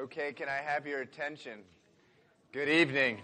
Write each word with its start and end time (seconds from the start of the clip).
Okay, 0.00 0.32
can 0.32 0.48
I 0.48 0.56
have 0.66 0.86
your 0.86 1.02
attention? 1.02 1.58
Good 2.52 2.70
evening. 2.70 3.18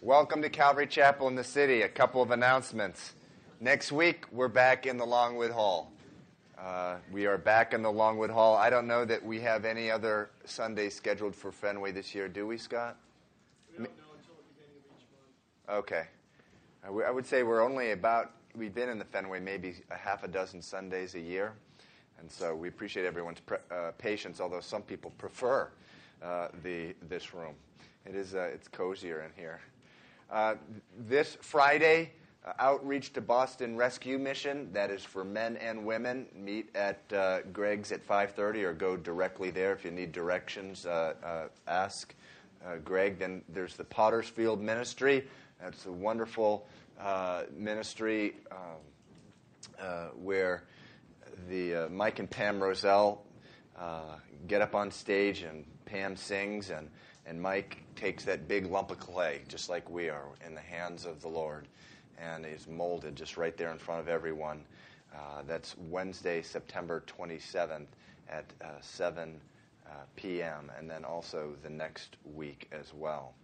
Welcome 0.00 0.42
to 0.42 0.48
Calvary 0.48 0.88
Chapel 0.88 1.28
in 1.28 1.36
the 1.36 1.44
city. 1.44 1.82
A 1.82 1.88
couple 1.88 2.20
of 2.20 2.32
announcements. 2.32 3.14
Next 3.60 3.92
week, 3.92 4.24
we're 4.32 4.48
back 4.48 4.86
in 4.86 4.96
the 4.96 5.04
Longwood 5.04 5.52
Hall. 5.52 5.92
Uh, 6.58 6.96
we 7.12 7.26
are 7.26 7.38
back 7.38 7.72
in 7.72 7.82
the 7.82 7.92
Longwood 7.92 8.30
Hall. 8.30 8.56
I 8.56 8.68
don't 8.68 8.88
know 8.88 9.04
that 9.04 9.24
we 9.24 9.40
have 9.42 9.64
any 9.64 9.88
other 9.88 10.30
Sundays 10.44 10.92
scheduled 10.92 11.36
for 11.36 11.52
Fenway 11.52 11.92
this 11.92 12.16
year, 12.16 12.26
do 12.28 12.48
we, 12.48 12.58
Scott? 12.58 12.96
We 13.70 13.84
don't 13.84 13.96
know 13.96 14.04
until 14.18 14.34
the 14.34 14.42
beginning 14.54 14.82
of 14.90 14.96
each 14.98 15.06
month. 15.68 15.78
Okay. 15.84 16.02
I 16.82 16.86
w- 16.86 17.06
I 17.06 17.12
would 17.12 17.26
say 17.26 17.44
we're 17.44 17.62
only 17.62 17.92
about, 17.92 18.32
we've 18.56 18.74
been 18.74 18.88
in 18.88 18.98
the 18.98 19.04
Fenway 19.04 19.38
maybe 19.38 19.76
a 19.92 19.96
half 19.96 20.24
a 20.24 20.28
dozen 20.28 20.62
Sundays 20.62 21.14
a 21.14 21.20
year. 21.20 21.52
And 22.18 22.30
so 22.30 22.54
we 22.54 22.68
appreciate 22.68 23.06
everyone's 23.06 23.40
pre- 23.40 23.58
uh, 23.70 23.92
patience, 23.98 24.40
although 24.40 24.60
some 24.60 24.82
people 24.82 25.12
prefer 25.18 25.70
uh, 26.22 26.48
the, 26.62 26.94
this 27.08 27.34
room. 27.34 27.54
It 28.06 28.14
is, 28.14 28.34
uh, 28.34 28.50
it's 28.52 28.68
cozier 28.68 29.22
in 29.22 29.30
here. 29.40 29.60
Uh, 30.30 30.54
this 31.06 31.36
Friday, 31.40 32.12
uh, 32.44 32.52
outreach 32.58 33.12
to 33.12 33.20
Boston 33.20 33.76
Rescue 33.76 34.18
Mission. 34.18 34.72
That 34.72 34.90
is 34.90 35.02
for 35.02 35.24
men 35.24 35.56
and 35.58 35.84
women. 35.84 36.26
Meet 36.34 36.74
at 36.74 37.00
uh, 37.12 37.42
Greg's 37.52 37.92
at 37.92 38.06
5:30, 38.06 38.62
or 38.62 38.72
go 38.72 38.96
directly 38.96 39.50
there 39.50 39.72
if 39.72 39.84
you 39.84 39.90
need 39.90 40.12
directions. 40.12 40.86
Ask 41.66 42.14
Greg. 42.84 43.18
Then 43.18 43.42
there's 43.48 43.76
the 43.76 43.84
Potter's 43.84 44.28
Field 44.28 44.60
Ministry. 44.60 45.28
That's 45.60 45.86
a 45.86 45.92
wonderful 45.92 46.66
ministry 47.56 48.36
um, 48.50 49.88
where 50.16 50.64
the 51.48 51.74
uh, 51.74 51.88
Mike 51.88 52.18
and 52.18 52.30
Pam 52.30 52.62
Roselle 52.62 53.22
uh, 53.78 54.16
get 54.46 54.62
up 54.62 54.74
on 54.74 54.90
stage 54.90 55.42
and 55.42 55.64
Pam 55.84 56.16
sings 56.16 56.70
and, 56.70 56.90
and 57.26 57.40
Mike 57.40 57.82
takes 57.94 58.24
that 58.24 58.48
big 58.48 58.66
lump 58.66 58.90
of 58.90 58.98
clay, 58.98 59.42
just 59.48 59.68
like 59.68 59.88
we 59.90 60.08
are, 60.08 60.26
in 60.44 60.54
the 60.54 60.60
hands 60.60 61.04
of 61.04 61.20
the 61.20 61.28
Lord, 61.28 61.66
and 62.18 62.46
is 62.46 62.66
molded 62.66 63.16
just 63.16 63.36
right 63.36 63.56
there 63.56 63.70
in 63.70 63.78
front 63.78 64.00
of 64.00 64.08
everyone. 64.08 64.64
Uh, 65.14 65.42
that's 65.46 65.76
Wednesday, 65.78 66.42
September 66.42 67.02
27th 67.06 67.86
at 68.28 68.44
uh, 68.60 68.66
7 68.80 69.40
uh, 69.86 69.90
p.m., 70.16 70.70
and 70.78 70.90
then 70.90 71.04
also 71.04 71.54
the 71.62 71.70
next 71.70 72.16
week 72.34 72.68
as 72.72 72.92
well. 72.92 73.34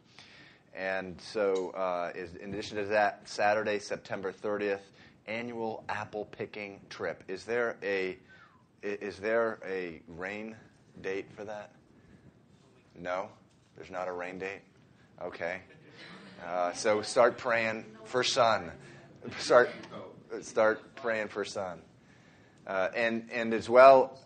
And 0.75 1.21
so, 1.21 1.71
uh, 1.71 2.13
is, 2.15 2.35
in 2.37 2.53
addition 2.53 2.79
to 2.79 2.85
that, 2.87 3.29
Saturday, 3.29 3.79
September 3.79 4.33
30th, 4.33 4.81
annual 5.27 5.85
apple 5.89 6.27
picking 6.27 6.81
trip. 6.91 7.23
Is 7.29 7.45
there 7.45 7.77
a 7.83 8.19
is 8.83 9.19
there 9.19 9.61
a 9.67 10.03
rain 10.09 10.57
date 11.01 11.27
for 11.37 11.45
that? 11.45 11.73
No, 12.99 13.29
there's 13.77 13.91
not 13.91 14.09
a 14.09 14.13
rain 14.13 14.39
date. 14.39 14.63
Okay, 15.23 15.61
uh, 16.45 16.73
so 16.73 17.03
start 17.03 17.39
praying 17.39 17.85
for 18.05 18.25
sun. 18.25 18.73
Start 19.39 19.71
start 20.41 20.97
praying 20.97 21.29
for 21.29 21.45
sun, 21.45 21.81
uh, 22.67 22.89
and 22.95 23.29
and 23.33 23.55
as 23.55 23.69
well. 23.69 24.19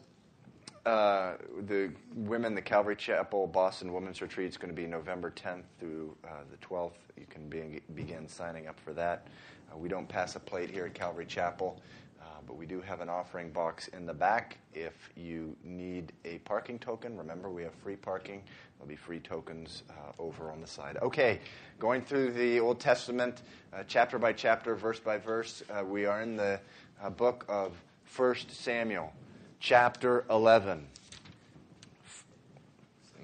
Uh, 0.87 1.37
the 1.67 1.91
women, 2.15 2.55
the 2.55 2.63
Calvary 2.63 2.95
Chapel 2.95 3.49
Boston 3.49 3.93
Women's 3.93 4.23
Retreat 4.23 4.49
is 4.49 4.57
going 4.57 4.73
to 4.73 4.81
be 4.81 4.87
November 4.87 5.33
10th 5.33 5.65
through 5.81 6.17
uh, 6.25 6.29
the 6.49 6.57
12th. 6.59 6.93
You 7.19 7.27
can 7.29 7.49
be, 7.49 7.81
begin 7.97 8.29
signing 8.29 8.69
up 8.69 8.79
for 8.79 8.93
that. 8.93 9.27
Uh, 9.73 9.77
we 9.77 9.89
don't 9.89 10.09
pass 10.09 10.37
a 10.37 10.41
plate 10.41 10.71
here 10.71 10.87
at 10.87 10.95
Calvary 10.95 11.27
Chapel, 11.27 11.81
uh, 12.21 12.25
but 12.47 12.57
we 12.57 12.67
do 12.67 12.81
have 12.81 13.01
an 13.01 13.09
offering 13.09 13.51
box 13.51 13.89
in 13.89 14.07
the 14.07 14.15
back. 14.15 14.59
If 14.75 15.11
you 15.17 15.57
need 15.65 16.13
a 16.25 16.39
parking 16.39 16.79
token, 16.79 17.17
remember 17.17 17.51
we 17.51 17.63
have 17.63 17.75
free 17.75 17.97
parking. 17.97 18.43
There'll 18.77 18.89
be 18.89 18.97
free 18.97 19.21
tokens 19.21 19.83
uh, 19.91 20.13
over 20.19 20.51
on 20.51 20.61
the 20.61 20.67
side. 20.67 20.99
Okay, 21.03 21.41
going 21.79 22.03
through 22.03 22.33
the 22.33 22.61
Old 22.61 22.81
Testament, 22.81 23.43
uh, 23.73 23.83
chapter 23.87 24.19
by 24.19 24.33
chapter, 24.33 24.75
verse 24.75 25.01
by 25.01 25.19
verse, 25.19 25.63
uh, 25.71 25.85
we 25.85 26.05
are 26.05 26.23
in 26.23 26.37
the 26.37 26.61
uh, 27.03 27.11
book 27.11 27.45
of 27.49 27.73
1 28.15 28.37
Samuel, 28.49 29.13
chapter 29.61 30.25
11. 30.31 30.87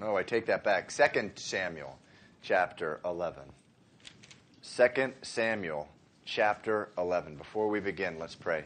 No, 0.01 0.17
I 0.17 0.23
take 0.23 0.47
that 0.47 0.65
back. 0.65 0.91
2 0.91 1.31
Samuel, 1.37 1.99
chapter 2.43 3.01
11. 3.05 3.45
2 4.77 5.13
Samuel, 5.23 5.89
chapter 6.25 6.89
11. 6.99 7.37
Before 7.37 7.69
we 7.69 7.81
begin, 7.81 8.19
let's 8.19 8.35
pray. 8.35 8.65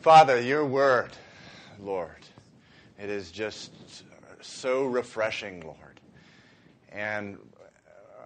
Father, 0.00 0.40
your 0.40 0.66
word, 0.66 1.10
Lord, 1.80 2.26
it 2.98 3.08
is 3.08 3.30
just 3.30 3.72
so 4.40 4.84
refreshing, 4.84 5.60
Lord. 5.60 6.00
And 6.90 7.38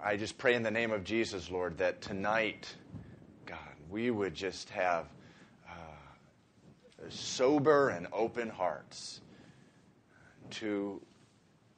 I 0.03 0.17
just 0.17 0.39
pray 0.39 0.55
in 0.55 0.63
the 0.63 0.71
name 0.71 0.91
of 0.91 1.05
Jesus, 1.05 1.51
Lord, 1.51 1.79
that 1.79 2.01
tonight, 2.01 2.75
God, 3.47 3.59
we 3.91 4.11
would 4.11 4.35
just 4.35 4.71
have 4.71 5.07
uh, 5.69 5.73
sober 7.09 7.91
and 7.91 8.07
open 8.13 8.49
hearts 8.49 9.21
to 10.51 11.01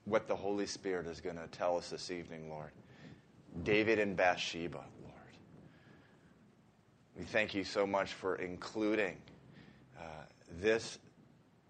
what 0.05 0.27
the 0.27 0.37
Holy 0.37 0.67
Spirit 0.67 1.07
is 1.07 1.21
going 1.21 1.37
to 1.37 1.47
tell 1.49 1.77
us 1.77 1.91
this 1.91 2.11
evening, 2.11 2.49
Lord. 2.49 2.71
David 3.63 3.99
and 3.99 4.17
Bathsheba. 4.17 4.85
We 7.21 7.27
thank 7.27 7.55
you 7.55 7.65
so 7.65 7.87
much 7.87 8.15
for 8.15 8.37
including 8.37 9.19
uh, 9.99 10.05
this 10.59 10.99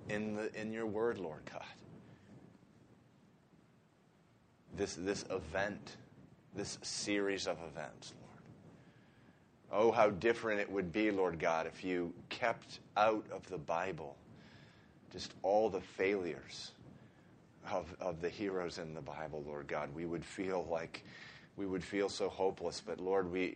in, 0.09 0.37
the, 0.37 0.55
in 0.55 0.73
your 0.73 0.87
word, 0.87 1.19
Lord 1.19 1.43
God. 1.51 1.65
This, 4.77 4.95
this 4.95 5.25
event, 5.29 5.97
this 6.55 6.79
series 6.83 7.49
of 7.49 7.59
events, 7.69 8.15
Lord. 8.21 9.83
Oh, 9.83 9.91
how 9.91 10.11
different 10.11 10.61
it 10.61 10.71
would 10.71 10.93
be, 10.93 11.11
Lord 11.11 11.41
God, 11.41 11.67
if 11.67 11.83
you 11.83 12.15
kept 12.29 12.79
out 12.97 13.25
of 13.33 13.45
the 13.49 13.59
Bible 13.59 14.17
just 15.13 15.35
all 15.43 15.69
the 15.69 15.81
failures 15.81 16.71
of, 17.73 17.93
of 18.01 18.21
the 18.21 18.29
heroes 18.29 18.79
in 18.79 18.95
the 18.95 19.01
Bible, 19.01 19.43
Lord 19.45 19.67
God. 19.67 19.93
We 19.97 20.07
would 20.07 20.25
feel 20.25 20.69
like 20.71 21.03
we 21.57 21.67
would 21.67 21.85
feel 21.85 22.09
so 22.09 22.29
hopeless. 22.29 22.81
But 22.85 23.01
Lord, 23.01 23.31
we 23.31 23.55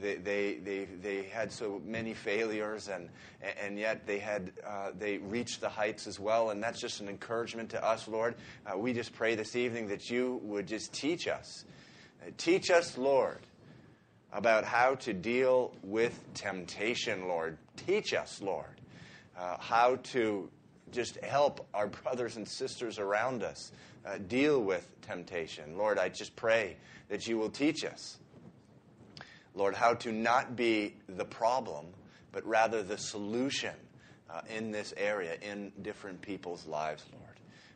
they 0.00 0.16
they 0.16 0.54
they, 0.54 0.84
they 1.02 1.22
had 1.24 1.50
so 1.50 1.80
many 1.84 2.14
failures, 2.14 2.88
and 2.88 3.08
and 3.60 3.78
yet 3.78 4.06
they 4.06 4.18
had 4.18 4.52
uh, 4.66 4.90
they 4.98 5.18
reached 5.18 5.60
the 5.60 5.68
heights 5.68 6.06
as 6.06 6.20
well. 6.20 6.50
And 6.50 6.62
that's 6.62 6.80
just 6.80 7.00
an 7.00 7.08
encouragement 7.08 7.70
to 7.70 7.84
us, 7.84 8.06
Lord. 8.06 8.34
Uh, 8.66 8.78
we 8.78 8.92
just 8.92 9.12
pray 9.12 9.34
this 9.34 9.56
evening 9.56 9.88
that 9.88 10.10
you 10.10 10.40
would 10.44 10.66
just 10.66 10.92
teach 10.92 11.26
us, 11.28 11.64
Uh, 12.22 12.30
teach 12.36 12.70
us, 12.70 12.96
Lord. 12.98 13.38
About 14.32 14.64
how 14.64 14.94
to 15.06 15.12
deal 15.12 15.74
with 15.82 16.14
temptation, 16.34 17.26
Lord. 17.26 17.58
Teach 17.74 18.14
us, 18.14 18.40
Lord, 18.40 18.80
uh, 19.36 19.56
how 19.58 19.96
to 20.12 20.48
just 20.92 21.16
help 21.24 21.66
our 21.74 21.86
brothers 22.02 22.36
and 22.36 22.46
sisters 22.46 22.98
around 22.98 23.42
us 23.42 23.72
uh, 24.06 24.18
deal 24.28 24.60
with 24.60 24.88
temptation. 25.02 25.76
Lord, 25.76 25.98
I 25.98 26.08
just 26.08 26.34
pray 26.36 26.76
that 27.08 27.26
you 27.26 27.38
will 27.38 27.50
teach 27.50 27.84
us, 27.84 28.18
Lord, 29.54 29.74
how 29.74 29.94
to 29.94 30.12
not 30.12 30.56
be 30.56 30.94
the 31.08 31.24
problem, 31.24 31.86
but 32.32 32.46
rather 32.46 32.82
the 32.82 32.98
solution 32.98 33.74
uh, 34.30 34.42
in 34.48 34.70
this 34.70 34.94
area, 34.96 35.36
in 35.42 35.72
different 35.82 36.20
people's 36.22 36.66
lives, 36.66 37.04
Lord. 37.12 37.34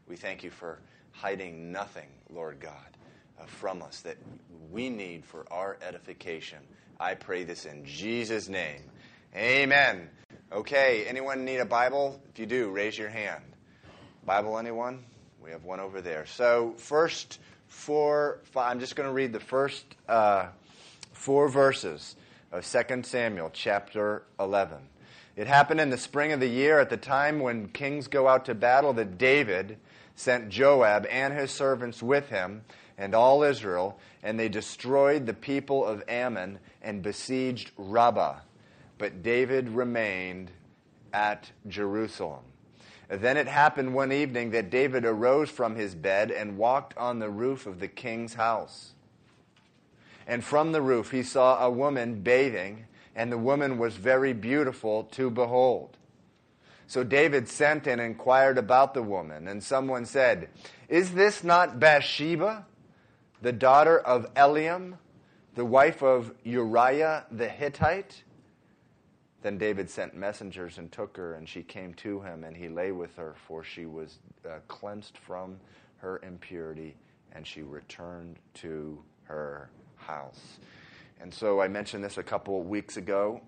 We 0.09 0.17
thank 0.17 0.45
you 0.45 0.51
for 0.51 0.79
hiding 1.11 1.73
nothing, 1.73 2.09
Lord 2.31 2.61
God, 2.61 2.97
uh, 3.41 3.47
from 3.47 3.83
us 3.83 4.01
that 4.01 4.17
we 4.71 4.89
need 4.89 5.25
for 5.25 5.47
our 5.51 5.79
edification. 5.87 6.59
I 7.01 7.15
pray 7.15 7.45
this 7.45 7.65
in 7.65 7.85
Jesus' 7.85 8.49
name. 8.49 8.83
Amen. 9.35 10.09
Okay, 10.55 11.05
anyone 11.09 11.45
need 11.45 11.57
a 11.57 11.65
Bible? 11.65 12.23
If 12.33 12.39
you 12.39 12.47
do, 12.47 12.71
raise 12.71 12.97
your 12.97 13.09
hand. 13.09 13.43
Bible, 14.25 14.57
anyone? 14.57 15.03
We 15.43 15.51
have 15.51 15.65
one 15.65 15.81
over 15.81 16.01
there. 16.01 16.27
So, 16.27 16.75
first 16.77 17.41
four, 17.67 18.39
five, 18.53 18.71
I'm 18.71 18.79
just 18.79 18.95
going 18.95 19.09
to 19.09 19.13
read 19.13 19.33
the 19.33 19.41
first 19.41 19.85
uh, 20.09 20.47
four 21.13 21.49
verses 21.49 22.15
of 22.53 22.65
2 22.65 23.03
Samuel 23.03 23.51
chapter 23.53 24.23
11. 24.39 24.79
It 25.35 25.49
happened 25.49 25.81
in 25.81 25.91
the 25.91 25.99
spring 25.99 26.31
of 26.31 26.39
the 26.39 26.47
year 26.47 26.79
at 26.79 26.89
the 26.89 26.99
time 26.99 27.41
when 27.41 27.67
kings 27.67 28.07
go 28.07 28.29
out 28.29 28.45
to 28.45 28.55
battle 28.55 28.93
that 28.93 29.19
David 29.19 29.77
sent 30.15 30.51
Joab 30.51 31.05
and 31.11 31.35
his 31.35 31.51
servants 31.51 32.01
with 32.01 32.29
him 32.29 32.63
and 32.97 33.13
all 33.13 33.43
Israel, 33.43 33.99
and 34.23 34.39
they 34.39 34.49
destroyed 34.49 35.27
the 35.27 35.35
people 35.35 35.85
of 35.85 36.05
Ammon 36.07 36.61
and 36.81 37.03
besieged 37.03 37.73
Rabbah. 37.77 38.37
But 38.99 39.23
David 39.23 39.69
remained 39.69 40.51
at 41.13 41.51
Jerusalem. 41.69 42.45
Then 43.09 43.37
it 43.37 43.47
happened 43.47 43.95
one 43.95 44.13
evening 44.13 44.51
that 44.51 44.71
David 44.71 45.05
arose 45.05 45.51
from 45.51 45.77
his 45.77 45.95
bed 45.95 46.31
and 46.31 46.57
walked 46.57 46.97
on 46.97 47.19
the 47.19 47.31
roof 47.31 47.67
of 47.67 47.81
the 47.81 47.89
king's 47.89 48.35
house. 48.35 48.93
And 50.27 50.43
from 50.43 50.73
the 50.73 50.81
roof 50.81 51.11
he 51.11 51.23
saw 51.23 51.65
a 51.65 51.71
woman 51.71 52.23
bathing, 52.23 52.87
and 53.15 53.31
the 53.31 53.39
woman 53.39 53.79
was 53.79 53.95
very 53.95 54.33
beautiful 54.33 55.05
to 55.05 55.31
behold. 55.31 55.97
So 56.87 57.05
David 57.05 57.49
sent 57.49 57.87
and 57.87 58.01
inquired 58.01 58.59
about 58.59 58.95
the 58.95 59.03
woman, 59.03 59.49
and 59.49 59.63
someone 59.63 60.07
said, 60.07 60.49
Is 60.89 61.13
this 61.13 61.45
not 61.45 61.79
Bathsheba, 61.79 62.67
the 63.41 63.53
daughter 63.53 63.99
of 63.99 64.33
Eliam, 64.35 64.99
the 65.55 65.65
wife 65.65 66.03
of 66.03 66.33
Uriah 66.43 67.27
the 67.31 67.49
Hittite? 67.49 68.25
Then 69.45 69.59
David 69.59 69.91
sent 69.91 70.17
messengers 70.17 70.79
and 70.79 70.91
took 70.91 71.19
her, 71.19 71.35
and 71.35 71.47
she 71.47 71.63
came 71.63 71.93
to 71.97 72.19
him, 72.23 72.45
and 72.45 72.57
he 72.57 72.71
lay 72.71 72.93
with 72.93 73.15
her, 73.17 73.35
for 73.47 73.63
she 73.63 73.85
was 73.85 74.17
uh, 74.47 74.61
cleansed 74.69 75.19
from 75.19 75.61
her 75.99 76.19
impurity, 76.23 76.97
and 77.31 77.47
she 77.47 77.61
returned 77.61 78.39
to 78.55 78.99
her 79.25 79.69
house. 79.97 80.41
And 81.21 81.33
so 81.33 81.61
I 81.61 81.69
mentioned 81.69 82.03
this 82.03 82.17
a 82.17 82.23
couple 82.23 82.63
weeks 82.63 82.97
ago. 82.97 83.43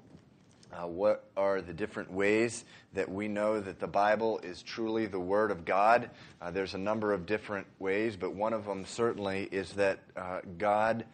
Uh, 0.70 0.86
what 0.86 1.30
are 1.34 1.62
the 1.62 1.72
different 1.72 2.12
ways 2.12 2.66
that 2.92 3.10
we 3.10 3.26
know 3.26 3.58
that 3.58 3.80
the 3.80 3.86
Bible 3.86 4.38
is 4.40 4.62
truly 4.62 5.06
the 5.06 5.18
Word 5.18 5.50
of 5.50 5.64
God? 5.64 6.10
Uh, 6.42 6.50
there's 6.50 6.74
a 6.74 6.78
number 6.78 7.14
of 7.14 7.24
different 7.24 7.66
ways, 7.78 8.16
but 8.16 8.34
one 8.34 8.52
of 8.52 8.66
them 8.66 8.84
certainly 8.84 9.48
is 9.50 9.72
that 9.72 10.00
uh, 10.14 10.40
God 10.58 11.06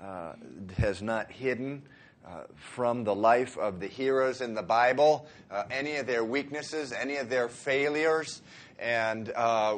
uh, 0.00 0.34
has 0.76 1.02
not 1.02 1.32
hidden. 1.32 1.82
Uh, 2.26 2.42
from 2.56 3.04
the 3.04 3.14
life 3.14 3.56
of 3.56 3.80
the 3.80 3.86
heroes 3.86 4.42
in 4.42 4.54
the 4.54 4.62
Bible, 4.62 5.26
uh, 5.50 5.62
any 5.70 5.96
of 5.96 6.06
their 6.06 6.22
weaknesses, 6.22 6.92
any 6.92 7.16
of 7.16 7.30
their 7.30 7.48
failures, 7.48 8.42
and 8.78 9.32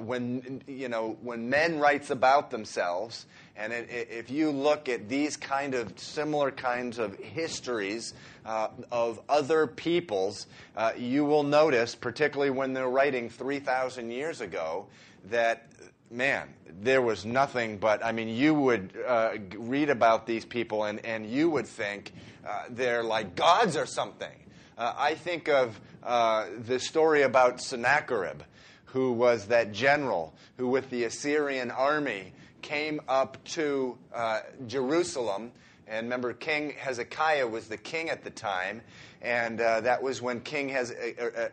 when 0.04 0.60
you 0.66 0.88
know 0.88 1.16
when 1.22 1.48
men 1.48 1.78
writes 1.78 2.10
about 2.10 2.50
themselves, 2.50 3.26
and 3.60 3.74
it, 3.74 3.90
it, 3.90 4.08
if 4.10 4.30
you 4.30 4.50
look 4.50 4.88
at 4.88 5.08
these 5.08 5.36
kind 5.36 5.74
of 5.74 5.98
similar 5.98 6.50
kinds 6.50 6.98
of 6.98 7.14
histories 7.18 8.14
uh, 8.46 8.68
of 8.90 9.20
other 9.28 9.66
peoples, 9.66 10.46
uh, 10.76 10.92
you 10.96 11.26
will 11.26 11.42
notice, 11.42 11.94
particularly 11.94 12.50
when 12.50 12.72
they're 12.72 12.88
writing 12.88 13.28
3,000 13.28 14.10
years 14.10 14.40
ago, 14.40 14.86
that, 15.28 15.69
man, 16.10 16.48
there 16.82 17.00
was 17.00 17.24
nothing 17.24 17.78
but, 17.78 18.04
I 18.04 18.12
mean, 18.12 18.28
you 18.28 18.54
would 18.54 18.92
uh, 19.06 19.34
read 19.56 19.90
about 19.90 20.26
these 20.26 20.44
people 20.44 20.84
and, 20.84 21.04
and 21.04 21.28
you 21.28 21.50
would 21.50 21.66
think 21.66 22.12
uh, 22.46 22.64
they're 22.70 23.04
like 23.04 23.34
gods 23.36 23.76
or 23.76 23.86
something. 23.86 24.32
Uh, 24.76 24.94
I 24.96 25.14
think 25.14 25.48
of 25.48 25.78
uh, 26.02 26.46
the 26.66 26.80
story 26.80 27.22
about 27.22 27.60
Sennacherib, 27.60 28.42
who 28.86 29.12
was 29.12 29.46
that 29.46 29.72
general 29.72 30.34
who, 30.56 30.68
with 30.68 30.90
the 30.90 31.04
Assyrian 31.04 31.70
army, 31.70 32.32
came 32.62 33.00
up 33.08 33.42
to 33.44 33.96
uh, 34.14 34.40
Jerusalem. 34.66 35.52
And 35.86 36.06
remember, 36.06 36.32
King 36.32 36.74
Hezekiah 36.78 37.46
was 37.46 37.68
the 37.68 37.76
king 37.76 38.10
at 38.10 38.24
the 38.24 38.30
time, 38.30 38.80
and 39.22 39.60
uh, 39.60 39.80
that 39.82 40.02
was 40.02 40.22
when 40.22 40.40
King 40.40 40.68
Hez- 40.68 40.94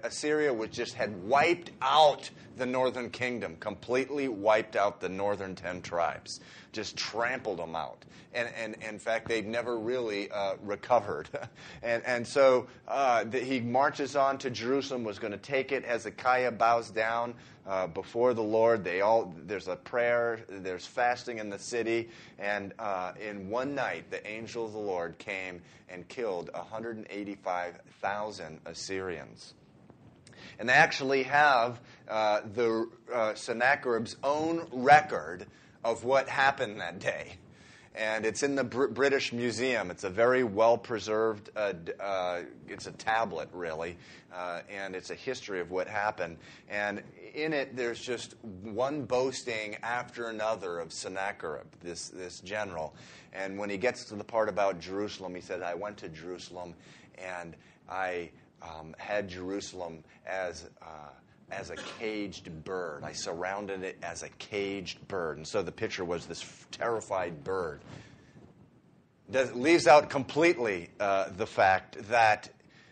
Assyria 0.04 0.54
was 0.54 0.70
just 0.70 0.94
had 0.94 1.24
wiped 1.24 1.72
out 1.82 2.30
the 2.56 2.66
northern 2.66 3.10
kingdom, 3.10 3.56
completely 3.60 4.28
wiped 4.28 4.76
out 4.76 5.00
the 5.00 5.10
northern 5.10 5.56
ten 5.56 5.82
tribes, 5.82 6.40
just 6.72 6.96
trampled 6.96 7.60
them 7.60 7.76
out. 7.76 8.04
And, 8.34 8.50
and, 8.56 8.76
and 8.82 8.94
in 8.94 9.00
fact, 9.00 9.28
they've 9.28 9.46
never 9.46 9.80
really 9.80 10.30
uh, 10.30 10.56
recovered. 10.64 11.30
and, 11.84 12.04
and 12.06 12.26
so 12.26 12.68
uh, 12.88 13.24
the, 13.24 13.40
he 13.40 13.60
marches 13.60 14.16
on 14.16 14.38
to 14.40 14.50
Jerusalem, 14.50 15.04
was 15.04 15.18
going 15.18 15.32
to 15.32 15.40
take 15.40 15.72
it. 15.72 15.84
Hezekiah 15.86 16.52
bows 16.52 16.92
down 16.92 17.34
uh, 17.68 17.88
before 17.88 18.34
the 18.34 18.44
Lord. 18.44 18.84
They 18.84 19.02
all 19.02 19.34
there's 19.46 19.68
a 19.68 19.76
prayer, 19.76 20.40
there's 20.48 20.86
fasting 20.86 21.40
in 21.40 21.50
the 21.50 21.60
city, 21.60 22.10
and 22.40 22.74
uh, 22.80 23.14
in 23.20 23.50
one 23.50 23.76
night 23.76 24.10
the 24.10 24.26
angel 24.28 24.66
of 24.66 24.74
the 24.74 24.80
Lord 24.80 25.18
came 25.18 25.62
and 25.90 26.08
killed 26.08 26.50
185,000 26.54 28.60
Assyrians. 28.66 29.54
And 30.60 30.70
they 30.70 30.74
actually 30.74 31.24
have 31.24 31.82
uh, 32.08 32.42
the 32.54 32.88
uh, 33.14 33.34
Sennacherib's 33.34 34.16
own 34.24 34.68
record 34.72 35.48
of 35.84 36.04
what 36.04 36.30
happened 36.30 36.80
that 36.82 37.00
day 37.00 37.38
and 37.98 38.26
it's 38.26 38.44
in 38.44 38.56
the 38.56 38.64
Br- 38.64 38.88
British 38.88 39.34
Museum. 39.34 39.90
It's 39.90 40.04
a 40.04 40.10
very 40.10 40.44
well 40.44 40.78
preserved. 40.78 41.50
Uh, 41.56 41.74
uh, 42.00 42.42
it's 42.68 42.88
a 42.88 42.92
tablet, 42.92 43.50
really, 43.52 43.98
uh, 44.34 44.62
and 44.70 44.96
it's 44.96 45.10
a 45.10 45.16
history 45.16 45.60
of 45.60 45.72
what 45.72 45.88
happened. 45.88 46.38
And 46.70 47.02
in 47.34 47.54
it, 47.54 47.76
there's 47.76 48.00
just 48.00 48.36
one 48.44 49.06
boasting 49.06 49.78
after 49.82 50.30
another 50.30 50.80
of 50.80 50.94
Sennacherib, 50.94 51.66
this 51.82 52.10
this 52.10 52.40
general. 52.42 52.96
And 53.34 53.58
when 53.58 53.70
he 53.70 53.78
gets 53.78 54.06
to 54.06 54.16
the 54.16 54.24
part 54.24 54.50
about 54.50 54.80
Jerusalem, 54.80 55.34
he 55.34 55.42
said, 55.42 55.62
"I 55.62 55.74
went 55.74 55.98
to 55.98 56.10
Jerusalem, 56.10 56.76
and 57.16 57.56
I 57.90 58.30
um, 58.62 58.96
had 58.98 59.28
Jerusalem 59.28 60.04
as." 60.26 60.70
As 61.52 61.70
a 61.70 61.76
caged 62.00 62.64
bird. 62.66 63.04
I 63.04 63.14
surrounded 63.14 63.84
it 63.84 63.98
as 64.04 64.24
a 64.24 64.30
caged 64.38 65.08
bird. 65.08 65.38
And 65.38 65.48
so 65.48 65.62
the 65.62 65.72
picture 65.72 66.04
was 66.04 66.26
this 66.26 66.46
terrified 66.72 67.44
bird. 67.44 67.82
That 69.30 69.58
leaves 69.58 69.88
out 69.88 70.10
completely 70.10 70.90
uh, 71.00 71.30
the 71.36 71.48
fact 71.48 71.98
that 72.10 72.50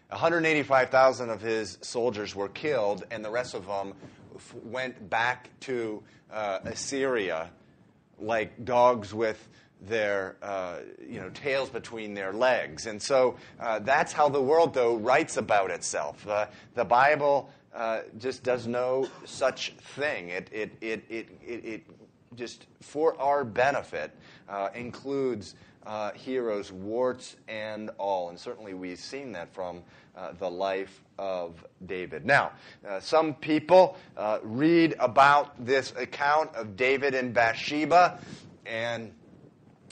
185,000 0.09 1.29
of 1.29 1.41
his 1.41 1.77
soldiers 1.81 2.35
were 2.35 2.49
killed, 2.49 3.03
and 3.11 3.23
the 3.23 3.29
rest 3.29 3.53
of 3.55 3.65
them 3.65 3.93
f- 4.35 4.53
went 4.63 5.09
back 5.09 5.49
to 5.61 6.03
uh, 6.31 6.59
Assyria 6.65 7.49
like 8.19 8.63
dogs 8.65 9.13
with 9.13 9.47
their 9.81 10.37
uh, 10.41 10.77
you 11.05 11.19
know 11.19 11.29
tails 11.29 11.69
between 11.69 12.13
their 12.13 12.33
legs 12.33 12.87
and 12.87 13.01
so 13.01 13.35
uh, 13.59 13.77
that's 13.79 14.11
how 14.11 14.29
the 14.29 14.41
world 14.41 14.73
though 14.73 14.95
writes 14.95 15.37
about 15.37 15.69
itself 15.69 16.25
uh, 16.27 16.45
the 16.75 16.85
bible 16.85 17.49
just 18.17 18.43
does 18.43 18.67
no 18.67 19.07
such 19.25 19.73
thing. 19.95 20.29
It, 20.29 20.49
it, 20.51 20.71
it, 20.81 21.03
it, 21.09 21.35
it, 21.45 21.83
just, 22.35 22.67
for 22.81 23.19
our 23.19 23.43
benefit, 23.43 24.11
uh, 24.49 24.69
includes 24.73 25.55
uh, 25.85 26.11
heroes, 26.11 26.71
warts 26.71 27.35
and 27.47 27.91
all. 27.97 28.29
And 28.29 28.39
certainly 28.39 28.73
we've 28.73 28.99
seen 28.99 29.31
that 29.33 29.53
from 29.53 29.83
uh, 30.15 30.31
the 30.39 30.49
life 30.49 31.03
of 31.19 31.65
David. 31.85 32.25
Now, 32.25 32.51
uh, 32.87 32.99
some 32.99 33.35
people 33.35 33.97
read 34.43 34.95
about 34.99 35.63
this 35.63 35.93
account 35.97 36.55
of 36.55 36.75
David 36.75 37.13
and 37.13 37.33
Bathsheba 37.33 38.19
and 38.65 39.11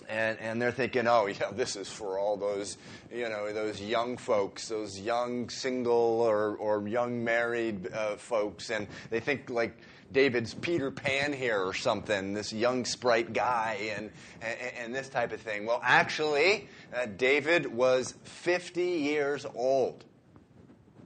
and, 0.10 0.40
and 0.40 0.62
they're 0.62 0.72
thinking, 0.72 1.08
oh, 1.08 1.28
yeah, 1.28 1.52
this 1.52 1.76
is 1.76 1.90
for 1.90 2.18
all 2.18 2.38
those, 2.38 2.78
you 3.14 3.30
know, 3.30 3.52
those 3.54 3.82
young 3.82 4.18
folks, 4.18 4.68
those 4.70 5.00
young 5.00 5.50
single 5.50 6.22
or, 6.22 6.56
or 6.56 6.88
young 6.88 7.24
married 7.24 7.92
uh, 7.94 8.16
folks. 8.16 8.70
And 8.70 8.88
they 9.10 9.20
think 9.20 9.50
like 9.50 9.78
David's 10.12 10.54
Peter 10.54 10.92
Pan 10.92 11.34
here 11.34 11.60
or 11.60 11.74
something, 11.74 12.34
this 12.34 12.54
young 12.54 12.86
sprite 12.86 13.34
guy 13.34 13.92
and, 13.96 14.12
and, 14.42 14.58
and 14.80 14.96
this 14.96 15.10
type 15.10 15.32
of 15.32 15.42
thing. 15.42 15.66
Well, 15.66 15.82
actually, 15.84 16.68
uh, 16.96 17.08
David 17.18 17.66
was 17.66 18.14
50 18.24 18.82
years 18.82 19.46
old 19.56 20.04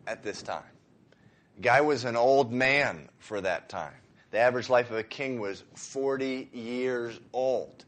at 0.06 0.24
this 0.24 0.42
time. 0.42 0.64
Guy 1.62 1.82
was 1.82 2.04
an 2.04 2.16
old 2.16 2.52
man 2.52 3.10
for 3.20 3.42
that 3.42 3.70
time. 3.70 3.94
The 4.32 4.40
average 4.40 4.70
life 4.70 4.92
of 4.92 4.98
a 4.98 5.04
king 5.04 5.40
was 5.40 5.64
40 5.76 6.50
years 6.52 7.20
old. 7.34 7.86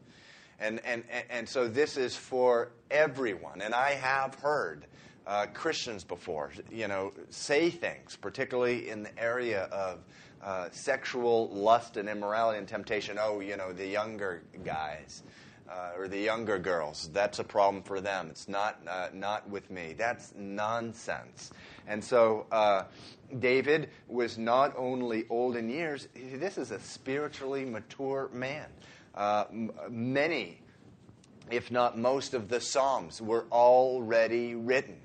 And, 0.60 0.82
and, 0.86 1.04
and 1.30 1.48
so 1.48 1.68
this 1.68 1.98
is 1.98 2.16
for 2.16 2.72
everyone. 2.92 3.62
And 3.62 3.74
I 3.74 3.92
have 3.92 4.36
heard 4.36 4.86
uh, 5.26 5.46
Christians 5.54 6.04
before, 6.04 6.52
you 6.72 6.88
know, 6.88 7.14
say 7.30 7.70
things, 7.70 8.16
particularly 8.16 8.90
in 8.90 9.04
the 9.04 9.18
area 9.18 9.64
of 9.66 10.00
uh, 10.42 10.70
sexual 10.72 11.50
lust 11.50 11.98
and 11.98 12.10
immorality 12.10 12.60
and 12.60 12.68
temptation. 12.68 13.18
Oh, 13.20 13.40
you 13.40 13.58
know, 13.58 13.72
the 13.74 13.88
younger 13.88 14.42
guys. 14.64 15.24
Uh, 15.70 15.92
or 16.00 16.08
the 16.08 16.18
younger 16.18 16.58
girls. 16.58 17.12
That's 17.14 17.38
a 17.38 17.44
problem 17.44 17.84
for 17.84 18.02
them. 18.02 18.30
It's 18.32 18.48
not 18.48 18.82
uh, 18.88 19.10
not 19.14 19.48
with 19.48 19.70
me. 19.70 19.94
That's 19.96 20.34
nonsense. 20.36 21.52
And 21.86 22.04
so 22.04 22.48
uh, 22.52 22.86
David 23.38 23.92
was 24.08 24.40
not 24.40 24.74
only 24.76 25.26
old 25.30 25.56
in 25.56 25.70
years. 25.70 26.08
This 26.16 26.58
is 26.58 26.72
a 26.72 26.80
spiritually 26.80 27.66
mature 27.66 28.32
man. 28.34 28.66
Uh, 29.20 29.44
many, 29.90 30.62
if 31.52 31.72
not 31.72 31.98
most, 31.98 32.34
of 32.34 32.48
the 32.48 32.62
Psalms 32.62 33.22
were 33.22 33.46
already 33.52 34.56
written. 34.56 34.96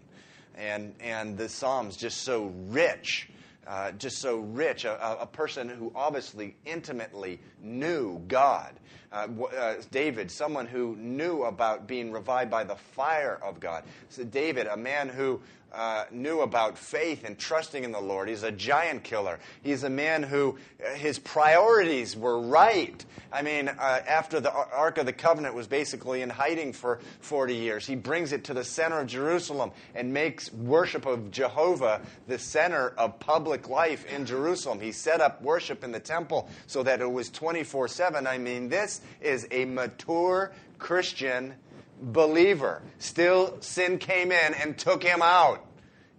And, 0.54 0.94
and 1.00 1.36
the 1.36 1.48
Psalms 1.48 1.96
just 1.96 2.18
so 2.18 2.52
rich, 2.68 3.28
uh, 3.66 3.90
just 3.90 4.18
so 4.18 4.36
rich. 4.36 4.84
A, 4.84 5.22
a, 5.22 5.26
person 5.26 5.68
who 5.68 5.90
obviously 5.96 6.54
intimately 6.64 7.40
knew 7.60 8.20
God. 8.28 8.78
Uh, 9.14 9.28
uh, 9.56 9.74
David, 9.92 10.28
someone 10.28 10.66
who 10.66 10.96
knew 10.96 11.44
about 11.44 11.86
being 11.86 12.10
revived 12.10 12.50
by 12.50 12.64
the 12.64 12.74
fire 12.74 13.38
of 13.40 13.60
God. 13.60 13.84
So 14.08 14.24
David, 14.24 14.66
a 14.66 14.76
man 14.76 15.08
who 15.08 15.40
uh, 15.74 16.04
knew 16.12 16.40
about 16.40 16.78
faith 16.78 17.24
and 17.24 17.36
trusting 17.38 17.82
in 17.82 17.90
the 17.90 18.00
Lord. 18.00 18.28
He's 18.28 18.44
a 18.44 18.52
giant 18.52 19.02
killer. 19.02 19.40
He's 19.62 19.82
a 19.82 19.90
man 19.90 20.22
who 20.22 20.56
uh, 20.84 20.94
his 20.94 21.18
priorities 21.18 22.16
were 22.16 22.40
right. 22.40 23.04
I 23.32 23.42
mean, 23.42 23.68
uh, 23.68 23.72
after 24.06 24.38
the 24.38 24.52
Ark 24.52 24.98
of 24.98 25.06
the 25.06 25.12
Covenant 25.12 25.54
was 25.54 25.66
basically 25.66 26.22
in 26.22 26.30
hiding 26.30 26.72
for 26.72 27.00
40 27.20 27.56
years, 27.56 27.86
he 27.86 27.96
brings 27.96 28.32
it 28.32 28.44
to 28.44 28.54
the 28.54 28.62
center 28.62 29.00
of 29.00 29.08
Jerusalem 29.08 29.72
and 29.96 30.14
makes 30.14 30.52
worship 30.52 31.06
of 31.06 31.32
Jehovah 31.32 32.00
the 32.28 32.38
center 32.38 32.90
of 32.90 33.18
public 33.18 33.68
life 33.68 34.06
in 34.06 34.26
Jerusalem. 34.26 34.78
He 34.80 34.92
set 34.92 35.20
up 35.20 35.42
worship 35.42 35.82
in 35.82 35.90
the 35.90 36.00
temple 36.00 36.48
so 36.68 36.84
that 36.84 37.00
it 37.00 37.10
was 37.10 37.30
24 37.30 37.88
7. 37.88 38.26
I 38.28 38.38
mean, 38.38 38.68
this 38.68 39.00
is 39.20 39.46
a 39.50 39.64
mature 39.64 40.52
Christian 40.78 41.54
believer. 42.00 42.82
Still, 42.98 43.60
sin 43.60 43.98
came 43.98 44.32
in 44.32 44.54
and 44.54 44.76
took 44.76 45.02
him 45.02 45.20
out. 45.22 45.64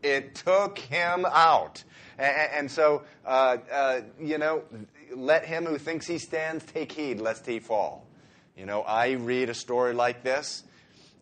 It 0.02 0.36
took 0.36 0.78
him 0.78 1.26
out. 1.26 1.84
And, 2.18 2.72
so, 2.72 3.04
uh, 3.26 3.58
uh, 3.72 4.02
you 4.22 4.38
know, 4.38 4.64
let 5.14 5.46
him 5.46 5.66
who 5.66 5.78
thinks 5.78 6.08
he 6.08 6.18
stands 6.18 6.64
take 6.64 6.92
heed 6.92 7.20
lest 7.20 7.46
he 7.46 7.60
fall. 7.60 8.08
You 8.56 8.66
know, 8.66 8.82
I 8.84 9.12
read 9.12 9.50
a 9.50 9.54
story 9.54 9.94
like 9.94 10.24
this, 10.24 10.64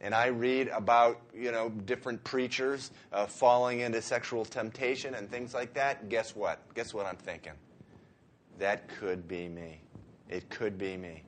and 0.01 0.13
I 0.13 0.27
read 0.27 0.67
about, 0.67 1.19
you 1.33 1.51
know, 1.51 1.69
different 1.69 2.23
preachers 2.23 2.91
uh, 3.11 3.25
falling 3.25 3.79
into 3.79 4.01
sexual 4.01 4.45
temptation 4.45 5.15
and 5.15 5.31
things 5.31 5.53
like 5.53 5.73
that. 5.73 6.09
Guess 6.09 6.35
what? 6.35 6.59
Guess 6.75 6.93
what 6.93 7.07
I'm 7.07 7.15
thinking? 7.15 7.53
That 8.59 8.87
could 8.99 9.27
be 9.27 9.47
me. 9.47 9.81
It 10.29 10.49
could 10.49 10.77
be 10.77 10.95
me. 10.95 11.23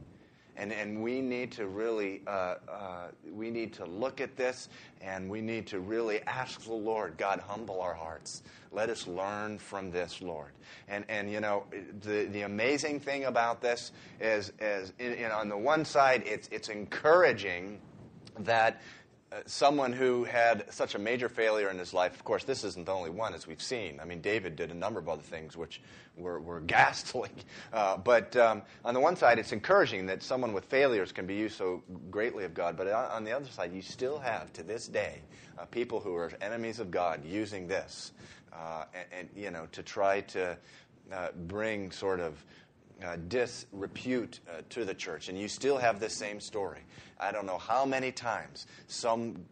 And, 0.58 0.72
and 0.72 1.02
we 1.02 1.22
need 1.22 1.52
to 1.54 1.68
really 1.68 2.22
uh, 2.28 2.56
uh, 2.70 3.08
we 3.34 3.52
need 3.52 3.74
to 3.74 3.86
look 3.86 4.22
at 4.22 4.38
this 4.38 4.70
and 5.02 5.30
we 5.30 5.42
need 5.42 5.68
to 5.68 5.80
really 5.80 6.22
ask 6.24 6.62
the 6.64 6.74
lord 6.74 7.18
god 7.18 7.40
humble 7.40 7.82
our 7.82 7.94
hearts. 7.94 8.44
Let 8.72 8.90
us 8.90 9.08
learn 9.08 9.58
from 9.58 9.92
this 9.92 10.22
lord. 10.22 10.52
And, 10.88 11.06
and 11.10 11.32
you 11.32 11.40
know 11.40 11.64
the, 12.02 12.26
the 12.26 12.44
amazing 12.44 13.00
thing 13.00 13.26
about 13.26 13.62
this 13.62 13.92
is, 14.22 14.54
is 14.60 14.94
on 15.32 15.50
the 15.50 15.58
one 15.58 15.84
side 15.84 16.24
it's, 16.26 16.48
it's 16.52 16.70
encouraging 16.70 17.80
that 18.40 18.82
someone 19.46 19.94
who 19.94 20.24
had 20.24 20.72
such 20.74 20.96
a 20.96 21.00
major 21.00 21.30
failure 21.30 21.70
in 21.70 21.78
his 21.78 21.94
life, 21.94 22.14
of 22.14 22.24
course, 22.24 22.44
this 22.44 22.64
isn't 22.64 22.86
the 22.86 22.94
only 22.94 23.10
one, 23.10 23.34
as 23.34 23.48
we've 23.48 23.62
seen. 23.62 24.00
I 24.00 24.06
mean, 24.06 24.22
David 24.22 24.56
did 24.56 24.72
a 24.72 24.74
number 24.74 25.00
of 25.00 25.10
other 25.10 25.22
things 25.22 25.58
which 25.58 25.82
were, 26.16 26.40
were 26.40 26.60
ghastly. 26.68 27.30
Uh, 27.74 27.98
but 27.98 28.36
um, 28.36 28.62
on 28.84 28.94
the 28.94 29.00
one 29.00 29.16
side, 29.16 29.40
it's 29.40 29.52
encouraging 29.52 30.06
that 30.08 30.24
someone 30.24 30.54
with 30.54 30.66
failures 30.66 31.12
can 31.12 31.26
be 31.26 31.36
used 31.36 31.58
so 31.58 31.84
greatly 32.10 32.46
of 32.46 32.54
God. 32.54 32.78
But 32.78 32.88
on 32.88 33.24
the 33.24 33.32
other 33.32 33.48
side, 33.48 33.74
you 33.74 33.82
still 33.82 34.20
have, 34.20 34.52
to 34.54 34.64
this 34.64 34.88
day, 34.88 35.22
uh, 35.58 35.66
people 35.66 36.00
who 36.00 36.16
are 36.16 36.32
enemies 36.42 36.80
of 36.80 36.92
God 36.92 37.24
using 37.26 37.68
this, 37.68 38.12
uh, 38.54 38.86
and, 38.94 39.06
and, 39.20 39.30
you 39.36 39.52
know, 39.52 39.68
to 39.72 39.84
try 39.84 40.22
to 40.22 40.58
uh, 41.12 41.28
bring 41.48 41.92
sort 41.92 42.20
of 42.20 42.44
uh, 43.04 43.18
disrepute 43.28 44.40
uh, 44.50 44.62
to 44.70 44.86
the 44.86 44.94
church, 44.94 45.30
and 45.30 45.38
you 45.38 45.48
still 45.48 45.78
have 45.78 46.00
the 46.00 46.10
same 46.10 46.40
story. 46.40 46.82
I 47.20 47.32
don't 47.32 47.46
know 47.46 47.58
how 47.58 47.86
many 47.86 48.12
times 48.12 48.68
some 48.88 49.46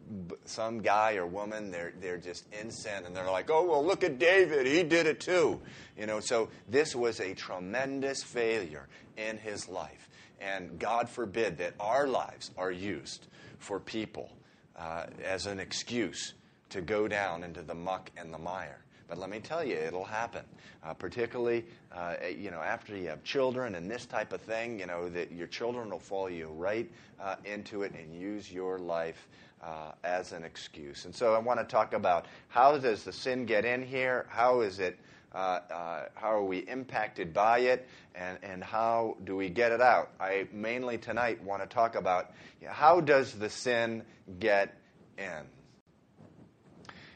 some 0.44 0.80
guy 0.80 1.16
or 1.16 1.26
woman 1.26 1.70
they're 1.70 1.92
they're 2.00 2.18
just 2.18 2.46
in 2.52 2.70
sin, 2.70 3.04
and 3.04 3.16
they're 3.16 3.30
like, 3.30 3.50
"Oh 3.50 3.66
well, 3.66 3.84
look 3.84 4.04
at 4.04 4.18
David, 4.18 4.66
he 4.66 4.82
did 4.82 5.06
it 5.06 5.20
too," 5.20 5.60
you 5.98 6.06
know. 6.06 6.20
So 6.20 6.48
this 6.68 6.94
was 6.94 7.20
a 7.20 7.34
tremendous 7.34 8.22
failure 8.22 8.88
in 9.16 9.38
his 9.38 9.68
life, 9.68 10.08
and 10.40 10.78
God 10.78 11.08
forbid 11.08 11.58
that 11.58 11.74
our 11.80 12.06
lives 12.06 12.50
are 12.56 12.70
used 12.70 13.26
for 13.58 13.80
people 13.80 14.30
uh, 14.76 15.06
as 15.22 15.46
an 15.46 15.60
excuse 15.60 16.34
to 16.70 16.80
go 16.80 17.08
down 17.08 17.44
into 17.44 17.62
the 17.62 17.74
muck 17.74 18.10
and 18.16 18.32
the 18.32 18.38
mire. 18.38 18.83
But 19.08 19.18
let 19.18 19.30
me 19.30 19.40
tell 19.40 19.64
you, 19.64 19.76
it'll 19.76 20.04
happen. 20.04 20.44
Uh, 20.82 20.92
particularly, 20.94 21.64
uh, 21.92 22.14
you 22.36 22.50
know, 22.50 22.60
after 22.60 22.96
you 22.96 23.08
have 23.08 23.22
children 23.24 23.74
and 23.74 23.90
this 23.90 24.04
type 24.06 24.32
of 24.32 24.40
thing, 24.42 24.78
you 24.80 24.86
know, 24.86 25.08
that 25.08 25.32
your 25.32 25.46
children 25.46 25.90
will 25.90 25.98
follow 25.98 26.26
you 26.26 26.48
right 26.48 26.90
uh, 27.20 27.36
into 27.44 27.82
it 27.82 27.92
and 27.94 28.14
use 28.14 28.52
your 28.52 28.78
life 28.78 29.28
uh, 29.62 29.92
as 30.04 30.32
an 30.32 30.44
excuse. 30.44 31.06
And 31.06 31.14
so 31.14 31.34
I 31.34 31.38
want 31.38 31.58
to 31.60 31.64
talk 31.64 31.94
about 31.94 32.26
how 32.48 32.76
does 32.76 33.04
the 33.04 33.12
sin 33.12 33.46
get 33.46 33.64
in 33.64 33.82
here? 33.82 34.26
How 34.28 34.60
is 34.60 34.78
it? 34.78 34.98
Uh, 35.34 35.60
uh, 35.70 36.04
how 36.14 36.30
are 36.30 36.44
we 36.44 36.58
impacted 36.58 37.34
by 37.34 37.58
it, 37.58 37.88
and, 38.14 38.38
and 38.44 38.62
how 38.62 39.16
do 39.24 39.34
we 39.34 39.48
get 39.48 39.72
it 39.72 39.80
out? 39.80 40.12
I 40.20 40.46
mainly 40.52 40.96
tonight 40.96 41.42
want 41.42 41.60
to 41.60 41.66
talk 41.66 41.96
about 41.96 42.30
you 42.60 42.68
know, 42.68 42.72
how 42.72 43.00
does 43.00 43.32
the 43.32 43.50
sin 43.50 44.04
get 44.38 44.76
in. 45.18 45.53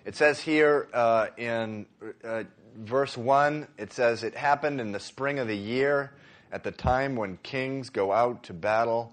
It 0.05 0.17
says 0.17 0.41
here 0.41 0.89
uh, 0.93 1.29
in 1.37 1.87
uh, 2.25 2.45
verse 2.77 3.17
1, 3.17 3.67
it 3.77 3.93
says, 3.93 4.23
It 4.23 4.35
happened 4.35 4.81
in 4.81 4.93
the 4.93 5.01
spring 5.01 5.39
of 5.39 5.49
the 5.49 5.57
year, 5.57 6.13
at 6.51 6.65
the 6.65 6.71
time 6.71 7.17
when 7.17 7.37
kings 7.43 7.91
go 7.91 8.13
out 8.13 8.43
to 8.45 8.55
battle. 8.55 9.13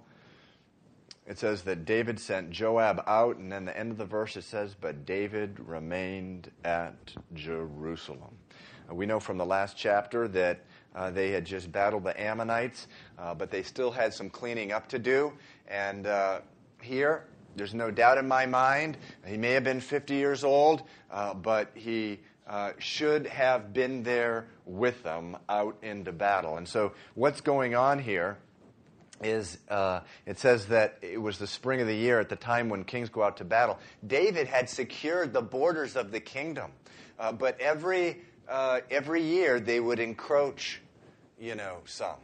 It 1.27 1.39
says 1.39 1.63
that 1.63 1.86
David 1.86 2.20
sent 2.20 2.51
Joab 2.51 3.04
out, 3.08 3.38
and 3.38 3.51
then 3.51 3.65
the 3.65 3.77
end 3.77 3.92
of 3.92 3.98
the 3.98 4.06
verse 4.06 4.38
it 4.38 4.44
says, 4.44 4.75
But 4.80 5.06
David 5.06 5.60
remained 5.60 6.51
at 6.63 7.13
Jerusalem. 7.34 8.38
Uh, 8.89 8.94
we 8.94 9.08
know 9.08 9.20
from 9.20 9.38
the 9.38 9.46
last 9.46 9.75
chapter 9.75 10.27
that 10.30 10.62
uh, 10.96 11.10
they 11.10 11.32
had 11.32 11.44
just 11.44 11.72
battled 11.72 12.04
the 12.04 12.20
Ammonites, 12.22 12.88
uh, 13.18 13.34
but 13.34 13.50
they 13.50 13.63
still 13.63 13.92
had 13.92 14.13
some 14.13 14.30
cleaning 14.30 14.72
up 14.72 14.88
to 14.89 15.00
do. 15.00 15.34
And 15.68 16.06
uh, 16.06 16.42
here, 16.80 17.25
there's 17.55 17.74
no 17.74 17.91
doubt 17.91 18.17
in 18.17 18.27
my 18.27 18.45
mind. 18.45 18.97
He 19.25 19.38
may 19.38 19.51
have 19.51 19.63
been 19.63 19.81
50 19.81 20.13
years 20.13 20.43
old, 20.43 20.83
uh, 21.09 21.33
but 21.33 21.71
he 21.74 22.19
uh, 22.47 22.74
should 22.77 23.27
have 23.27 23.74
been 23.74 24.03
there 24.03 24.47
with 24.65 25.03
them 25.03 25.38
out 25.50 25.77
into 25.81 26.12
battle. 26.12 26.57
And 26.57 26.67
so, 26.67 26.93
what's 27.15 27.41
going 27.41 27.75
on 27.75 28.00
here 28.00 28.38
is 29.24 29.57
uh, 29.69 30.01
it 30.25 30.38
says 30.38 30.67
that 30.67 30.97
it 31.01 31.21
was 31.21 31.38
the 31.38 31.47
spring 31.47 31.81
of 31.81 31.88
the 31.88 31.95
year 31.95 32.19
at 32.19 32.29
the 32.29 32.35
time 32.35 32.69
when 32.69 32.83
kings 32.83 33.09
go 33.09 33.24
out 33.24 33.38
to 33.38 33.45
battle. 33.45 33.79
David 34.05 34.47
had 34.47 34.69
secured 34.69 35.33
the 35.33 35.41
borders 35.41 35.95
of 35.95 36.12
the 36.12 36.19
kingdom, 36.19 36.71
uh, 37.17 37.31
but 37.31 37.59
every 37.59 38.21
uh, 38.47 38.81
every 38.91 39.24
year 39.24 39.59
they 39.59 39.79
would 39.79 40.00
encroach, 40.00 40.81
you 41.39 41.55
know, 41.55 41.77
some. 41.85 42.17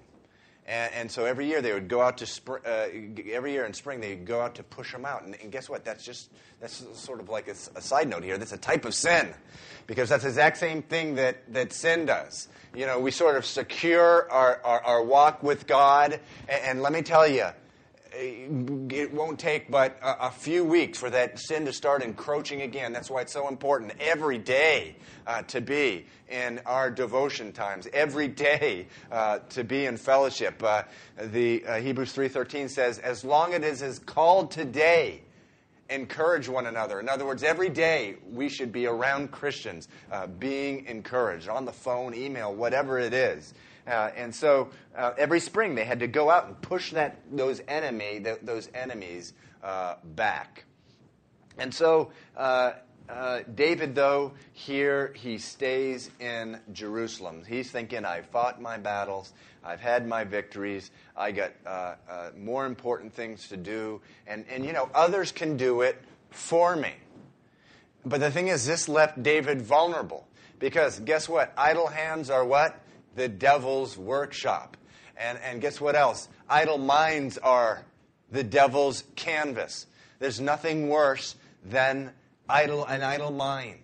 And, 0.67 0.93
and, 0.93 1.11
so 1.11 1.25
every 1.25 1.47
year 1.47 1.61
they 1.61 1.73
would 1.73 1.87
go 1.87 2.01
out 2.01 2.19
to 2.19 2.25
spring, 2.27 2.61
uh, 2.65 2.87
every 3.31 3.51
year 3.51 3.65
in 3.65 3.73
spring 3.73 3.99
they 3.99 4.15
would 4.15 4.25
go 4.25 4.41
out 4.41 4.55
to 4.55 4.63
push 4.63 4.91
them 4.91 5.05
out. 5.05 5.23
And, 5.23 5.35
and 5.41 5.51
guess 5.51 5.67
what? 5.67 5.83
That's 5.83 6.05
just 6.05 6.29
that's 6.59 6.85
sort 6.93 7.19
of 7.19 7.29
like 7.29 7.47
a, 7.47 7.55
a, 7.75 7.81
side 7.81 8.07
note 8.07 8.23
here. 8.23 8.37
That's 8.37 8.51
a 8.51 8.57
type 8.57 8.85
of 8.85 8.93
sin, 8.93 9.33
because 9.87 10.09
that's 10.09 10.21
the 10.21 10.29
exact 10.29 10.57
same 10.57 10.83
thing 10.83 11.15
that 11.15 11.51
that 11.53 11.73
sin 11.73 12.05
does. 12.05 12.47
You 12.75 12.85
know, 12.85 12.99
we 12.99 13.09
sort 13.09 13.37
of 13.37 13.45
secure 13.45 14.31
our 14.31 14.61
our, 14.63 14.81
our 14.81 15.03
walk 15.03 15.41
with 15.41 15.65
God, 15.65 16.19
and, 16.47 16.63
and 16.63 16.81
let 16.83 16.93
me 16.93 17.01
tell 17.01 17.27
you, 17.27 17.47
it 18.13 19.13
won't 19.13 19.39
take 19.39 19.71
but 19.71 19.97
a, 20.01 20.27
a, 20.27 20.31
few 20.31 20.63
weeks 20.63 20.99
for 20.99 21.09
that 21.09 21.39
sin 21.39 21.65
to 21.65 21.73
start 21.73 22.03
encroaching 22.03 22.61
again. 22.61 22.91
That's 22.93 23.09
why 23.09 23.21
it's 23.21 23.33
so 23.33 23.47
important 23.47 23.93
every 23.99 24.37
day 24.37 24.95
uh, 25.25 25.43
to 25.43 25.61
be 25.61 26.05
in 26.29 26.59
our 26.65 26.89
devotion 26.89 27.51
times, 27.51 27.87
every 27.93 28.27
day 28.27 28.87
uh, 29.11 29.39
to 29.49 29.63
be 29.63 29.85
in 29.85 29.97
fellowship. 29.97 30.61
Uh, 30.61 30.83
the 31.17 31.65
uh, 31.65 31.79
Hebrews 31.79 32.13
3:13 32.13 32.69
says, 32.69 32.99
"As 32.99 33.23
long 33.23 33.53
as 33.53 33.81
it 33.81 33.85
is 33.85 33.99
called 33.99 34.51
today." 34.51 35.21
encourage 35.89 36.47
one 36.47 36.67
another. 36.67 37.01
In 37.01 37.09
other 37.09 37.25
words, 37.25 37.43
every 37.43 37.67
day 37.67 38.15
we 38.31 38.47
should 38.47 38.71
be 38.71 38.85
around 38.85 39.29
Christians, 39.31 39.89
uh, 40.09 40.25
being 40.25 40.85
encouraged 40.85 41.49
on 41.49 41.65
the 41.65 41.73
phone, 41.73 42.15
email, 42.15 42.55
whatever 42.55 42.97
it 42.97 43.13
is. 43.13 43.53
Uh, 43.87 44.09
and 44.15 44.33
so 44.33 44.69
uh, 44.95 45.11
every 45.17 45.39
spring 45.39 45.75
they 45.75 45.85
had 45.85 45.99
to 45.99 46.07
go 46.07 46.29
out 46.29 46.47
and 46.47 46.61
push 46.61 46.91
that, 46.91 47.17
those, 47.31 47.61
enemy, 47.67 48.19
th- 48.23 48.39
those 48.43 48.69
enemies 48.73 49.33
uh, 49.63 49.95
back. 50.03 50.65
And 51.57 51.73
so 51.73 52.11
uh, 52.37 52.73
uh, 53.09 53.39
David, 53.55 53.95
though, 53.95 54.33
here 54.53 55.13
he 55.15 55.37
stays 55.37 56.09
in 56.19 56.59
Jerusalem. 56.71 57.43
He's 57.47 57.69
thinking, 57.69 58.05
I've 58.05 58.27
fought 58.27 58.61
my 58.61 58.77
battles, 58.77 59.33
I've 59.63 59.81
had 59.81 60.07
my 60.07 60.23
victories, 60.23 60.91
I 61.15 61.31
got 61.31 61.51
uh, 61.65 61.95
more 62.37 62.65
important 62.65 63.13
things 63.13 63.49
to 63.49 63.57
do, 63.57 64.01
and, 64.27 64.45
and 64.49 64.65
you 64.65 64.73
know, 64.73 64.89
others 64.93 65.31
can 65.31 65.57
do 65.57 65.81
it 65.81 66.01
for 66.29 66.75
me. 66.75 66.93
But 68.05 68.19
the 68.19 68.31
thing 68.31 68.47
is, 68.47 68.65
this 68.65 68.87
left 68.89 69.21
David 69.21 69.61
vulnerable. 69.61 70.27
Because 70.61 70.99
guess 70.99 71.27
what? 71.27 71.51
Idle 71.57 71.87
hands 71.87 72.29
are 72.29 72.45
what? 72.45 72.79
The 73.15 73.27
devil's 73.27 73.97
workshop. 73.97 74.77
And, 75.17 75.37
and 75.39 75.61
guess 75.61 75.79
what 75.79 75.95
else? 75.95 76.29
Idle 76.49 76.77
minds 76.77 77.37
are 77.37 77.85
the 78.31 78.43
devil's 78.43 79.03
canvas. 79.15 79.85
There's 80.19 80.39
nothing 80.39 80.89
worse 80.89 81.35
than 81.63 82.13
idle, 82.49 82.85
an 82.85 83.01
idle 83.03 83.31
mind. 83.31 83.79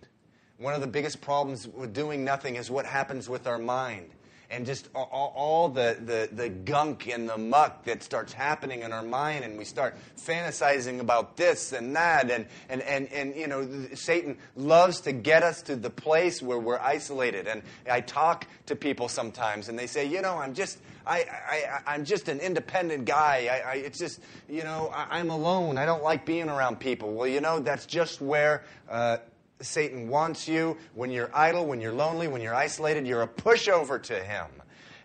One 0.58 0.74
of 0.74 0.82
the 0.82 0.88
biggest 0.88 1.22
problems 1.22 1.68
with 1.68 1.94
doing 1.94 2.24
nothing 2.24 2.56
is 2.56 2.72
what 2.72 2.86
happens 2.86 3.30
with 3.30 3.46
our 3.46 3.60
mind. 3.60 4.10
And 4.50 4.66
just 4.66 4.90
all, 4.96 5.34
all 5.36 5.70
the, 5.70 5.98
the, 6.00 6.30
the 6.32 6.50
gunk 6.50 7.08
and 7.08 7.28
the 7.28 7.38
muck 7.38 7.84
that 7.86 8.04
starts 8.04 8.34
happening 8.34 8.82
in 8.82 8.92
our 8.92 9.04
mind, 9.04 9.44
and 9.44 9.58
we 9.58 9.66
start 9.66 9.96
fantasizing 10.18 11.00
about 11.00 11.38
this 11.38 11.74
and 11.74 11.96
that. 11.96 12.32
And, 12.32 12.46
and, 12.70 12.82
and, 12.82 13.12
and 13.12 13.36
you 13.36 13.48
know, 13.48 13.68
Satan 13.94 14.38
loves 14.56 15.02
to 15.02 15.12
get 15.12 15.44
us 15.44 15.62
to 15.64 15.76
the 15.76 15.90
place 15.90 16.42
where 16.42 16.60
we're 16.60 16.80
isolated. 16.80 17.48
And 17.48 17.62
I 17.90 18.02
talk 18.02 18.48
to 18.68 18.76
people 18.76 19.10
sometimes, 19.10 19.70
and 19.70 19.78
they 19.78 19.88
say, 19.88 20.06
you 20.06 20.22
know, 20.22 20.38
I'm 20.38 20.54
just. 20.54 20.80
I, 21.10 21.24
I, 21.50 21.94
I'm 21.94 22.04
just 22.04 22.28
an 22.28 22.42
independent 22.42 23.06
guy. 23.06 23.48
I, 23.50 23.72
I, 23.72 23.74
it's 23.76 23.98
just, 23.98 24.20
you 24.50 24.66
know, 24.66 24.92
I, 24.94 25.20
I'm 25.20 25.30
alone. 25.30 25.78
I 25.78 25.86
don't 25.86 26.04
like 26.04 26.26
being 26.26 26.50
around 26.50 26.82
people. 26.82 27.14
Well, 27.14 27.30
you 27.30 27.40
know, 27.40 27.62
that's 27.62 27.86
just 27.86 28.20
where 28.20 28.66
uh, 28.90 29.20
Satan 29.62 30.08
wants 30.10 30.48
you. 30.48 30.78
When 30.94 31.10
you're 31.10 31.32
idle, 31.34 31.66
when 31.66 31.82
you're 31.82 31.94
lonely, 31.94 32.28
when 32.28 32.42
you're 32.42 32.56
isolated, 32.56 33.08
you're 33.08 33.24
a 33.24 33.28
pushover 33.28 34.02
to 34.04 34.24
him. 34.24 34.48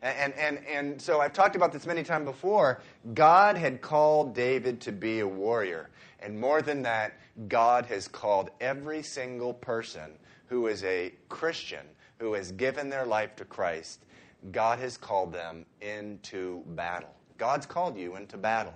And, 0.02 0.34
and, 0.34 0.58
and 0.66 1.00
so 1.00 1.20
I've 1.20 1.32
talked 1.32 1.54
about 1.54 1.72
this 1.72 1.86
many 1.86 2.02
times 2.02 2.24
before. 2.24 2.82
God 3.14 3.56
had 3.56 3.80
called 3.80 4.34
David 4.34 4.80
to 4.82 4.92
be 4.92 5.20
a 5.20 5.28
warrior. 5.28 5.90
And 6.18 6.38
more 6.38 6.60
than 6.60 6.82
that, 6.82 7.14
God 7.48 7.86
has 7.86 8.08
called 8.08 8.50
every 8.60 9.02
single 9.02 9.54
person 9.54 10.12
who 10.46 10.66
is 10.66 10.82
a 10.84 11.12
Christian, 11.28 11.86
who 12.18 12.34
has 12.34 12.52
given 12.52 12.90
their 12.90 13.06
life 13.06 13.36
to 13.36 13.44
Christ, 13.44 14.04
God 14.50 14.80
has 14.80 14.96
called 14.96 15.32
them 15.32 15.64
into 15.80 16.62
battle. 16.66 17.14
God's 17.38 17.64
called 17.64 17.96
you 17.96 18.16
into 18.16 18.36
battle. 18.36 18.74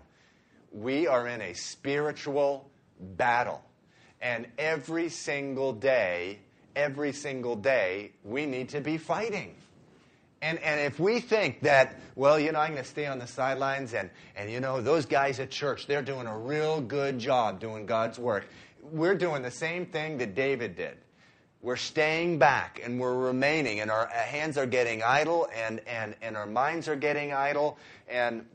We 0.73 1.07
are 1.07 1.27
in 1.29 1.43
a 1.43 1.55
spiritual 1.55 2.71
battle. 2.99 3.63
And 4.21 4.47
every 4.59 5.09
single 5.09 5.73
day, 5.73 6.39
every 6.75 7.13
single 7.13 7.57
day, 7.57 8.13
we 8.25 8.47
need 8.47 8.69
to 8.71 8.81
be 8.81 8.99
fighting. 8.99 9.55
And, 10.43 10.59
and 10.59 10.81
if 10.81 11.01
we 11.01 11.21
think 11.21 11.61
that, 11.63 11.99
well, 12.15 12.39
you 12.39 12.53
know, 12.53 12.61
I'm 12.61 12.73
going 12.73 12.83
to 12.83 12.89
stay 12.89 13.07
on 13.07 13.19
the 13.19 13.27
sidelines 13.27 13.95
and, 13.95 14.11
and, 14.37 14.51
you 14.51 14.61
know, 14.61 14.81
those 14.81 15.07
guys 15.07 15.41
at 15.41 15.51
church, 15.51 15.87
they're 15.87 16.03
doing 16.03 16.27
a 16.27 16.39
real 16.39 16.81
good 16.81 17.19
job 17.19 17.59
doing 17.59 17.87
God's 17.87 18.19
work. 18.19 18.47
We're 18.83 19.15
doing 19.15 19.43
the 19.43 19.51
same 19.51 19.87
thing 19.87 20.19
that 20.19 20.35
David 20.35 20.77
did 20.77 20.99
we're 21.67 21.75
staying 21.75 22.39
back 22.39 22.81
and 22.85 23.01
we're 23.01 23.17
remaining 23.17 23.81
and 23.81 23.91
our 23.91 24.07
hands 24.07 24.57
are 24.57 24.67
getting 24.67 25.03
idle 25.03 25.49
and, 25.53 25.81
and, 25.89 26.15
and 26.23 26.37
our 26.37 26.47
minds 26.47 26.87
are 26.87 26.95
getting 26.95 27.33
idle 27.33 27.77
and 28.09 28.47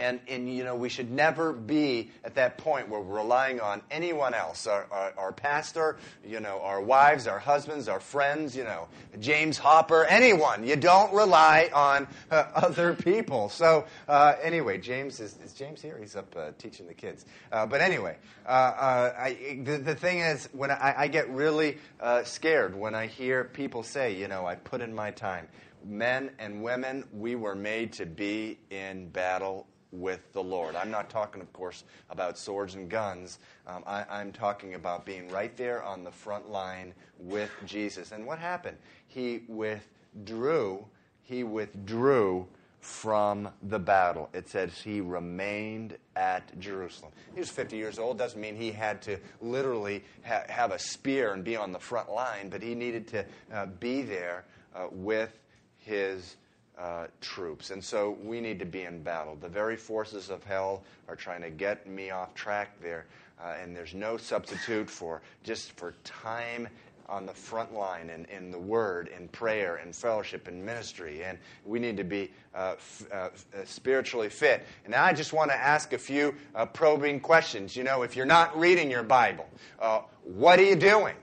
and, 0.00 0.18
and, 0.28 0.52
you 0.52 0.64
know, 0.64 0.74
we 0.74 0.88
should 0.88 1.10
never 1.10 1.52
be 1.52 2.10
at 2.24 2.34
that 2.36 2.56
point 2.56 2.88
where 2.88 3.00
we're 3.00 3.18
relying 3.18 3.60
on 3.60 3.82
anyone 3.90 4.32
else, 4.32 4.66
our, 4.66 4.86
our, 4.90 5.12
our, 5.18 5.32
pastor, 5.32 5.98
you 6.26 6.40
know, 6.40 6.60
our 6.62 6.80
wives, 6.80 7.26
our 7.26 7.38
husbands, 7.38 7.86
our 7.86 8.00
friends, 8.00 8.56
you 8.56 8.64
know, 8.64 8.88
James 9.20 9.58
Hopper, 9.58 10.06
anyone. 10.06 10.66
You 10.66 10.76
don't 10.76 11.12
rely 11.12 11.70
on 11.74 12.08
uh, 12.30 12.46
other 12.54 12.94
people. 12.94 13.50
So, 13.50 13.84
uh, 14.08 14.36
anyway, 14.42 14.78
James, 14.78 15.20
is, 15.20 15.36
is, 15.44 15.52
James 15.52 15.82
here? 15.82 15.98
He's 16.00 16.16
up 16.16 16.34
uh, 16.34 16.52
teaching 16.56 16.86
the 16.86 16.94
kids. 16.94 17.26
Uh, 17.52 17.66
but 17.66 17.82
anyway, 17.82 18.16
uh, 18.46 18.48
uh, 18.48 19.14
I, 19.18 19.60
the, 19.62 19.78
the 19.78 19.94
thing 19.94 20.20
is, 20.20 20.48
when 20.52 20.70
I, 20.70 20.94
I 20.96 21.08
get 21.08 21.28
really 21.28 21.76
scared 22.24 22.74
when 22.74 22.94
I 22.94 23.06
hear 23.06 23.44
people 23.44 23.82
say, 23.82 24.16
you 24.16 24.28
know, 24.28 24.46
I 24.46 24.54
put 24.54 24.80
in 24.80 24.94
my 24.94 25.10
time. 25.10 25.46
Men 25.84 26.30
and 26.38 26.62
women, 26.62 27.04
we 27.12 27.36
were 27.36 27.54
made 27.54 27.92
to 27.94 28.06
be 28.06 28.58
in 28.70 29.08
battle 29.08 29.66
with 29.92 30.32
the 30.32 30.42
Lord. 30.42 30.76
I'm 30.76 30.90
not 30.90 31.10
talking, 31.10 31.40
of 31.40 31.52
course, 31.52 31.84
about 32.10 32.38
swords 32.38 32.74
and 32.74 32.88
guns. 32.88 33.38
Um, 33.66 33.82
I, 33.86 34.20
am 34.20 34.32
talking 34.32 34.74
about 34.74 35.04
being 35.04 35.28
right 35.28 35.56
there 35.56 35.82
on 35.82 36.04
the 36.04 36.10
front 36.10 36.50
line 36.50 36.94
with 37.18 37.50
Jesus. 37.66 38.12
And 38.12 38.26
what 38.26 38.38
happened? 38.38 38.76
He 39.06 39.42
withdrew. 39.48 40.84
He 41.22 41.44
withdrew 41.44 42.46
from 42.80 43.48
the 43.62 43.78
battle. 43.78 44.30
It 44.32 44.48
says 44.48 44.80
he 44.80 45.00
remained 45.00 45.98
at 46.16 46.58
Jerusalem. 46.58 47.12
He 47.34 47.40
was 47.40 47.50
50 47.50 47.76
years 47.76 47.98
old. 47.98 48.16
Doesn't 48.16 48.40
mean 48.40 48.56
he 48.56 48.72
had 48.72 49.02
to 49.02 49.18
literally 49.40 50.02
ha- 50.24 50.44
have 50.48 50.72
a 50.72 50.78
spear 50.78 51.34
and 51.34 51.44
be 51.44 51.56
on 51.56 51.72
the 51.72 51.78
front 51.78 52.10
line, 52.10 52.48
but 52.48 52.62
he 52.62 52.74
needed 52.74 53.06
to 53.08 53.24
uh, 53.52 53.66
be 53.66 54.02
there 54.02 54.44
uh, 54.74 54.86
with 54.90 55.38
his 55.76 56.36
uh, 56.80 57.06
troops. 57.20 57.70
And 57.70 57.82
so 57.84 58.16
we 58.22 58.40
need 58.40 58.58
to 58.58 58.64
be 58.64 58.82
in 58.82 59.02
battle. 59.02 59.36
The 59.40 59.48
very 59.48 59.76
forces 59.76 60.30
of 60.30 60.42
hell 60.44 60.82
are 61.08 61.16
trying 61.16 61.42
to 61.42 61.50
get 61.50 61.86
me 61.86 62.10
off 62.10 62.34
track 62.34 62.80
there. 62.80 63.06
Uh, 63.42 63.54
and 63.62 63.76
there's 63.76 63.94
no 63.94 64.16
substitute 64.16 64.88
for 64.88 65.22
just 65.42 65.72
for 65.72 65.94
time 66.04 66.68
on 67.08 67.26
the 67.26 67.34
front 67.34 67.74
line 67.74 68.08
in, 68.08 68.24
in 68.26 68.50
the 68.50 68.58
word, 68.58 69.08
in 69.08 69.26
prayer, 69.28 69.78
in 69.78 69.92
fellowship, 69.92 70.46
in 70.46 70.64
ministry. 70.64 71.24
And 71.24 71.38
we 71.64 71.80
need 71.80 71.96
to 71.96 72.04
be 72.04 72.30
uh, 72.54 72.74
f- 72.76 73.06
uh, 73.12 73.28
spiritually 73.64 74.28
fit. 74.28 74.64
And 74.84 74.94
I 74.94 75.12
just 75.12 75.32
want 75.32 75.50
to 75.50 75.56
ask 75.56 75.92
a 75.92 75.98
few 75.98 76.34
uh, 76.54 76.66
probing 76.66 77.20
questions. 77.20 77.74
You 77.74 77.82
know, 77.82 78.02
if 78.02 78.14
you're 78.14 78.26
not 78.26 78.56
reading 78.58 78.90
your 78.90 79.02
Bible, 79.02 79.48
uh, 79.80 80.02
what 80.22 80.58
are 80.60 80.64
you 80.64 80.76
doing? 80.76 81.16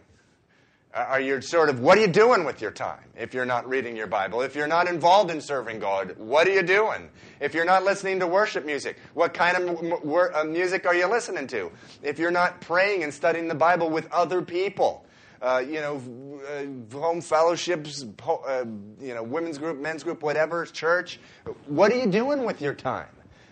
Are 0.97 1.21
you 1.21 1.41
sort 1.41 1.69
of, 1.69 1.79
what 1.79 1.95
are 1.99 2.01
you 2.01 2.07
doing 2.07 2.43
with 2.43 2.59
your 2.59 2.71
time 2.71 3.03
if 3.15 3.31
you're 3.31 3.45
not 3.45 3.69
reading 3.69 3.95
your 3.95 4.07
Bible? 4.07 4.41
If 4.41 4.55
you're 4.55 4.67
not 4.67 4.87
involved 4.87 5.29
in 5.29 5.39
serving 5.39 5.77
God, 5.77 6.17
what 6.17 6.47
are 6.47 6.51
you 6.51 6.63
doing? 6.63 7.09
If 7.39 7.53
you're 7.53 7.65
not 7.65 7.83
listening 7.83 8.19
to 8.21 8.25
worship 8.25 8.65
music, 8.65 8.97
what 9.13 9.31
kind 9.31 9.57
of 9.57 10.03
uh, 10.33 10.43
music 10.43 10.87
are 10.87 10.95
you 10.95 11.05
listening 11.07 11.45
to? 11.47 11.71
If 12.01 12.17
you're 12.17 12.31
not 12.31 12.61
praying 12.61 13.03
and 13.03 13.13
studying 13.13 13.47
the 13.47 13.53
Bible 13.53 13.91
with 13.91 14.11
other 14.11 14.41
people, 14.41 15.05
uh, 15.39 15.63
you 15.63 15.81
know, 15.81 16.01
uh, 16.49 16.97
home 16.97 17.21
fellowships, 17.21 18.03
uh, 18.27 18.65
you 18.99 19.13
know, 19.13 19.21
women's 19.21 19.59
group, 19.59 19.79
men's 19.79 20.03
group, 20.03 20.23
whatever, 20.23 20.65
church, 20.65 21.19
what 21.67 21.91
are 21.91 21.97
you 21.97 22.07
doing 22.07 22.43
with 22.43 22.59
your 22.59 22.73
time? 22.73 23.05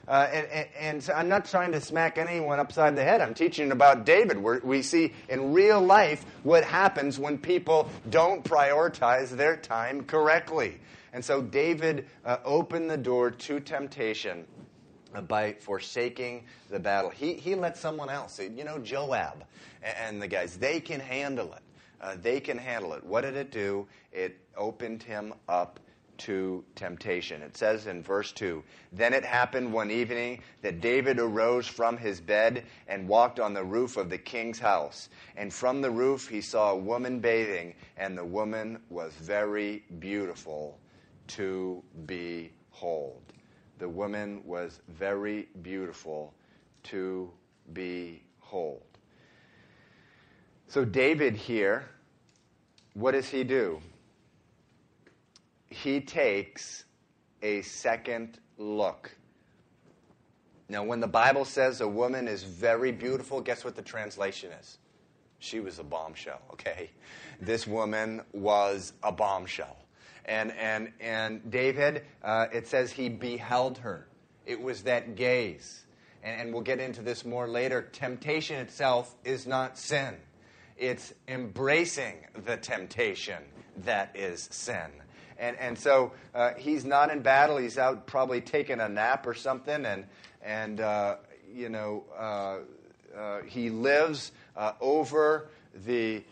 Uh, 0.08 0.28
and, 0.32 0.68
and, 0.80 1.10
I'm 1.16 1.28
not 1.28 1.46
trying 1.46 1.72
to 1.72 1.82
smack 1.82 2.20
anyone 2.20 2.60
upside 2.60 2.96
the 2.96 3.04
head. 3.04 3.22
I'm 3.22 3.34
teaching 3.34 3.72
about 3.72 4.06
David, 4.06 4.38
where 4.38 4.62
we 4.64 4.84
see 4.84 5.14
in 5.30 5.52
real 5.52 5.82
life 5.82 6.26
what 6.44 6.64
happens 6.64 7.18
when 7.18 7.40
people 7.40 7.90
don't 8.12 8.44
prioritize 8.44 9.30
their 9.30 9.58
time 9.58 10.04
correctly. 10.04 10.80
And 11.12 11.26
so 11.26 11.42
David 11.42 12.08
uh, 12.24 12.38
opened 12.46 12.90
the 12.90 12.98
door 12.98 13.32
to 13.32 13.60
temptation 13.60 14.46
by 15.28 15.54
forsaking 15.54 16.44
the 16.70 16.80
battle. 16.80 17.10
He, 17.10 17.34
he 17.34 17.56
let 17.56 17.78
someone 17.78 18.10
else, 18.10 18.40
you 18.40 18.64
know, 18.64 18.78
Joab 18.78 19.44
and, 19.82 19.96
and 19.98 20.22
the 20.22 20.28
guys, 20.28 20.58
they 20.58 20.80
can 20.80 21.00
handle 21.00 21.52
it. 21.54 21.62
Uh, 22.02 22.16
they 22.22 22.40
can 22.40 22.58
handle 22.58 22.94
it. 22.94 23.04
What 23.04 23.22
did 23.22 23.36
it 23.36 23.52
do? 23.52 23.88
It 24.12 24.38
opened 24.56 25.02
him 25.02 25.34
up 25.48 25.80
to 26.20 26.64
temptation. 26.76 27.42
It 27.42 27.58
says 27.58 27.88
in 27.88 28.02
verse 28.02 28.32
2 28.32 28.64
Then 28.92 29.14
it 29.14 29.24
happened 29.24 29.72
one 29.72 29.92
evening 29.92 30.42
that 30.62 30.82
David 30.82 31.20
arose 31.20 31.68
from 31.68 31.98
his 31.98 32.22
bed 32.22 32.66
and 32.88 33.08
walked 33.08 33.40
on 33.40 33.54
the 33.54 33.64
roof 33.64 33.98
of 33.98 34.10
the 34.10 34.18
king's 34.18 34.60
house. 34.60 35.10
And 35.36 35.54
from 35.54 35.82
the 35.82 35.92
roof 35.92 36.28
he 36.28 36.42
saw 36.42 36.72
a 36.72 36.78
woman 36.78 37.20
bathing, 37.20 37.74
and 37.98 38.18
the 38.18 38.26
woman 38.26 38.80
was 38.90 39.14
very 39.14 39.84
beautiful 40.00 40.80
to 41.28 41.84
behold. 42.06 43.22
The 43.78 43.90
woman 43.90 44.42
was 44.46 44.82
very 44.88 45.50
beautiful 45.62 46.34
to 46.84 47.32
behold. 47.74 48.84
So, 50.68 50.86
David 50.86 51.36
here, 51.36 51.90
what 52.94 53.12
does 53.12 53.30
he 53.30 53.44
do? 53.44 53.82
He 55.84 56.00
takes 56.00 56.86
a 57.42 57.62
second 57.62 58.40
look. 58.58 59.12
Now, 60.70 60.84
when 60.84 61.02
the 61.02 61.08
Bible 61.08 61.44
says 61.44 61.82
a 61.82 61.88
woman 61.88 62.28
is 62.28 62.44
very 62.44 62.92
beautiful, 62.92 63.42
guess 63.42 63.66
what 63.66 63.76
the 63.76 63.82
translation 63.82 64.52
is? 64.54 64.78
She 65.40 65.60
was 65.60 65.78
a 65.78 65.84
bombshell, 65.84 66.42
okay? 66.54 66.92
This 67.42 67.68
woman 67.68 68.22
was 68.32 68.94
a 69.04 69.12
bombshell. 69.12 69.76
And, 70.24 70.54
and, 70.54 70.94
and 71.02 71.52
David, 71.52 72.04
uh, 72.24 72.48
it 72.54 72.68
says 72.68 72.92
he 72.92 73.10
beheld 73.10 73.78
her. 73.80 74.08
It 74.46 74.60
was 74.60 74.84
that 74.84 75.16
gaze. 75.16 75.86
And, 76.24 76.42
and 76.42 76.54
we'll 76.54 76.64
get 76.64 76.80
into 76.80 77.02
this 77.02 77.26
more 77.26 77.50
later. 77.50 77.82
Temptation 77.92 78.56
itself 78.58 79.14
is 79.26 79.46
not 79.46 79.78
sin, 79.78 80.16
it's 80.78 81.14
embracing 81.28 82.16
the 82.46 82.56
temptation 82.56 83.44
that 83.84 84.16
is 84.16 84.48
sin. 84.52 84.90
And, 85.38 85.58
and 85.58 85.78
so 85.78 86.14
uh, 86.34 86.54
he's 86.58 86.86
not 86.86 87.12
in 87.12 87.22
battle. 87.22 87.58
He's 87.58 87.78
out 87.78 88.08
probably 88.08 88.42
taking 88.42 88.80
a 88.80 88.90
nap 88.90 89.28
or 89.28 89.34
something. 89.34 89.86
And, 89.86 90.06
and 90.44 90.80
uh, 90.80 91.16
you 91.54 91.70
know, 91.70 92.04
uh, 92.18 92.58
uh 93.18 93.42
he 93.42 93.70
lives 93.70 94.32
uh, 94.56 94.74
over 94.80 95.48
the, 95.86 96.24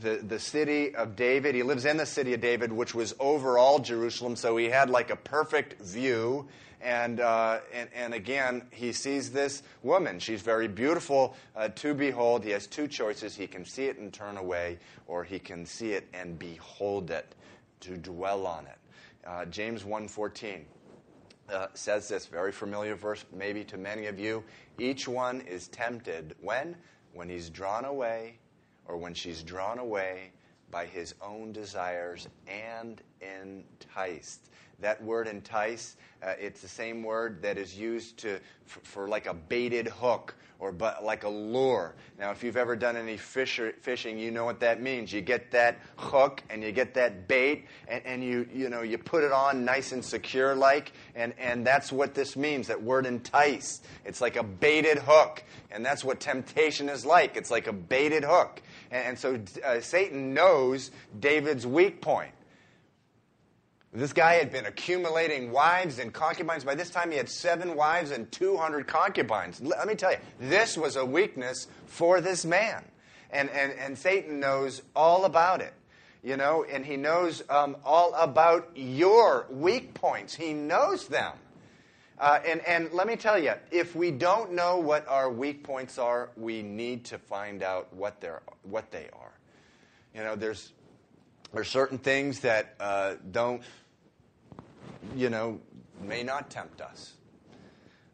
the, 0.00 0.16
the 0.16 0.38
city 0.38 0.94
of 0.94 1.16
David. 1.16 1.54
He 1.54 1.62
lives 1.62 1.84
in 1.84 1.96
the 1.96 2.06
city 2.06 2.34
of 2.34 2.40
David, 2.40 2.72
which 2.72 2.94
was 2.94 3.14
over 3.18 3.58
all 3.58 3.78
Jerusalem. 3.78 4.36
So 4.36 4.56
he 4.56 4.66
had 4.66 4.90
like 4.90 5.10
a 5.10 5.16
perfect 5.16 5.80
view. 5.80 6.46
And, 6.80 7.20
uh, 7.20 7.60
and, 7.72 7.88
and, 7.94 8.12
again, 8.12 8.62
he 8.72 8.92
sees 8.92 9.30
this 9.30 9.62
woman. 9.84 10.18
She's 10.18 10.42
very 10.42 10.66
beautiful 10.66 11.36
uh, 11.54 11.68
to 11.76 11.94
behold. 11.94 12.42
He 12.42 12.50
has 12.50 12.66
two 12.66 12.88
choices. 12.88 13.36
He 13.36 13.46
can 13.46 13.64
see 13.64 13.84
it 13.84 13.98
and 13.98 14.12
turn 14.12 14.36
away, 14.36 14.78
or 15.06 15.22
he 15.22 15.38
can 15.38 15.64
see 15.64 15.92
it 15.92 16.08
and 16.12 16.36
behold 16.36 17.12
it 17.12 17.36
to 17.82 17.96
dwell 17.96 18.46
on 18.46 18.66
it. 18.66 18.78
Uh, 19.26 19.44
James 19.46 19.84
1.14 19.84 20.62
uh, 21.52 21.66
says 21.74 22.08
this, 22.08 22.26
very 22.26 22.52
familiar 22.52 22.94
verse 22.94 23.24
maybe 23.32 23.62
to 23.64 23.76
many 23.76 24.06
of 24.06 24.18
you. 24.18 24.42
Each 24.78 25.06
one 25.06 25.42
is 25.42 25.68
tempted 25.68 26.34
when? 26.40 26.76
When 27.12 27.28
he's 27.28 27.50
drawn 27.50 27.84
away 27.84 28.38
or 28.86 28.96
when 28.96 29.14
she's 29.14 29.42
drawn 29.42 29.78
away 29.78 30.32
by 30.72 30.86
his 30.86 31.14
own 31.22 31.52
desires 31.52 32.26
and 32.48 33.00
enticed. 33.20 34.48
That 34.80 35.00
word 35.04 35.28
entice, 35.28 35.96
uh, 36.24 36.32
it's 36.40 36.60
the 36.60 36.66
same 36.66 37.04
word 37.04 37.42
that 37.42 37.56
is 37.56 37.78
used 37.78 38.18
to, 38.18 38.40
for, 38.66 38.80
for 38.80 39.08
like 39.08 39.26
a 39.26 39.34
baited 39.34 39.86
hook 39.86 40.34
or 40.58 40.70
but 40.70 41.04
like 41.04 41.24
a 41.24 41.28
lure. 41.28 41.96
Now, 42.18 42.30
if 42.30 42.44
you've 42.44 42.56
ever 42.56 42.76
done 42.76 42.96
any 42.96 43.16
fisher, 43.16 43.74
fishing, 43.80 44.16
you 44.16 44.30
know 44.30 44.44
what 44.44 44.60
that 44.60 44.80
means. 44.80 45.12
You 45.12 45.20
get 45.20 45.50
that 45.50 45.78
hook 45.96 46.40
and 46.50 46.62
you 46.62 46.70
get 46.70 46.94
that 46.94 47.26
bait 47.26 47.66
and, 47.88 48.06
and 48.06 48.24
you, 48.24 48.48
you, 48.52 48.68
know, 48.68 48.82
you 48.82 48.96
put 48.96 49.24
it 49.24 49.32
on 49.32 49.64
nice 49.64 49.90
and 49.90 50.04
secure 50.04 50.54
like, 50.54 50.92
and, 51.16 51.34
and 51.36 51.66
that's 51.66 51.90
what 51.90 52.14
this 52.14 52.36
means, 52.36 52.68
that 52.68 52.80
word 52.80 53.06
entice. 53.06 53.82
It's 54.04 54.20
like 54.20 54.36
a 54.36 54.44
baited 54.44 54.98
hook, 54.98 55.42
and 55.72 55.84
that's 55.84 56.04
what 56.04 56.20
temptation 56.20 56.88
is 56.88 57.04
like. 57.04 57.36
It's 57.36 57.50
like 57.50 57.66
a 57.66 57.72
baited 57.72 58.22
hook. 58.22 58.62
And, 58.92 59.06
and 59.06 59.18
so 59.18 59.40
uh, 59.64 59.80
Satan 59.80 60.34
knows 60.34 60.92
David's 61.18 61.66
weak 61.66 62.00
point. 62.00 62.32
This 63.94 64.14
guy 64.14 64.34
had 64.34 64.50
been 64.50 64.64
accumulating 64.64 65.50
wives 65.50 65.98
and 65.98 66.14
concubines. 66.14 66.64
By 66.64 66.74
this 66.74 66.88
time, 66.88 67.10
he 67.10 67.18
had 67.18 67.28
seven 67.28 67.76
wives 67.76 68.10
and 68.10 68.30
200 68.32 68.86
concubines. 68.86 69.60
Let 69.60 69.86
me 69.86 69.94
tell 69.94 70.12
you, 70.12 70.18
this 70.40 70.78
was 70.78 70.96
a 70.96 71.04
weakness 71.04 71.66
for 71.86 72.22
this 72.22 72.46
man. 72.46 72.84
And, 73.30 73.50
and, 73.50 73.72
and 73.72 73.98
Satan 73.98 74.40
knows 74.40 74.80
all 74.96 75.26
about 75.26 75.60
it, 75.60 75.74
you 76.22 76.38
know, 76.38 76.64
and 76.70 76.86
he 76.86 76.96
knows 76.96 77.42
um, 77.50 77.76
all 77.84 78.14
about 78.14 78.70
your 78.74 79.46
weak 79.50 79.92
points. 79.92 80.34
He 80.34 80.54
knows 80.54 81.08
them. 81.08 81.32
Uh, 82.22 82.38
and, 82.46 82.60
and 82.68 82.92
let 82.92 83.08
me 83.08 83.16
tell 83.16 83.36
you, 83.36 83.52
if 83.72 83.96
we 83.96 84.12
don't 84.12 84.52
know 84.52 84.76
what 84.76 85.06
our 85.08 85.28
weak 85.28 85.64
points 85.64 85.98
are, 85.98 86.30
we 86.36 86.62
need 86.62 87.04
to 87.04 87.18
find 87.18 87.64
out 87.64 87.92
what, 87.92 88.20
they're, 88.20 88.42
what 88.62 88.92
they 88.92 89.08
are. 89.12 89.32
You 90.14 90.22
know, 90.22 90.36
there's, 90.36 90.72
there's 91.52 91.68
certain 91.68 91.98
things 91.98 92.38
that 92.40 92.76
uh, 92.78 93.14
don't 93.32 93.60
you 95.16 95.30
know, 95.30 95.60
may 96.00 96.22
not 96.22 96.50
tempt 96.50 96.80
us. 96.80 97.14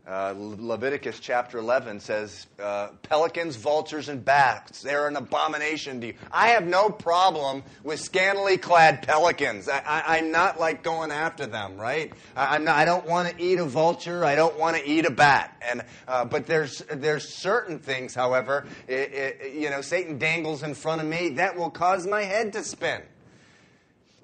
Uh, 0.09 0.33
Leviticus 0.39 1.21
chapter 1.21 1.59
11 1.59 2.01
says, 2.01 2.47
uh, 2.59 2.89
Pelicans, 3.03 3.57
vultures, 3.57 4.09
and 4.09 4.25
bats, 4.25 4.81
they're 4.81 5.07
an 5.07 5.17
abomination 5.17 6.01
to 6.01 6.07
you. 6.07 6.15
I 6.33 6.49
have 6.49 6.67
no 6.67 6.89
problem 6.89 7.63
with 7.85 8.01
scantily 8.01 8.57
clad 8.57 9.07
pelicans. 9.07 9.69
I, 9.69 10.17
am 10.17 10.33
not 10.33 10.59
like 10.59 10.83
going 10.83 11.11
after 11.11 11.45
them, 11.45 11.77
right? 11.77 12.11
I, 12.35 12.57
not, 12.57 12.77
I 12.77 12.87
don't 12.87 13.05
want 13.05 13.29
to 13.29 13.43
eat 13.43 13.59
a 13.59 13.67
vulture. 13.67 14.25
I 14.25 14.35
don't 14.35 14.59
want 14.59 14.79
to 14.79 14.89
eat 14.89 15.05
a 15.05 15.11
bat. 15.11 15.63
And, 15.71 15.83
uh, 16.07 16.25
but 16.25 16.47
there's, 16.47 16.83
there's 16.91 17.29
certain 17.29 17.79
things, 17.79 18.15
however, 18.15 18.67
it, 18.87 19.13
it, 19.13 19.55
you 19.57 19.69
know, 19.69 19.83
Satan 19.83 20.17
dangles 20.17 20.63
in 20.63 20.73
front 20.73 21.03
of 21.03 21.07
me 21.07 21.29
that 21.35 21.55
will 21.55 21.69
cause 21.69 22.07
my 22.07 22.23
head 22.23 22.55
to 22.55 22.65
spin. 22.65 23.03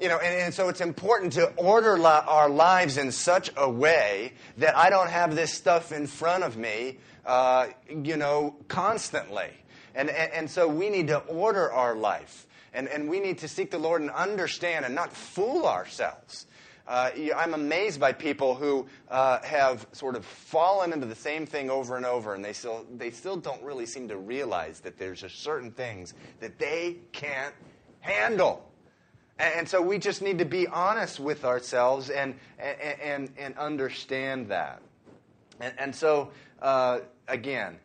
You 0.01 0.09
know, 0.09 0.19
and, 0.19 0.35
and, 0.35 0.55
so 0.55 0.69
it's 0.69 0.81
important 0.81 1.35
to 1.35 1.47
order 1.57 1.97
our 2.05 2.49
lives 2.49 2.99
in 2.99 3.13
such 3.13 3.51
a 3.57 3.71
way 3.71 4.33
that 4.59 4.77
I 4.77 4.91
don't 4.91 5.09
have 5.09 5.37
this 5.37 5.53
stuff 5.53 5.93
in 5.93 6.09
front 6.09 6.43
of 6.43 6.57
me, 6.57 6.99
uh, 7.25 7.69
you 7.89 8.17
know, 8.17 8.57
constantly. 8.67 9.51
And, 9.95 10.11
and, 10.11 10.33
and, 10.33 10.51
so 10.51 10.67
we 10.67 10.91
need 10.91 11.07
to 11.09 11.19
order 11.19 11.73
our 11.73 11.95
life. 11.95 12.47
And, 12.73 12.89
and 12.89 13.09
we 13.09 13.21
need 13.21 13.39
to 13.39 13.49
seek 13.49 13.71
the 13.71 13.79
Lord 13.79 14.03
and 14.03 14.11
understand 14.11 14.85
and 14.85 14.97
not 14.97 15.13
fool 15.13 15.65
ourselves. 15.65 16.47
Uh, 16.87 17.11
I'm 17.35 17.55
amazed 17.55 17.99
by 17.99 18.13
people 18.13 18.57
who 18.57 18.87
uh, 19.09 19.41
have 19.43 19.87
sort 19.93 20.17
of 20.17 20.25
fallen 20.25 20.93
into 20.93 21.07
the 21.07 21.15
same 21.15 21.47
thing 21.47 21.71
over 21.71 21.97
and 21.97 22.05
over, 22.05 22.35
and 22.35 22.45
they 22.45 22.53
still, 22.53 22.85
they 22.97 23.11
still 23.11 23.37
don't 23.37 23.63
really 23.63 23.87
seem 23.87 24.09
to 24.09 24.19
realize 24.19 24.81
that 24.81 24.99
there's 24.99 25.25
certain 25.33 25.71
things 25.71 26.13
that 26.41 26.59
they 26.59 26.97
can't 27.13 27.55
handle. 28.01 28.69
And 29.39 29.69
so 29.69 29.83
we 29.83 29.99
just 29.99 30.23
need 30.23 30.39
to 30.39 30.45
be 30.45 30.69
honest 30.69 31.19
with 31.19 31.45
ourselves 31.45 32.11
and, 32.11 32.37
and, 32.59 33.31
and 33.37 33.59
understand 33.59 34.49
that. 34.49 34.81
And, 35.61 35.75
and 35.77 35.95
so, 35.95 36.31
uh, 36.63 37.01
again, 37.27 37.79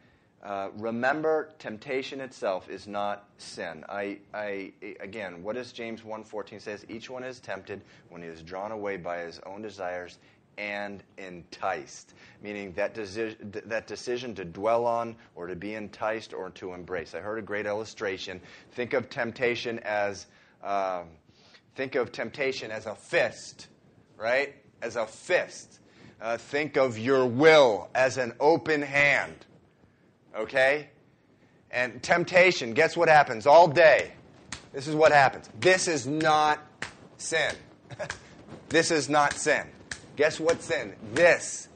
uh, 0.43 0.69
remember 0.77 1.49
temptation 1.57 2.21
itself 2.21 2.69
is 2.69 2.87
not 2.87 3.27
sin. 3.37 3.83
I, 3.89 4.19
I, 4.33 4.71
again, 4.99 5.41
what 5.41 5.55
does 5.55 5.71
James 5.71 6.01
1.14 6.01 6.61
says? 6.61 6.85
Each 6.87 7.09
one 7.09 7.23
is 7.23 7.39
tempted 7.39 7.81
when 8.09 8.21
he 8.21 8.27
is 8.27 8.43
drawn 8.43 8.71
away 8.71 8.97
by 8.97 9.19
his 9.19 9.39
own 9.45 9.61
desires 9.63 10.19
and 10.57 11.03
enticed, 11.17 12.13
meaning 12.43 12.73
that, 12.73 12.93
that 12.93 13.87
decision 13.87 14.35
to 14.35 14.45
dwell 14.45 14.85
on 14.85 15.15
or 15.35 15.47
to 15.47 15.55
be 15.55 15.73
enticed 15.73 16.33
or 16.33 16.51
to 16.51 16.73
embrace. 16.73 17.15
I 17.15 17.19
heard 17.19 17.39
a 17.39 17.41
great 17.41 17.65
illustration. 17.65 18.39
Think 18.73 18.93
of 18.93 19.09
temptation 19.09 19.79
as... 19.79 20.27
Um, 20.63 21.07
Think 21.75 21.95
of 21.95 22.11
temptation 22.11 22.71
as 22.71 22.85
a 22.85 22.95
fist, 22.95 23.67
right? 24.17 24.55
As 24.81 24.95
a 24.95 25.05
fist. 25.05 25.79
Uh, 26.21 26.37
think 26.37 26.75
of 26.77 26.97
your 26.97 27.25
will 27.25 27.89
as 27.95 28.17
an 28.17 28.33
open 28.39 28.81
hand, 28.81 29.45
okay? 30.35 30.89
And 31.71 32.03
temptation, 32.03 32.73
guess 32.73 32.97
what 32.97 33.07
happens 33.07 33.47
all 33.47 33.67
day? 33.67 34.11
This 34.73 34.87
is 34.87 34.95
what 34.95 35.11
happens. 35.11 35.49
This 35.59 35.87
is 35.87 36.05
not 36.05 36.59
sin. 37.17 37.55
this 38.69 38.91
is 38.91 39.09
not 39.09 39.33
sin. 39.33 39.65
Guess 40.15 40.39
what 40.39 40.61
sin? 40.61 40.95
This 41.13 41.69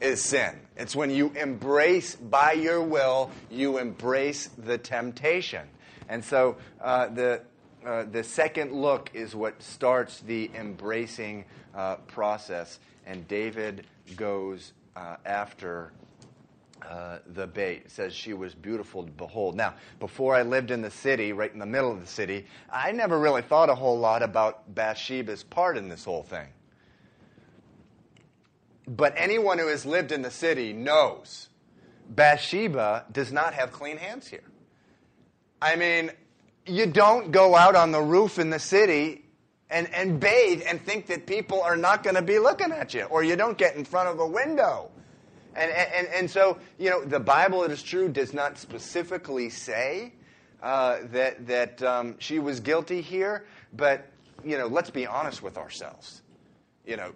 is 0.00 0.22
sin. 0.22 0.58
It's 0.76 0.96
when 0.96 1.10
you 1.10 1.30
embrace 1.36 2.16
by 2.16 2.52
your 2.52 2.82
will, 2.82 3.30
you 3.50 3.78
embrace 3.78 4.48
the 4.58 4.78
temptation. 4.78 5.68
And 6.08 6.24
so 6.24 6.56
uh, 6.80 7.08
the, 7.08 7.42
uh, 7.84 8.04
the 8.10 8.22
second 8.22 8.72
look 8.72 9.10
is 9.14 9.34
what 9.34 9.62
starts 9.62 10.20
the 10.20 10.50
embracing 10.54 11.44
uh, 11.74 11.96
process, 12.06 12.78
and 13.06 13.26
David 13.28 13.86
goes 14.16 14.72
uh, 14.96 15.16
after 15.24 15.92
uh, 16.88 17.18
the 17.34 17.46
bait. 17.46 17.82
It 17.84 17.90
says 17.90 18.12
she 18.12 18.32
was 18.32 18.54
beautiful 18.54 19.04
to 19.04 19.10
behold. 19.12 19.54
Now, 19.54 19.74
before 20.00 20.34
I 20.34 20.42
lived 20.42 20.70
in 20.70 20.82
the 20.82 20.90
city, 20.90 21.32
right 21.32 21.52
in 21.52 21.58
the 21.58 21.66
middle 21.66 21.92
of 21.92 22.00
the 22.00 22.06
city, 22.06 22.46
I 22.70 22.92
never 22.92 23.18
really 23.18 23.42
thought 23.42 23.70
a 23.70 23.74
whole 23.74 23.98
lot 23.98 24.22
about 24.22 24.74
Bathsheba's 24.74 25.44
part 25.44 25.76
in 25.76 25.88
this 25.88 26.04
whole 26.04 26.22
thing. 26.22 26.48
But 28.88 29.14
anyone 29.16 29.58
who 29.58 29.68
has 29.68 29.86
lived 29.86 30.12
in 30.12 30.22
the 30.22 30.30
city 30.30 30.72
knows 30.72 31.48
Bathsheba 32.10 33.06
does 33.12 33.32
not 33.32 33.54
have 33.54 33.72
clean 33.72 33.96
hands 33.96 34.26
here. 34.26 34.44
I 35.60 35.76
mean, 35.76 36.10
you 36.66 36.86
don't 36.86 37.30
go 37.32 37.54
out 37.54 37.74
on 37.74 37.92
the 37.92 38.00
roof 38.00 38.38
in 38.38 38.50
the 38.50 38.58
city 38.58 39.24
and, 39.70 39.92
and 39.94 40.20
bathe 40.20 40.62
and 40.66 40.80
think 40.80 41.06
that 41.06 41.26
people 41.26 41.60
are 41.62 41.76
not 41.76 42.02
going 42.02 42.16
to 42.16 42.22
be 42.22 42.38
looking 42.38 42.72
at 42.72 42.94
you, 42.94 43.04
or 43.04 43.24
you 43.24 43.36
don't 43.36 43.58
get 43.58 43.74
in 43.76 43.84
front 43.84 44.08
of 44.08 44.20
a 44.20 44.26
window. 44.26 44.90
And, 45.54 45.70
and, 45.70 46.06
and 46.08 46.30
so, 46.30 46.58
you 46.78 46.90
know, 46.90 47.04
the 47.04 47.20
Bible, 47.20 47.64
it 47.64 47.70
is 47.70 47.82
true, 47.82 48.08
does 48.08 48.32
not 48.32 48.58
specifically 48.58 49.50
say 49.50 50.12
uh, 50.62 50.98
that, 51.12 51.46
that 51.46 51.82
um, 51.82 52.16
she 52.18 52.38
was 52.38 52.60
guilty 52.60 53.00
here, 53.00 53.44
but, 53.74 54.08
you 54.44 54.56
know, 54.56 54.66
let's 54.66 54.90
be 54.90 55.06
honest 55.06 55.42
with 55.42 55.58
ourselves. 55.58 56.22
You 56.86 56.96
know, 56.96 57.12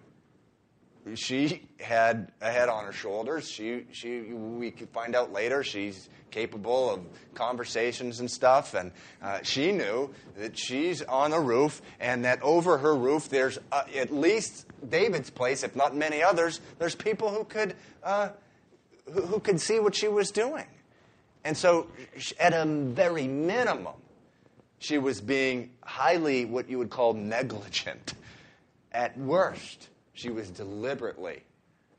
she 1.15 1.63
had 1.79 2.33
a 2.41 2.51
head 2.51 2.69
on 2.69 2.85
her 2.85 2.93
shoulders. 2.93 3.49
She, 3.49 3.87
she, 3.93 4.21
we 4.23 4.71
could 4.71 4.89
find 4.91 5.15
out 5.15 5.33
later 5.33 5.63
she's 5.63 6.09
capable 6.31 6.91
of 6.91 7.01
conversations 7.35 8.21
and 8.21 8.31
stuff. 8.31 8.75
And 8.75 8.93
uh, 9.23 9.41
she 9.43 9.73
knew 9.73 10.13
that 10.37 10.59
she's 10.59 11.03
on 11.03 11.33
a 11.33 11.41
roof 11.41 11.81
and 12.01 12.25
that 12.25 12.43
over 12.43 12.79
her 12.79 12.97
roof 12.97 13.29
there's 13.29 13.59
uh, 13.71 13.85
at 13.95 14.13
least 14.13 14.67
David's 14.89 15.31
place, 15.31 15.63
if 15.63 15.77
not 15.77 15.95
many 15.95 16.23
others. 16.23 16.61
There's 16.79 16.95
people 16.95 17.31
who 17.31 17.45
could, 17.45 17.77
uh, 18.03 18.31
who, 19.13 19.23
who 19.23 19.41
could 19.41 19.61
see 19.61 19.79
what 19.79 19.95
she 19.95 20.09
was 20.09 20.31
doing. 20.31 20.67
And 21.45 21.57
so, 21.57 21.87
at 22.41 22.53
a 22.53 22.65
very 22.67 23.29
minimum, 23.29 23.95
she 24.81 24.99
was 24.99 25.21
being 25.21 25.71
highly 25.85 26.45
what 26.45 26.69
you 26.69 26.79
would 26.79 26.91
call 26.91 27.15
negligent. 27.15 28.15
At 28.91 29.17
worst, 29.17 29.89
she 30.17 30.31
was 30.31 30.51
deliberately 30.51 31.43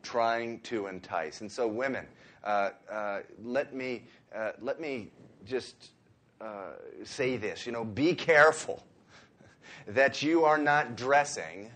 trying 0.01 0.59
to 0.61 0.87
entice. 0.87 1.41
And 1.41 1.51
so, 1.51 1.67
women, 1.67 2.05
uh, 2.43 2.71
uh, 2.91 3.19
let 3.43 3.73
me 3.73 4.03
uh, 4.35 4.51
let 4.59 4.81
me 4.81 5.11
just 5.45 5.91
uh, 6.41 6.73
say 7.03 7.37
this. 7.37 7.65
You 7.65 7.71
know, 7.71 7.85
be 7.85 8.15
careful 8.15 8.83
that 9.87 10.21
you 10.21 10.43
are 10.43 10.57
not 10.57 10.97
dressing 10.97 11.71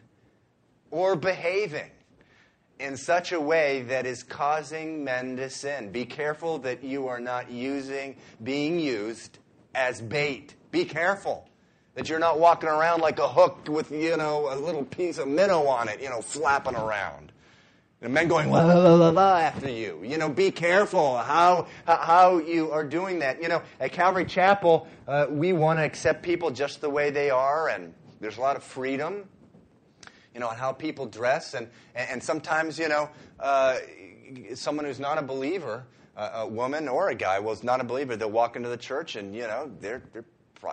or 0.90 1.16
behaving 1.16 1.92
in 2.80 2.98
such 2.98 3.32
a 3.32 3.40
way 3.40 3.84
that 3.84 4.08
is 4.08 4.24
causing 4.24 5.04
men 5.04 5.38
to 5.38 5.50
sin. 5.50 5.92
Be 5.92 6.06
careful 6.06 6.58
that 6.60 6.84
you 6.84 7.08
are 7.08 7.20
not 7.20 7.52
using, 7.52 8.16
being 8.44 8.80
used 8.80 9.38
as 9.76 10.02
bait. 10.02 10.56
Be 10.72 10.86
careful. 10.86 11.48
That 11.96 12.08
you're 12.08 12.20
not 12.20 12.40
walking 12.40 12.70
around 12.70 13.02
like 13.02 13.20
a 13.20 13.28
hook 13.28 13.68
with, 13.68 13.92
you 13.92 14.16
know, 14.16 14.54
a 14.54 14.56
little 14.56 14.86
piece 14.86 15.18
of 15.18 15.28
minnow 15.28 15.68
on 15.68 15.90
it, 15.90 16.02
you 16.02 16.10
know, 16.10 16.22
flapping 16.22 16.76
around. 16.76 17.32
And 18.02 18.14
men 18.14 18.28
going 18.28 18.50
la, 18.50 18.64
la, 18.64 18.96
la, 18.96 19.10
la, 19.10 19.38
after 19.38 19.70
you. 19.70 20.02
You 20.04 20.18
know, 20.18 20.28
be 20.28 20.50
careful 20.50 21.18
how, 21.18 21.68
how 21.86 22.40
you 22.40 22.72
are 22.72 22.84
doing 22.84 23.20
that. 23.20 23.42
You 23.42 23.50
know, 23.50 23.62
at 23.80 23.92
Calvary 23.92 24.26
Chapel, 24.26 24.88
uh, 25.08 25.28
we 25.30 25.54
want 25.54 25.78
to 25.80 25.84
accept 25.84 26.24
people 26.24 26.50
just 26.50 26.82
the 26.82 26.90
way 26.90 27.12
they 27.12 27.30
are, 27.30 27.70
and 27.70 27.94
there's 28.20 28.38
a 28.38 28.42
lot 28.42 28.56
of 28.56 28.64
freedom, 28.64 29.26
you 30.34 30.40
know, 30.40 30.48
on 30.48 30.56
how 30.56 30.72
people 30.72 31.06
dress. 31.06 31.54
And, 31.54 31.68
and 31.94 32.24
sometimes, 32.24 32.80
you 32.80 32.88
know, 32.90 33.10
uh, 33.40 33.78
someone 34.56 34.86
who's 34.86 35.00
not 35.00 35.20
a 35.20 35.22
believer, 35.22 35.86
uh, 36.18 36.30
a 36.36 36.48
woman 36.48 36.88
or 36.88 37.10
a 37.10 37.16
guy, 37.16 37.40
well, 37.40 37.54
is 37.54 37.64
not 37.64 37.82
a 37.82 37.84
believer, 37.84 38.16
they'll 38.16 38.32
walk 38.32 38.56
into 38.56 38.70
the 38.70 38.78
church 38.78 39.16
and, 39.16 39.36
you 39.36 39.44
know, 39.44 39.72
they're, 39.80 40.02
they're 40.14 40.26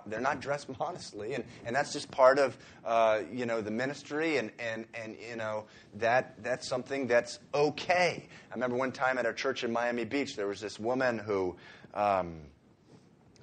they're 0.06 0.20
not 0.20 0.40
dressed 0.40 0.68
modestly, 0.78 1.34
and, 1.34 1.44
and 1.64 1.74
that's 1.74 1.92
just 1.92 2.10
part 2.10 2.38
of 2.38 2.56
uh, 2.84 3.20
you 3.32 3.46
know 3.46 3.60
the 3.60 3.70
ministry, 3.70 4.38
and, 4.38 4.50
and, 4.58 4.86
and 4.94 5.16
you 5.28 5.36
know 5.36 5.64
that 5.94 6.42
that's 6.42 6.68
something 6.68 7.06
that's 7.06 7.38
okay. 7.54 8.26
I 8.50 8.54
remember 8.54 8.76
one 8.76 8.92
time 8.92 9.18
at 9.18 9.26
our 9.26 9.32
church 9.32 9.64
in 9.64 9.72
Miami 9.72 10.04
Beach, 10.04 10.36
there 10.36 10.46
was 10.46 10.60
this 10.60 10.78
woman 10.78 11.18
who. 11.18 11.56
Um, 11.94 12.40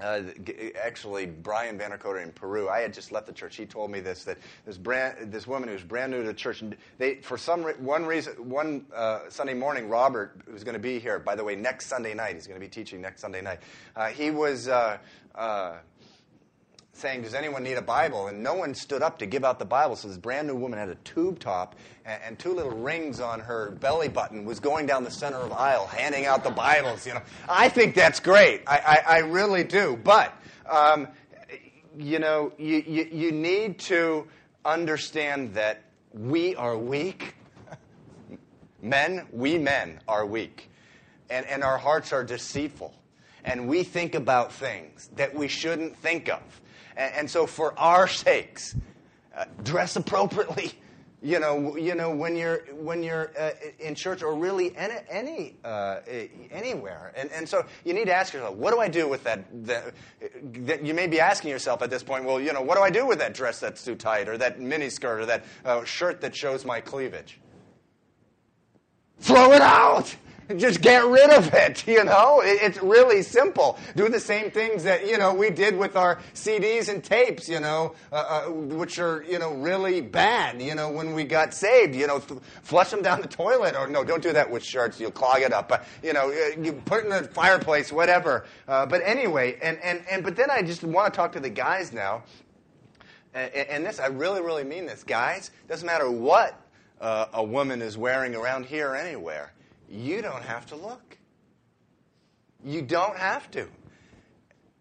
uh, 0.02 0.24
actually, 0.84 1.26
Brian 1.26 1.80
Vandercoder 1.80 2.22
in 2.22 2.32
Peru. 2.32 2.68
I 2.68 2.82
had 2.82 2.94
just 2.94 3.14
left 3.14 3.28
the 3.28 3.32
church. 3.32 3.56
He 3.56 3.66
told 3.66 3.90
me 3.90 4.02
this 4.02 4.26
that 4.26 4.38
this 4.66 4.78
brand, 4.78 5.32
this 5.32 5.48
woman 5.48 5.70
who 5.70 5.74
was 5.74 5.84
brand 5.84 6.12
new 6.12 6.22
to 6.22 6.28
the 6.28 6.34
church, 6.34 6.62
and 6.62 6.76
they 6.98 7.16
for 7.16 7.38
some 7.38 7.64
one 7.64 8.06
reason, 8.06 8.34
one 8.50 8.86
uh, 8.94 9.22
Sunday 9.30 9.54
morning, 9.54 9.88
Robert, 9.88 10.42
who's 10.50 10.66
going 10.66 10.74
to 10.74 10.82
be 10.82 11.00
here, 11.00 11.20
by 11.20 11.36
the 11.36 11.44
way, 11.44 11.56
next 11.56 11.88
Sunday 11.88 12.14
night, 12.14 12.34
he's 12.34 12.46
going 12.46 12.60
to 12.60 12.66
be 12.66 12.70
teaching 12.70 13.00
next 13.00 13.22
Sunday 13.22 13.42
night. 13.42 13.60
Uh, 13.96 14.08
he 14.08 14.32
was 14.32 14.68
uh, 14.68 14.98
uh, 15.34 15.78
saying, 16.96 17.22
Does 17.22 17.34
anyone 17.34 17.64
need 17.64 17.74
a 17.74 17.82
Bible? 17.82 18.28
And 18.28 18.42
no 18.42 18.54
one 18.54 18.74
stood 18.74 19.02
up 19.02 19.20
to 19.20 19.26
give 19.26 19.44
out 19.44 19.60
the 19.60 19.66
Bible. 19.66 19.96
So 19.96 20.08
this 20.08 20.18
brand 20.18 20.48
new 20.48 20.56
woman 20.56 20.80
had 20.80 20.90
a 20.90 20.96
tube 20.96 21.40
top 21.40 21.76
and, 22.06 22.22
and, 22.24 22.40
two 22.40 22.54
little 22.54 22.72
rings 22.72 23.20
on 23.20 23.40
her 23.40 23.72
belly 23.72 24.08
button, 24.08 24.46
was 24.46 24.60
going 24.60 24.86
down 24.86 25.04
the 25.04 25.12
center 25.12 25.38
of 25.38 25.52
aisle 25.52 25.88
handing 25.88 26.26
out 26.26 26.44
the 26.44 26.52
Bibles. 26.52 27.06
You 27.06 27.16
know, 27.16 27.22
I 27.50 27.70
think 27.70 27.96
that's 27.96 28.20
great. 28.20 28.62
I, 28.66 29.04
I, 29.08 29.16
I 29.16 29.18
really 29.20 29.64
do. 29.64 30.00
But, 30.04 30.34
um, 30.70 31.08
you 31.98 32.20
know, 32.20 32.54
you, 32.58 32.84
you, 32.88 33.10
you 33.12 33.32
need 33.32 33.78
to 33.80 34.28
understand 34.64 35.54
that 35.54 35.84
we 36.14 36.56
are 36.56 36.78
weak. 36.78 37.36
men, 38.82 39.28
we 39.32 39.58
men 39.58 40.00
are 40.08 40.26
weak. 40.26 40.70
And, 41.30 41.46
and 41.48 41.64
our 41.64 41.78
hearts 41.78 42.14
are 42.14 42.24
deceitful. 42.24 42.94
And 43.44 43.68
we 43.68 43.84
think 43.84 44.16
about 44.16 44.52
things 44.52 45.10
that 45.16 45.36
we 45.36 45.48
shouldn't 45.48 45.96
think 45.98 46.30
of 46.30 46.42
and, 46.98 47.30
so, 47.30 47.46
for 47.46 47.78
our 47.78 48.08
sakes, 48.08 48.76
uh, 49.36 49.46
dress 49.64 49.96
appropriately. 49.96 50.74
You 51.22 51.40
know, 51.40 51.76
you 51.76 51.96
know 51.96 52.16
when 52.16 52.36
you're 52.36 52.66
when 52.74 53.02
you're 53.02 53.32
uh, 53.40 53.50
in 53.80 53.96
church 53.96 54.22
or 54.22 54.36
really 54.36 54.78
any, 54.78 54.94
any 55.10 55.56
uh, 55.64 56.02
anywhere, 56.52 57.14
and 57.16 57.32
and 57.32 57.50
so 57.50 57.66
you 57.84 57.96
need 57.96 58.06
to 58.06 58.14
ask 58.14 58.32
yourself, 58.32 58.56
what 58.56 58.76
do 58.76 58.80
I 58.80 58.88
do 58.88 59.08
with 59.08 59.24
that, 59.24 59.44
that? 59.66 59.96
You 60.86 60.94
may 60.94 61.08
be 61.08 61.20
asking 61.20 61.50
yourself 61.50 61.82
at 61.82 61.90
this 61.90 62.04
point, 62.04 62.26
well, 62.26 62.40
you 62.40 62.54
know, 62.54 62.62
what 62.62 62.76
do 62.76 62.84
I 62.84 62.92
do 62.92 63.08
with 63.08 63.18
that 63.20 63.34
dress 63.34 63.60
that's 63.60 63.84
too 63.84 63.96
tight, 63.96 64.30
or 64.30 64.38
that 64.38 64.60
mini 64.60 64.88
skirt, 64.88 65.22
or 65.22 65.26
that 65.26 65.46
uh, 65.64 65.84
shirt 65.84 66.22
that 66.22 66.36
shows 66.36 66.64
my 66.64 66.80
cleavage? 66.80 67.40
Throw 69.18 69.52
it 69.54 69.62
out. 69.62 70.16
Just 70.58 70.82
get 70.82 71.06
rid 71.06 71.32
of 71.32 71.54
it, 71.54 71.88
you 71.88 72.04
know? 72.04 72.42
It's 72.44 72.82
really 72.82 73.24
simple. 73.24 73.80
Do 73.96 74.10
the 74.10 74.20
same 74.20 74.52
things 74.52 74.84
that, 74.84 75.08
you 75.08 75.18
know, 75.18 75.34
we 75.34 75.50
did 75.50 75.76
with 75.76 75.96
our 75.96 76.20
CDs 76.34 76.88
and 76.88 77.04
tapes, 77.04 77.50
you 77.50 77.60
know, 77.60 77.96
uh, 78.12 78.16
uh, 78.16 78.52
which 78.52 79.00
are, 79.00 79.24
you 79.24 79.40
know, 79.40 79.54
really 79.54 80.02
bad, 80.02 80.62
you 80.62 80.76
know, 80.76 80.92
when 80.92 81.14
we 81.14 81.24
got 81.24 81.54
saved, 81.54 81.96
you 81.96 82.06
know, 82.06 82.20
th- 82.20 82.40
flush 82.62 82.92
them 82.92 83.02
down 83.02 83.22
the 83.22 83.28
toilet. 83.28 83.76
Or 83.76 83.88
no, 83.88 84.04
don't 84.04 84.22
do 84.22 84.34
that 84.34 84.50
with 84.50 84.64
shirts. 84.64 85.00
You'll 85.00 85.12
clog 85.12 85.42
it 85.42 85.52
up. 85.52 85.68
But, 85.68 85.86
you 86.04 86.14
know, 86.14 86.30
uh, 86.30 86.62
you 86.62 86.74
put 86.74 87.00
it 87.00 87.06
in 87.06 87.10
the 87.10 87.24
fireplace, 87.30 87.92
whatever. 87.92 88.46
Uh, 88.68 88.86
but 88.86 89.02
anyway, 89.04 89.58
and, 89.64 89.80
and, 89.80 90.04
and, 90.12 90.24
but 90.24 90.36
then 90.36 90.52
I 90.52 90.62
just 90.62 90.84
want 90.84 91.12
to 91.12 91.18
talk 91.18 91.32
to 91.32 91.40
the 91.40 91.50
guys 91.50 91.92
now. 91.92 92.24
And, 93.34 93.52
and 93.54 93.86
this, 93.86 94.00
I 94.00 94.08
really, 94.08 94.42
really 94.42 94.64
mean 94.64 94.86
this. 94.86 95.04
Guys, 95.04 95.50
doesn't 95.68 95.88
matter 95.88 96.10
what 96.12 96.62
uh, 97.02 97.26
a 97.34 97.44
woman 97.44 97.82
is 97.82 97.98
wearing 97.98 98.36
around 98.36 98.68
here 98.68 98.94
anywhere 98.94 99.52
you 99.90 100.22
don't 100.22 100.44
have 100.44 100.66
to 100.68 100.76
look. 100.76 101.18
You 102.64 102.82
don't 102.82 103.18
have 103.18 103.50
to. 103.52 103.68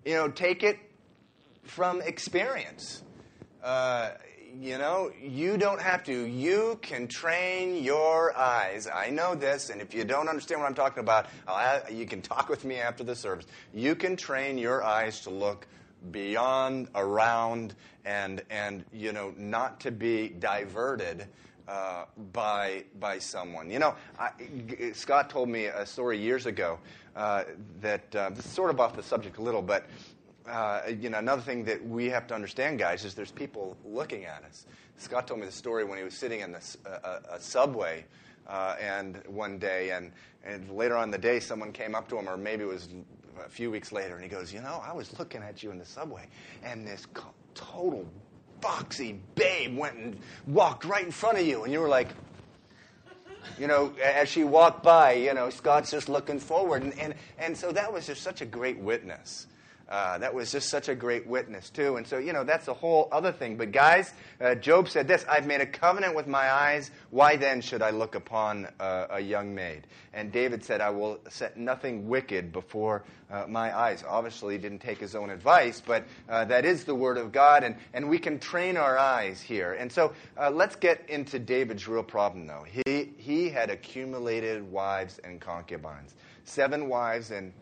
You 0.05 0.15
know, 0.15 0.29
take 0.29 0.63
it 0.63 0.79
from 1.63 2.01
experience. 2.03 3.03
Uh, 3.63 4.11
you 4.61 4.79
know, 4.79 5.11
you 5.21 5.57
don't 5.57 5.81
have 5.81 6.05
to. 6.05 6.27
You 6.27 6.79
can 6.83 7.09
train 7.09 7.83
your 7.83 8.37
eyes. 8.37 8.87
I 8.93 9.11
know 9.11 9.35
this, 9.35 9.71
and 9.71 9.81
if 9.81 9.95
you 9.95 10.05
don't 10.05 10.29
understand 10.29 10.61
what 10.61 10.69
I'm 10.69 10.75
talking 10.75 11.01
about, 11.01 11.27
you 11.91 12.07
can 12.07 12.23
talk 12.23 12.49
with 12.49 12.65
me 12.65 12.77
after 12.77 13.03
the 13.03 13.17
service. 13.17 13.47
You 13.73 13.95
can 13.95 14.17
train 14.17 14.59
your 14.59 14.85
eyes 14.85 15.21
to 15.21 15.31
look 15.31 15.67
beyond, 16.11 16.89
around, 16.95 17.75
and 18.05 18.43
and 18.51 18.85
you 18.93 19.13
know, 19.13 19.35
not 19.37 19.81
to 19.81 19.91
be 19.91 20.29
diverted 20.29 21.27
uh, 21.69 22.05
by 22.33 22.85
by 23.01 23.19
someone. 23.19 23.71
You 23.71 23.79
know, 23.79 23.95
I, 24.19 24.31
Scott 24.93 25.31
told 25.31 25.49
me 25.49 25.67
a 25.67 25.87
story 25.87 26.19
years 26.19 26.47
ago 26.47 26.79
uh, 27.17 27.45
that 27.81 28.15
uh, 28.15 28.31
this 28.31 28.45
is 28.45 28.51
sort 28.51 28.71
of 28.71 28.81
off 28.81 28.97
the 28.97 29.03
subject 29.03 29.39
a 29.39 29.43
little, 29.43 29.63
but 29.63 29.87
uh, 30.49 30.83
you 31.01 31.09
know, 31.09 31.19
another 31.19 31.43
thing 31.43 31.65
that 31.65 31.87
we 31.87 32.11
have 32.11 32.27
to 32.27 32.35
understand, 32.35 32.79
guys, 32.79 33.05
is 33.05 33.15
there's 33.15 33.31
people 33.31 33.77
looking 33.85 34.25
at 34.25 34.45
us. 34.45 34.67
Scott 34.99 35.27
told 35.27 35.41
me 35.41 35.47
the 35.47 35.53
story 35.53 35.85
when 35.85 35.99
he 35.99 36.05
was 36.05 36.15
sitting 36.15 36.41
in 36.41 36.53
this, 36.53 36.77
a 36.85 37.41
subway. 37.41 38.05
Uh, 38.47 38.77
and 38.81 39.23
one 39.27 39.59
day, 39.59 39.91
and, 39.91 40.13
and 40.45 40.71
later 40.71 40.97
on 40.97 41.11
the 41.11 41.19
day, 41.19 41.41
someone 41.41 41.73
came 41.73 41.95
up 41.95 42.09
to 42.09 42.19
him, 42.19 42.29
or 42.29 42.37
maybe 42.37 42.63
it 42.63 42.69
was 42.69 42.89
a 43.45 43.49
few 43.49 43.71
weeks 43.71 43.91
later, 43.93 44.15
and 44.15 44.23
he 44.23 44.29
goes, 44.29 44.53
You 44.53 44.61
know, 44.61 44.83
I 44.87 44.93
was 44.93 45.19
looking 45.19 45.43
at 45.43 45.63
you 45.63 45.71
in 45.71 45.79
the 45.79 45.85
subway, 45.85 46.27
and 46.63 46.87
this 46.87 47.07
co- 47.07 47.33
total 47.55 48.07
foxy 48.65 49.21
babe 49.35 49.77
went 49.77 49.95
and 49.97 50.19
walked 50.47 50.87
right 50.87 51.05
in 51.05 51.11
front 51.13 51.37
of 51.37 51.47
you, 51.47 51.65
and 51.65 51.73
you 51.73 51.81
were 51.81 51.89
like, 51.89 52.09
you 53.59 53.67
know, 53.67 53.93
as 54.03 54.27
she 54.27 54.43
walked 54.43 54.83
by, 54.83 55.13
you 55.13 55.35
know, 55.35 55.51
Scott's 55.51 55.91
just 55.91 56.09
looking 56.09 56.41
forward. 56.41 56.83
And, 56.83 56.99
and, 56.99 57.15
and 57.39 57.55
so 57.55 57.73
that 57.73 57.93
was 57.93 58.07
just 58.07 58.23
such 58.23 58.41
a 58.41 58.47
great 58.47 58.79
witness. 58.79 59.49
Uh, 59.89 60.17
that 60.19 60.33
was 60.33 60.51
just 60.51 60.71
such 60.71 60.89
a 60.89 60.95
great 60.95 61.27
witness, 61.27 61.69
too. 61.69 61.97
And 61.97 62.07
so, 62.07 62.19
you 62.19 62.33
know, 62.33 62.43
that's 62.43 62.69
a 62.69 62.75
whole 62.75 63.09
other 63.13 63.33
thing. 63.33 63.57
But, 63.57 63.71
guys, 63.71 64.13
uh, 64.41 64.55
Job 64.55 64.89
said 64.89 65.07
this 65.07 65.27
I've 65.29 65.47
made 65.47 65.61
a 65.61 65.67
covenant 65.67 66.15
with 66.15 66.27
my 66.27 66.51
eyes. 66.51 66.91
Why 67.11 67.37
then 67.37 67.61
should 67.61 67.83
I 67.83 67.91
look 67.91 68.15
upon 68.15 68.69
uh, 68.81 69.07
a 69.11 69.21
young 69.21 69.55
maid? 69.55 69.87
And 70.15 70.33
David 70.33 70.65
said, 70.65 70.81
I 70.81 70.91
will 70.91 71.19
set 71.29 71.59
nothing 71.59 72.09
wicked 72.09 72.51
before 72.53 73.05
uh, 73.31 73.45
my 73.47 73.77
eyes. 73.77 74.03
Obviously, 74.09 74.55
he 74.55 74.59
didn't 74.59 74.79
take 74.79 74.99
his 74.99 75.15
own 75.15 75.29
advice, 75.29 75.83
but 75.85 76.07
uh, 76.29 76.45
that 76.47 76.65
is 76.65 76.85
the 76.85 76.95
word 76.95 77.19
of 77.19 77.31
God. 77.31 77.63
And, 77.63 77.77
and 77.93 78.09
we 78.09 78.19
can 78.19 78.39
train 78.39 78.79
our 78.79 78.97
eyes 78.97 79.43
here. 79.43 79.75
And 79.75 79.93
so, 79.93 80.13
uh, 80.41 80.51
let's 80.51 80.77
get 80.77 81.09
into 81.11 81.39
David's 81.39 81.87
real 81.87 82.03
problem, 82.03 82.47
though. 82.47 82.65
He, 82.87 83.13
he 83.19 83.51
had 83.51 83.69
accumulated 83.69 84.71
wives 84.71 85.21
and 85.25 85.41
concubines, 85.41 86.15
seven 86.45 86.89
wives 86.89 87.31
and 87.31 87.53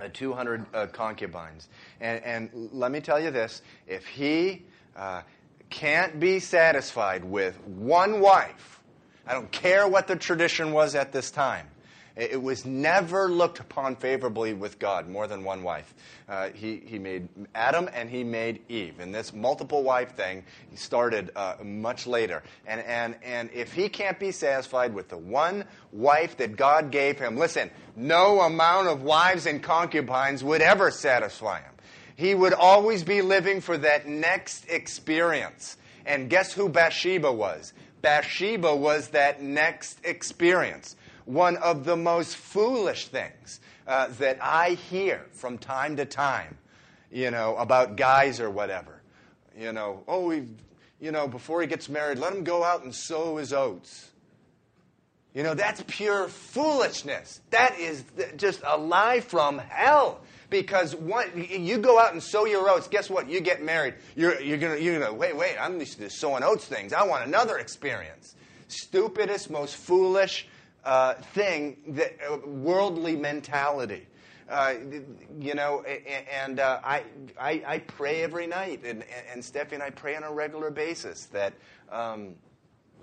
uh, 0.00 0.08
200 0.12 0.66
uh, 0.74 0.86
concubines. 0.88 1.68
And, 2.00 2.22
and, 2.24 2.68
let 2.72 2.90
me 2.90 3.00
tell 3.00 3.20
you 3.20 3.30
this 3.30 3.62
if 3.86 4.06
he 4.06 4.62
uh, 4.96 5.22
can't 5.70 6.20
be 6.20 6.40
satisfied 6.40 7.24
with 7.24 7.58
one 7.66 8.20
wife, 8.20 8.80
I 9.26 9.34
don't 9.34 9.50
care 9.50 9.86
what 9.86 10.06
the 10.06 10.16
tradition 10.16 10.72
was 10.72 10.94
at 10.94 11.12
this 11.12 11.30
time, 11.30 11.68
it 12.16 12.40
was 12.40 12.64
never 12.64 13.28
looked 13.28 13.58
upon 13.58 13.96
favorably 13.96 14.52
with 14.52 14.78
God, 14.78 15.08
more 15.08 15.26
than 15.26 15.44
one 15.44 15.62
wife. 15.62 15.94
Uh, 16.28 16.50
he, 16.50 16.82
he 16.84 16.98
made 16.98 17.28
Adam 17.54 17.88
and 17.94 18.10
he 18.10 18.22
made 18.22 18.60
Eve. 18.68 19.00
And 19.00 19.14
this 19.14 19.32
multiple 19.32 19.82
wife 19.82 20.14
thing 20.14 20.44
started 20.74 21.30
uh, 21.34 21.56
much 21.64 22.06
later. 22.06 22.42
And, 22.66 22.80
and, 22.82 23.16
and 23.22 23.50
if 23.52 23.72
he 23.72 23.88
can't 23.88 24.18
be 24.18 24.30
satisfied 24.30 24.94
with 24.94 25.08
the 25.08 25.16
one 25.16 25.64
wife 25.90 26.36
that 26.36 26.56
God 26.56 26.90
gave 26.90 27.18
him, 27.18 27.36
listen, 27.36 27.70
no 27.96 28.42
amount 28.42 28.88
of 28.88 29.02
wives 29.02 29.46
and 29.46 29.62
concubines 29.62 30.44
would 30.44 30.60
ever 30.60 30.90
satisfy 30.90 31.60
him. 31.60 31.72
He 32.14 32.34
would 32.34 32.52
always 32.52 33.04
be 33.04 33.22
living 33.22 33.60
for 33.60 33.78
that 33.78 34.06
next 34.06 34.68
experience. 34.68 35.76
And 36.04 36.28
guess 36.28 36.52
who 36.52 36.68
Bathsheba 36.68 37.32
was? 37.32 37.72
Bathsheba 38.02 38.74
was 38.74 39.08
that 39.08 39.42
next 39.42 39.98
experience 40.04 40.96
one 41.24 41.56
of 41.58 41.84
the 41.84 41.96
most 41.96 42.36
foolish 42.36 43.08
things 43.08 43.60
uh, 43.86 44.08
that 44.18 44.38
I 44.40 44.70
hear 44.70 45.26
from 45.32 45.58
time 45.58 45.96
to 45.96 46.04
time, 46.04 46.56
you 47.10 47.30
know, 47.30 47.56
about 47.56 47.96
guys 47.96 48.40
or 48.40 48.50
whatever. 48.50 49.02
You 49.58 49.72
know, 49.72 50.02
oh, 50.08 50.26
we, 50.26 50.44
you 51.00 51.12
know, 51.12 51.28
before 51.28 51.60
he 51.60 51.66
gets 51.66 51.88
married, 51.88 52.18
let 52.18 52.32
him 52.32 52.44
go 52.44 52.64
out 52.64 52.84
and 52.84 52.94
sow 52.94 53.36
his 53.36 53.52
oats. 53.52 54.10
You 55.34 55.42
know, 55.42 55.54
that's 55.54 55.82
pure 55.86 56.28
foolishness. 56.28 57.40
That 57.50 57.78
is 57.78 58.04
just 58.36 58.60
a 58.66 58.76
lie 58.76 59.20
from 59.20 59.58
hell. 59.58 60.20
Because 60.50 60.94
what, 60.94 61.34
you 61.34 61.78
go 61.78 61.98
out 61.98 62.12
and 62.12 62.22
sow 62.22 62.44
your 62.44 62.68
oats, 62.68 62.86
guess 62.86 63.08
what? 63.08 63.30
You 63.30 63.40
get 63.40 63.62
married. 63.62 63.94
You're, 64.14 64.38
you're 64.42 64.58
going 64.58 64.82
you're 64.82 65.00
gonna, 65.00 65.14
wait, 65.14 65.34
wait, 65.34 65.56
I'm 65.58 65.80
used 65.80 65.98
to 65.98 66.10
sowing 66.10 66.42
oats 66.42 66.66
things. 66.66 66.92
I 66.92 67.04
want 67.04 67.26
another 67.26 67.56
experience. 67.56 68.34
Stupidest, 68.68 69.50
most 69.50 69.76
foolish 69.76 70.46
uh, 70.84 71.14
thing, 71.14 71.76
that, 71.88 72.16
uh, 72.28 72.38
worldly 72.46 73.16
mentality. 73.16 74.06
Uh, 74.48 74.74
you 75.40 75.54
know, 75.54 75.82
and 75.82 76.60
uh, 76.60 76.80
I, 76.84 77.04
I, 77.40 77.62
I, 77.66 77.78
pray 77.78 78.22
every 78.22 78.46
night, 78.46 78.84
and, 78.84 79.04
and 79.32 79.42
Stephanie 79.42 79.76
and 79.76 79.82
I 79.82 79.90
pray 79.90 80.14
on 80.14 80.24
a 80.24 80.32
regular 80.32 80.70
basis 80.70 81.26
that, 81.26 81.54
um, 81.90 82.34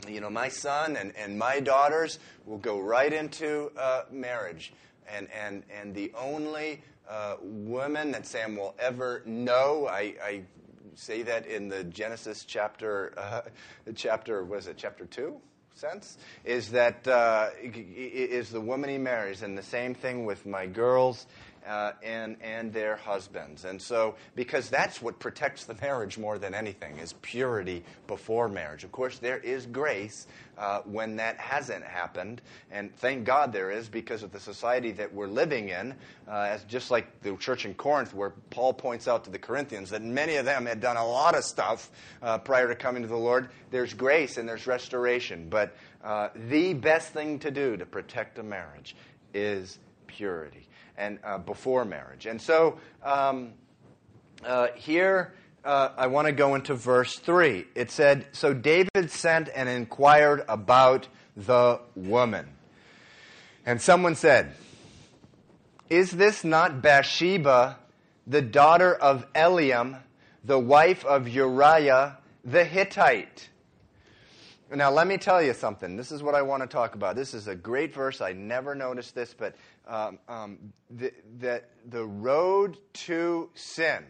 you 0.08 0.22
know, 0.22 0.30
my 0.30 0.50
son 0.50 0.96
and, 0.96 1.13
and 1.15 1.39
my 1.39 1.60
daughters 1.60 2.20
will 2.46 2.60
go 2.60 2.80
right 2.80 3.12
into 3.12 3.72
uh, 3.80 4.04
marriage. 4.12 4.74
And, 5.12 5.28
and, 5.32 5.63
and 5.76 5.96
the 5.96 6.12
only 6.15 6.84
uh, 7.10 7.38
woman 7.42 8.12
that 8.12 8.28
Sam 8.28 8.56
will 8.56 8.76
ever 8.78 9.24
know, 9.26 9.88
I, 9.88 10.13
I 10.24 10.42
say 10.94 11.24
that 11.24 11.48
in 11.48 11.70
the 11.70 11.84
Genesis 11.86 12.44
chapter, 12.46 13.13
uh, 13.18 13.42
chapter, 13.96 14.44
was 14.44 14.68
it 14.68 14.76
chapter 14.78 15.06
2? 15.06 15.39
Sense 15.80 16.18
is 16.44 16.70
that 16.72 17.08
uh, 17.08 17.50
is 17.63 18.50
the 18.50 18.60
woman 18.60 18.89
he 18.89 18.98
marries, 18.98 19.42
and 19.44 19.58
the 19.58 19.63
same 19.63 19.96
thing 19.96 20.26
with 20.26 20.46
my 20.46 20.65
girls 20.65 21.26
uh, 21.67 21.91
and 22.04 22.38
and 22.41 22.72
their 22.74 22.95
husbands. 22.95 23.65
And 23.65 23.82
so, 23.82 24.15
because 24.36 24.69
that's 24.69 25.02
what 25.02 25.19
protects 25.19 25.65
the 25.65 25.76
marriage 25.82 26.17
more 26.17 26.38
than 26.38 26.54
anything 26.54 26.98
is 26.98 27.13
purity 27.22 27.84
before 28.08 28.48
marriage. 28.48 28.84
Of 28.84 28.91
course, 28.91 29.19
there 29.19 29.38
is 29.38 29.65
grace 29.65 30.28
uh, 30.58 30.82
when 30.82 31.15
that 31.17 31.38
hasn't 31.38 31.84
happened, 31.84 32.41
and 32.72 32.95
thank 32.98 33.26
God 33.26 33.54
there 33.54 33.72
is 33.72 33.89
because 33.89 34.24
of 34.24 34.32
the 34.32 34.39
society 34.39 34.91
that 34.93 35.13
we're 35.13 35.28
living 35.28 35.69
in. 35.69 35.95
Uh, 36.28 36.48
as 36.50 36.63
just 36.65 36.91
like 36.91 37.22
the 37.22 37.36
church 37.38 37.65
in 37.65 37.74
Corinth, 37.74 38.13
where 38.13 38.32
Paul 38.52 38.74
points 38.74 39.08
out 39.08 39.24
to 39.24 39.32
the 39.32 39.39
Corinthians 39.39 39.89
that 39.89 40.04
many 40.04 40.36
of 40.36 40.45
them 40.45 40.65
had 40.65 40.80
done 40.80 40.98
a 40.98 41.06
lot 41.06 41.36
of 41.36 41.43
stuff 41.43 41.89
uh, 42.22 42.38
prior 42.38 42.67
to 42.67 42.76
coming 42.76 43.02
to 43.02 43.08
the 43.08 43.17
Lord. 43.17 43.50
There's 43.72 43.93
grace 43.93 44.38
and 44.38 44.48
there's 44.48 44.67
restoration, 44.67 45.48
but 45.50 45.76
uh, 46.04 46.30
the 46.36 46.74
best 46.74 47.13
thing 47.13 47.39
to 47.39 47.52
do 47.52 47.78
to 47.78 47.86
protect 47.86 48.38
a 48.38 48.43
marriage 48.43 48.95
is 49.34 49.80
purity 50.08 50.69
and 51.00 51.18
uh, 51.24 51.40
before 51.40 51.86
marriage. 51.86 52.28
And 52.28 52.40
so 52.40 52.78
um, 53.02 53.54
uh, 54.46 54.68
here 54.76 55.34
uh, 55.66 55.90
I 55.98 56.08
want 56.08 56.28
to 56.28 56.32
go 56.32 56.56
into 56.56 56.76
verse 56.76 57.18
3. 57.18 57.66
It 57.76 57.90
said, 57.90 58.28
So 58.32 58.54
David 58.54 59.10
sent 59.10 59.50
and 59.56 59.68
inquired 59.68 60.44
about 60.48 61.08
the 61.36 61.80
woman. 61.96 62.48
And 63.66 63.82
someone 63.82 64.16
said, 64.16 64.54
Is 65.90 66.12
this 66.12 66.44
not 66.44 66.82
Bathsheba, 66.82 67.78
the 68.28 68.42
daughter 68.42 68.94
of 68.94 69.32
Eliam, 69.34 70.00
the 70.44 70.60
wife 70.60 71.04
of 71.06 71.28
Uriah 71.28 72.18
the 72.44 72.64
Hittite? 72.64 73.50
Now, 74.72 74.92
let 74.92 75.08
me 75.08 75.18
tell 75.18 75.42
you 75.42 75.54
something. 75.56 75.98
This 75.98 76.12
is 76.12 76.22
what 76.22 76.36
I 76.36 76.44
want 76.44 76.62
to 76.62 76.68
talk 76.68 76.94
about. 76.94 77.16
This 77.16 77.34
is 77.34 77.48
a 77.48 77.56
great 77.56 77.92
verse. 77.92 78.22
I 78.22 78.34
never 78.34 78.76
noticed 78.76 79.16
this, 79.16 79.34
but 79.34 79.56
um, 79.88 80.20
um, 80.28 80.60
the, 80.92 81.12
the, 81.40 81.64
the 81.88 82.06
road 82.06 82.78
to 82.94 83.50
sin 83.56 84.06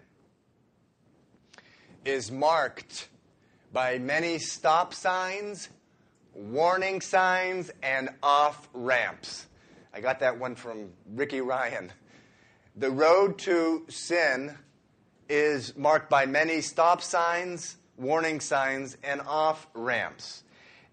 is 2.03 2.29
marked 2.29 3.07
by 3.71 3.99
many 3.99 4.37
stop 4.37 4.93
signs, 4.93 5.69
warning 6.33 6.99
signs, 6.99 7.71
and 7.81 8.09
off 8.21 8.67
ramps. 8.73 9.45
I 9.93 10.01
got 10.01 10.19
that 10.19 10.39
one 10.39 10.55
from 10.55 10.89
Ricky 11.13 11.39
Ryan. 11.39 11.89
The 12.75 12.91
road 12.91 13.37
to 13.39 13.85
sin 13.87 14.57
is 15.29 15.77
marked 15.77 16.09
by 16.09 16.25
many 16.25 16.59
stop 16.59 17.01
signs, 17.01 17.77
warning 17.95 18.41
signs, 18.41 18.97
and 19.05 19.21
off 19.21 19.65
ramps 19.73 20.43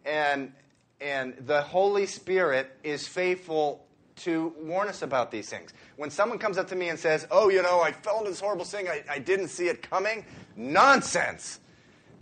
and, 0.07 0.53
and 1.01 1.35
the 1.47 1.61
Holy 1.61 2.07
Spirit 2.07 2.71
is 2.83 3.07
faithful 3.07 3.87
to 4.17 4.55
warn 4.59 4.89
us 4.89 5.03
about 5.03 5.31
these 5.31 5.49
things. 5.49 5.75
When 5.97 6.11
someone 6.11 6.39
comes 6.39 6.57
up 6.57 6.69
to 6.69 6.77
me 6.77 6.89
and 6.89 6.99
says, 6.99 7.27
Oh, 7.31 7.49
you 7.49 7.63
know, 7.63 7.81
I 7.81 7.93
fell 7.93 8.19
into 8.19 8.31
this 8.31 8.41
horrible 8.41 8.65
thing, 8.65 8.89
I, 8.89 9.05
I 9.11 9.19
didn't 9.19 9.49
see 9.49 9.69
it 9.69 9.89
coming, 9.89 10.25
nonsense. 10.57 11.61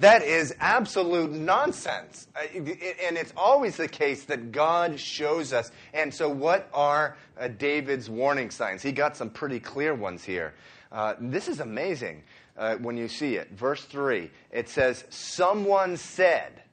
That 0.01 0.23
is 0.23 0.55
absolute 0.59 1.31
nonsense. 1.31 2.27
And 2.37 3.17
it's 3.17 3.33
always 3.37 3.77
the 3.77 3.87
case 3.87 4.25
that 4.25 4.51
God 4.51 4.99
shows 4.99 5.53
us. 5.53 5.71
And 5.93 6.13
so, 6.13 6.29
what 6.29 6.69
are 6.75 7.17
uh, 7.39 7.49
David's 7.49 8.11
warning 8.11 8.51
signs? 8.51 8.83
He 8.83 8.91
got 8.91 9.17
some 9.17 9.31
pretty 9.31 9.61
clear 9.61 9.95
ones 9.95 10.25
here. 10.25 10.55
Uh, 10.91 11.15
this 11.21 11.47
is 11.47 11.61
amazing 11.61 12.25
uh, 12.57 12.75
when 12.77 12.97
you 12.97 13.07
see 13.07 13.37
it. 13.37 13.53
Verse 13.53 13.85
3 13.85 14.31
it 14.51 14.69
says, 14.69 15.05
Someone 15.11 15.97
said, 15.97 16.64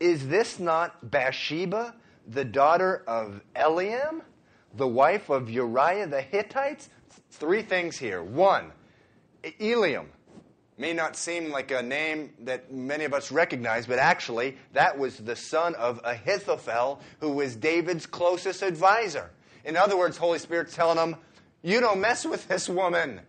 is 0.00 0.28
this 0.28 0.58
not 0.58 1.10
Bathsheba, 1.10 1.94
the 2.26 2.44
daughter 2.44 3.02
of 3.06 3.40
Eliam, 3.54 4.22
the 4.74 4.88
wife 4.88 5.30
of 5.30 5.48
Uriah 5.50 6.06
the 6.06 6.20
Hittites? 6.20 6.88
Three 7.30 7.62
things 7.62 7.96
here. 7.96 8.22
One, 8.22 8.72
Eliam 9.42 10.06
may 10.76 10.92
not 10.92 11.16
seem 11.16 11.50
like 11.50 11.70
a 11.70 11.82
name 11.82 12.32
that 12.40 12.72
many 12.72 13.04
of 13.04 13.14
us 13.14 13.30
recognize, 13.30 13.86
but 13.86 13.98
actually, 13.98 14.56
that 14.72 14.98
was 14.98 15.18
the 15.18 15.36
son 15.36 15.74
of 15.76 16.00
Ahithophel, 16.02 17.00
who 17.20 17.30
was 17.30 17.54
David's 17.54 18.06
closest 18.06 18.62
advisor. 18.62 19.30
In 19.64 19.76
other 19.76 19.96
words, 19.96 20.16
Holy 20.16 20.38
Spirit's 20.38 20.74
telling 20.74 20.98
him, 20.98 21.16
You 21.62 21.80
don't 21.80 22.00
mess 22.00 22.24
with 22.24 22.48
this 22.48 22.68
woman. 22.68 23.20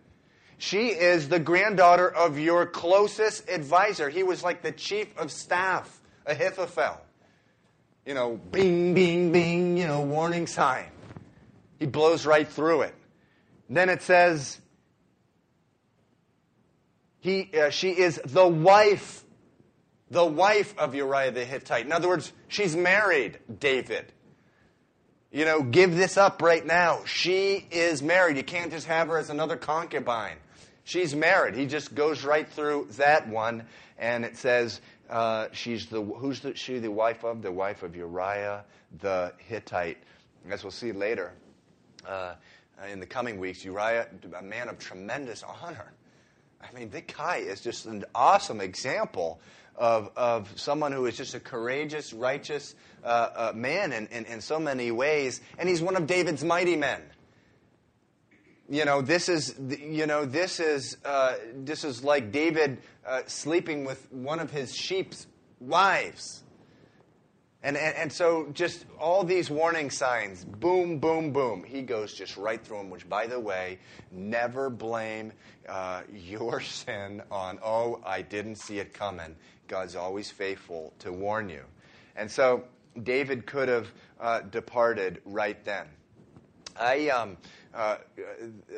She 0.58 0.88
is 0.88 1.28
the 1.28 1.38
granddaughter 1.38 2.08
of 2.08 2.38
your 2.38 2.66
closest 2.66 3.48
advisor. 3.48 4.08
He 4.08 4.22
was 4.22 4.42
like 4.42 4.62
the 4.62 4.72
chief 4.72 5.16
of 5.18 5.30
staff 5.30 5.95
Ahithophel. 6.26 7.00
You 8.04 8.14
know, 8.14 8.36
bing, 8.36 8.94
bing, 8.94 9.32
bing, 9.32 9.76
you 9.76 9.86
know, 9.86 10.02
warning 10.02 10.46
sign. 10.46 10.86
He 11.78 11.86
blows 11.86 12.24
right 12.24 12.48
through 12.48 12.82
it. 12.82 12.94
Then 13.68 13.88
it 13.88 14.02
says, 14.02 14.60
he, 17.18 17.50
uh, 17.58 17.70
she 17.70 17.90
is 17.90 18.20
the 18.24 18.46
wife, 18.46 19.24
the 20.10 20.24
wife 20.24 20.78
of 20.78 20.94
Uriah 20.94 21.32
the 21.32 21.44
Hittite. 21.44 21.84
In 21.84 21.90
other 21.90 22.06
words, 22.06 22.32
she's 22.46 22.76
married 22.76 23.38
David. 23.58 24.12
You 25.32 25.44
know, 25.44 25.62
give 25.62 25.96
this 25.96 26.16
up 26.16 26.40
right 26.40 26.64
now. 26.64 27.00
She 27.04 27.66
is 27.70 28.02
married. 28.02 28.36
You 28.36 28.44
can't 28.44 28.70
just 28.70 28.86
have 28.86 29.08
her 29.08 29.18
as 29.18 29.28
another 29.28 29.56
concubine. 29.56 30.36
She's 30.84 31.16
married. 31.16 31.56
He 31.56 31.66
just 31.66 31.96
goes 31.96 32.24
right 32.24 32.48
through 32.48 32.88
that 32.92 33.28
one, 33.28 33.64
and 33.98 34.24
it 34.24 34.36
says 34.36 34.80
uh, 35.10 35.48
she's 35.52 35.86
the 35.86 36.02
who's 36.02 36.40
the, 36.40 36.54
she 36.54 36.78
the 36.78 36.90
wife 36.90 37.24
of? 37.24 37.42
The 37.42 37.52
wife 37.52 37.82
of 37.82 37.96
Uriah 37.96 38.64
the 39.00 39.32
Hittite. 39.38 39.98
As 40.50 40.62
we'll 40.62 40.70
see 40.70 40.92
later 40.92 41.32
uh, 42.06 42.34
in 42.90 43.00
the 43.00 43.06
coming 43.06 43.38
weeks, 43.38 43.64
Uriah, 43.64 44.06
a 44.38 44.42
man 44.42 44.68
of 44.68 44.78
tremendous 44.78 45.42
honor. 45.42 45.92
I 46.62 46.72
mean, 46.78 46.88
Vic 46.88 47.08
Kai 47.08 47.38
is 47.38 47.60
just 47.60 47.86
an 47.86 48.04
awesome 48.14 48.60
example 48.60 49.40
of, 49.74 50.10
of 50.16 50.48
someone 50.58 50.92
who 50.92 51.06
is 51.06 51.16
just 51.16 51.34
a 51.34 51.40
courageous, 51.40 52.12
righteous 52.12 52.74
uh, 53.04 53.28
uh, 53.34 53.52
man 53.54 53.92
in, 53.92 54.06
in, 54.06 54.24
in 54.26 54.40
so 54.40 54.58
many 54.58 54.90
ways. 54.90 55.40
And 55.58 55.68
he's 55.68 55.82
one 55.82 55.96
of 55.96 56.06
David's 56.06 56.44
mighty 56.44 56.76
men 56.76 57.02
you 58.68 58.84
know 58.84 59.00
this 59.00 59.28
is 59.28 59.54
you 59.58 60.06
know 60.06 60.24
this 60.24 60.60
is 60.60 60.96
uh, 61.04 61.34
this 61.54 61.84
is 61.84 62.02
like 62.02 62.32
David 62.32 62.78
uh, 63.06 63.22
sleeping 63.26 63.84
with 63.84 64.10
one 64.12 64.40
of 64.40 64.50
his 64.50 64.74
sheep's 64.74 65.26
wives. 65.60 66.42
And, 67.62 67.76
and, 67.76 67.96
and, 67.96 68.12
so 68.12 68.48
just 68.52 68.84
all 69.00 69.24
these 69.24 69.50
warning 69.50 69.90
signs, 69.90 70.44
boom, 70.44 70.98
boom, 70.98 71.32
boom. 71.32 71.64
He 71.64 71.82
goes 71.82 72.14
just 72.14 72.36
right 72.36 72.64
through 72.64 72.76
them, 72.76 72.90
which, 72.90 73.08
by 73.08 73.26
the 73.26 73.40
way, 73.40 73.80
never 74.12 74.70
blame 74.70 75.32
uh, 75.68 76.02
your 76.12 76.60
sin 76.60 77.22
on, 77.28 77.58
oh, 77.64 78.00
I 78.04 78.22
didn't 78.22 78.56
see 78.56 78.78
it 78.78 78.94
coming. 78.94 79.34
God's 79.66 79.96
always 79.96 80.30
faithful 80.30 80.92
to 81.00 81.12
warn 81.12 81.48
you. 81.48 81.62
And 82.14 82.30
so 82.30 82.64
David 83.02 83.46
could 83.46 83.68
have 83.68 83.88
uh, 84.20 84.40
departed 84.42 85.20
right 85.24 85.62
then. 85.64 85.86
I, 86.78 87.08
um, 87.08 87.36
uh, 87.74 87.98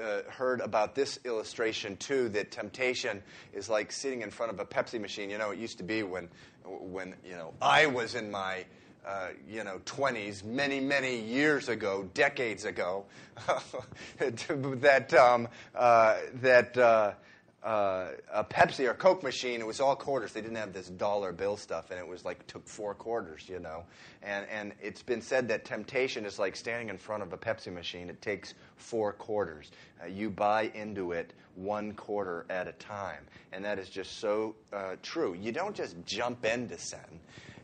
uh, 0.00 0.22
heard 0.28 0.60
about 0.60 0.94
this 0.94 1.20
illustration 1.24 1.96
too 1.96 2.28
that 2.30 2.50
temptation 2.50 3.22
is 3.52 3.68
like 3.68 3.92
sitting 3.92 4.22
in 4.22 4.30
front 4.30 4.52
of 4.52 4.60
a 4.60 4.64
Pepsi 4.64 5.00
machine. 5.00 5.30
You 5.30 5.38
know, 5.38 5.50
it 5.50 5.58
used 5.58 5.78
to 5.78 5.84
be 5.84 6.02
when, 6.02 6.28
when 6.64 7.14
you 7.24 7.36
know, 7.36 7.54
I 7.62 7.86
was 7.86 8.14
in 8.14 8.30
my 8.30 8.64
uh, 9.06 9.28
you 9.48 9.64
know, 9.64 9.80
20s, 9.86 10.44
many, 10.44 10.80
many 10.80 11.18
years 11.18 11.70
ago, 11.70 12.06
decades 12.12 12.66
ago, 12.66 13.06
that, 14.18 15.14
um, 15.14 15.48
uh, 15.74 16.16
that 16.34 17.16
uh, 17.62 18.10
a 18.32 18.44
Pepsi 18.44 18.88
or 18.88 18.94
Coke 18.94 19.22
machine, 19.22 19.60
it 19.60 19.66
was 19.66 19.80
all 19.80 19.96
quarters. 19.96 20.32
They 20.32 20.40
didn't 20.40 20.56
have 20.56 20.72
this 20.72 20.88
dollar 20.88 21.32
bill 21.32 21.56
stuff, 21.56 21.90
and 21.90 21.98
it 21.98 22.06
was 22.06 22.24
like 22.24 22.46
took 22.46 22.66
four 22.68 22.94
quarters, 22.94 23.48
you 23.48 23.58
know. 23.58 23.84
And 24.22 24.46
and 24.48 24.72
it's 24.80 25.02
been 25.02 25.20
said 25.20 25.48
that 25.48 25.64
temptation 25.64 26.24
is 26.24 26.38
like 26.38 26.54
standing 26.54 26.88
in 26.88 26.98
front 26.98 27.22
of 27.22 27.32
a 27.32 27.36
Pepsi 27.36 27.72
machine. 27.72 28.10
It 28.10 28.22
takes 28.22 28.54
four 28.76 29.12
quarters. 29.12 29.72
Uh, 30.02 30.06
you 30.06 30.30
buy 30.30 30.70
into 30.74 31.12
it 31.12 31.32
one 31.56 31.92
quarter 31.92 32.46
at 32.48 32.68
a 32.68 32.72
time, 32.72 33.24
and 33.52 33.64
that 33.64 33.78
is 33.78 33.88
just 33.88 34.20
so 34.20 34.54
uh, 34.72 34.94
true. 35.02 35.34
You 35.34 35.50
don't 35.50 35.74
just 35.74 35.96
jump 36.06 36.44
into 36.44 36.78
sin. 36.78 37.00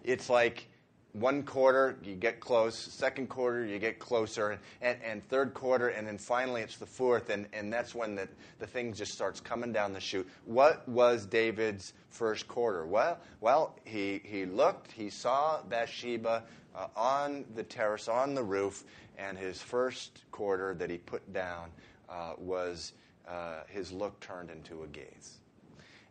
It's 0.03 0.29
like 0.29 0.69
one 1.15 1.45
quarter, 1.45 1.97
you 2.03 2.17
get 2.17 2.41
close. 2.41 2.77
Second 2.77 3.29
quarter, 3.29 3.65
you 3.65 3.79
get 3.79 4.01
closer. 4.01 4.59
And, 4.83 4.99
and 5.03 5.27
third 5.29 5.55
quarter, 5.55 5.89
and 5.89 6.07
then 6.07 6.19
finally 6.19 6.61
it's 6.61 6.77
the 6.77 6.87
fourth. 6.87 7.31
And, 7.31 7.47
and 7.53 7.73
that's 7.73 7.95
when 7.95 8.17
the, 8.17 8.29
the 8.59 8.67
thing 8.67 8.93
just 8.93 9.13
starts 9.13 9.41
coming 9.41 9.73
down 9.73 9.93
the 9.93 10.01
chute. 10.01 10.29
What 10.45 10.87
was 10.89 11.25
David's 11.25 11.93
first 12.11 12.49
quarter? 12.49 12.85
Well, 12.85 13.19
well 13.41 13.77
he, 13.85 14.21
he 14.25 14.45
looked, 14.45 14.91
he 14.91 15.09
saw 15.09 15.63
Bathsheba 15.63 16.43
uh, 16.75 16.87
on 16.97 17.45
the 17.55 17.63
terrace, 17.63 18.09
on 18.09 18.35
the 18.35 18.43
roof, 18.43 18.83
and 19.17 19.39
his 19.39 19.63
first 19.63 20.23
quarter 20.33 20.75
that 20.75 20.91
he 20.91 20.99
put 20.99 21.33
down 21.33 21.71
uh, 22.09 22.33
was 22.37 22.93
uh, 23.29 23.61
his 23.69 23.93
look 23.93 24.19
turned 24.19 24.51
into 24.51 24.83
a 24.83 24.87
gaze. 24.89 25.39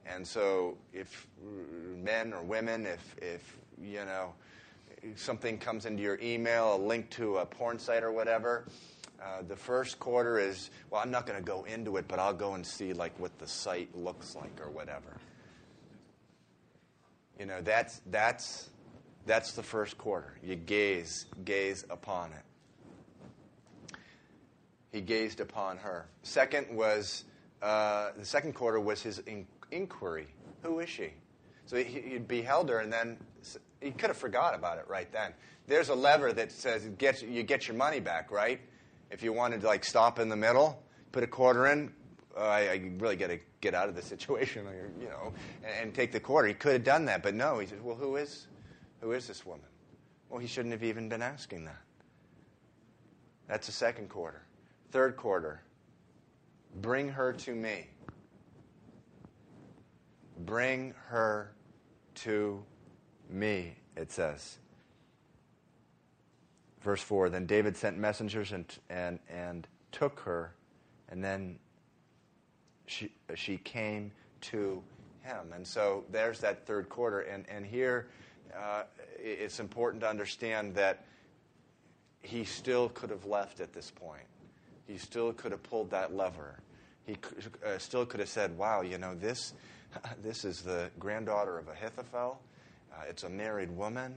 And 0.06 0.26
so, 0.26 0.78
if 0.93 1.28
men 2.01 2.34
or 2.34 2.41
women, 2.41 2.86
if, 2.86 3.16
if 3.22 3.58
you 3.82 4.04
know, 4.06 4.34
something 5.16 5.58
comes 5.58 5.86
into 5.86 6.01
your 6.01 6.20
email, 6.22 6.76
a 6.76 6.78
link 6.78 7.10
to 7.12 7.38
a 7.38 7.45
porn 7.45 7.80
site 7.80 8.04
or 8.04 8.12
whatever, 8.12 8.66
uh, 9.22 9.41
the 9.47 9.56
first 9.56 9.99
quarter 9.99 10.38
is, 10.38 10.70
well, 10.89 11.01
I'm 11.01 11.12
not 11.12 11.26
going 11.26 11.39
to 11.39 11.45
go 11.45 11.64
into 11.64 11.97
it, 11.97 12.08
but 12.08 12.20
I'll 12.20 12.34
go 12.34 12.56
and 12.56 12.66
see 12.66 12.93
like 12.93 13.18
what 13.20 13.38
the 13.39 13.47
site 13.47 13.95
looks 13.95 14.36
like 14.36 14.60
or 14.60 14.70
whatever. 14.70 15.18
You 17.39 17.45
know, 17.45 17.62
that's 17.62 18.01
that's 18.12 18.70
that's 19.26 19.54
the 19.54 19.64
first 19.64 19.97
quarter. 19.97 20.38
You 20.43 20.56
gaze 20.56 21.26
gaze 21.45 21.86
upon 21.89 22.32
it. 22.34 23.95
He 24.91 25.01
gazed 25.01 25.39
upon 25.39 25.78
her. 25.78 26.08
Second 26.22 26.68
was 26.76 27.24
uh, 27.62 28.12
the 28.18 28.26
second 28.26 28.54
quarter 28.54 28.80
was 28.80 29.01
his 29.01 29.20
in- 29.20 29.47
inquiry. 29.72 30.28
Who 30.62 30.80
is 30.80 30.89
she? 30.89 31.12
So 31.66 31.78
he, 31.78 32.01
he 32.01 32.18
beheld 32.18 32.70
her, 32.70 32.80
and 32.80 32.91
then 32.91 33.18
he 33.84 33.91
could 33.91 34.09
have 34.09 34.17
forgot 34.17 34.55
about 34.55 34.77
it 34.77 34.86
right 34.88 35.11
then. 35.11 35.34
There's 35.67 35.89
a 35.89 35.95
lever 35.95 36.34
that 36.34 36.51
says 36.51 36.86
you 36.86 37.43
get 37.43 37.67
your 37.67 37.77
money 37.77 37.99
back, 37.99 38.31
right? 38.31 38.59
If 39.11 39.21
you 39.21 39.34
wanted 39.34 39.61
to 39.61 39.67
like 39.67 39.84
stop 39.84 40.19
in 40.19 40.29
the 40.29 40.36
middle, 40.36 40.81
put 41.11 41.23
a 41.23 41.27
quarter 41.27 41.67
in, 41.67 41.93
uh, 42.36 42.41
I, 42.41 42.59
I, 42.61 42.91
really 42.97 43.15
got 43.15 43.27
to 43.27 43.39
get 43.61 43.75
out 43.75 43.89
of 43.89 43.95
the 43.95 44.01
situation, 44.13 44.65
you 44.99 45.07
know, 45.07 45.34
and, 45.63 45.73
and, 45.81 45.93
take 45.93 46.11
the 46.11 46.19
quarter. 46.19 46.47
He 46.47 46.55
could 46.55 46.73
have 46.73 46.84
done 46.84 47.05
that, 47.05 47.21
but 47.21 47.36
no. 47.36 47.59
He 47.59 47.67
said, 47.67 47.84
"Well, 47.84 47.95
who 47.95 48.15
is, 48.15 48.47
who 49.01 49.11
is 49.11 49.27
this 49.27 49.45
woman?" 49.45 49.67
Well, 50.29 50.39
he 50.39 50.47
shouldn't 50.47 50.71
have 50.71 50.84
even 50.84 51.09
been 51.09 51.21
asking 51.21 51.65
that. 51.65 51.81
That's 53.47 53.67
the 53.67 53.73
second 53.73 54.09
quarter. 54.09 54.47
Third 54.91 55.15
quarter. 55.15 55.61
Bring 56.81 57.09
her 57.09 57.34
to 57.34 57.53
me. 57.53 57.88
Bring 60.39 60.95
her 61.07 61.53
to 62.15 62.63
me, 63.30 63.76
it 63.95 64.11
says. 64.11 64.57
Verse 66.82 67.01
4 67.01 67.30
Then 67.30 67.45
David 67.45 67.78
sent 67.78 67.97
messengers 67.97 68.51
and, 68.51 68.65
and, 68.89 69.19
and 69.30 69.67
took 69.91 70.19
her, 70.21 70.53
and 71.09 71.24
then 71.24 71.57
she, 72.86 73.11
she 73.36 73.57
came 73.57 74.11
to 74.41 74.84
him. 75.24 75.53
And 75.53 75.65
so 75.65 76.03
there's 76.11 76.39
that 76.39 76.65
third 76.65 76.89
quarter. 76.89 77.21
And, 77.21 77.45
and 77.49 77.65
here 77.65 78.07
uh, 78.55 78.84
it's 79.17 79.59
important 79.59 80.01
to 80.01 80.09
understand 80.09 80.76
that 80.76 81.05
he 82.21 82.43
still 82.43 82.89
could 82.89 83.09
have 83.09 83.26
left 83.26 83.59
at 83.59 83.74
this 83.74 83.91
point. 83.91 84.24
He 84.88 84.97
still 84.97 85.34
could 85.34 85.51
have 85.51 85.63
pulled 85.63 85.91
that 85.91 86.13
lever. 86.15 86.59
He 87.05 87.17
uh, 87.65 87.78
still 87.78 88.05
could 88.05 88.19
have 88.19 88.30
said, 88.30 88.57
Wow, 88.57 88.82
you 88.82 88.97
know, 88.97 89.15
this, 89.15 89.53
this 90.24 90.45
is 90.45 90.61
the 90.61 90.89
granddaughter 90.99 91.57
of 91.57 91.67
Ahithophel. 91.67 92.39
Uh, 92.93 93.03
it's 93.09 93.23
a 93.23 93.29
married 93.29 93.71
woman. 93.75 94.15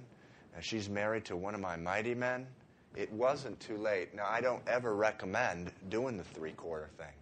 and 0.54 0.64
she's 0.64 0.88
married 0.88 1.24
to 1.26 1.36
one 1.36 1.54
of 1.54 1.60
my 1.60 1.76
mighty 1.76 2.14
men. 2.14 2.46
It 2.94 3.12
wasn't 3.12 3.60
too 3.60 3.76
late. 3.76 4.14
Now, 4.14 4.26
I 4.28 4.40
don't 4.40 4.62
ever 4.66 4.94
recommend 4.94 5.70
doing 5.90 6.16
the 6.16 6.24
three 6.24 6.52
quarter 6.52 6.88
thing. 6.96 7.12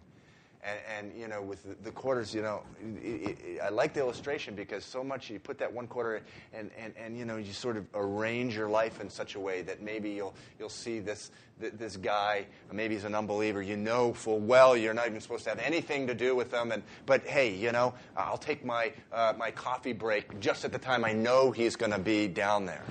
And, 0.67 0.79
and, 1.11 1.21
you 1.21 1.27
know, 1.27 1.43
with 1.43 1.61
the, 1.63 1.75
the 1.83 1.91
quarters, 1.91 2.33
you 2.33 2.41
know, 2.41 2.63
it, 2.99 3.37
it, 3.39 3.61
I 3.63 3.69
like 3.69 3.93
the 3.93 3.99
illustration 3.99 4.55
because 4.55 4.83
so 4.83 5.03
much 5.03 5.29
you 5.29 5.37
put 5.37 5.59
that 5.59 5.71
one 5.71 5.85
quarter 5.85 6.23
and, 6.53 6.71
and, 6.75 6.91
and, 6.97 7.15
you 7.15 7.23
know, 7.23 7.37
you 7.37 7.53
sort 7.53 7.77
of 7.77 7.85
arrange 7.93 8.55
your 8.55 8.67
life 8.67 8.99
in 8.99 9.07
such 9.07 9.35
a 9.35 9.39
way 9.39 9.61
that 9.61 9.83
maybe 9.83 10.09
you'll, 10.09 10.33
you'll 10.57 10.69
see 10.69 10.99
this, 10.99 11.29
this 11.59 11.97
guy, 11.97 12.47
maybe 12.71 12.95
he's 12.95 13.03
an 13.03 13.13
unbeliever. 13.13 13.61
You 13.61 13.77
know 13.77 14.11
full 14.13 14.39
well 14.39 14.75
you're 14.75 14.95
not 14.95 15.05
even 15.05 15.21
supposed 15.21 15.43
to 15.43 15.51
have 15.51 15.59
anything 15.59 16.07
to 16.07 16.15
do 16.15 16.35
with 16.35 16.49
them. 16.49 16.71
And, 16.71 16.81
but 17.05 17.27
hey, 17.27 17.53
you 17.53 17.71
know, 17.71 17.93
I'll 18.17 18.35
take 18.35 18.65
my, 18.65 18.91
uh, 19.13 19.33
my 19.37 19.51
coffee 19.51 19.93
break 19.93 20.39
just 20.39 20.65
at 20.65 20.71
the 20.71 20.79
time 20.79 21.05
I 21.05 21.13
know 21.13 21.51
he's 21.51 21.75
going 21.75 21.91
to 21.91 21.99
be 21.99 22.27
down 22.27 22.65
there. 22.65 22.83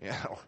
You 0.00 0.10
know, 0.10 0.38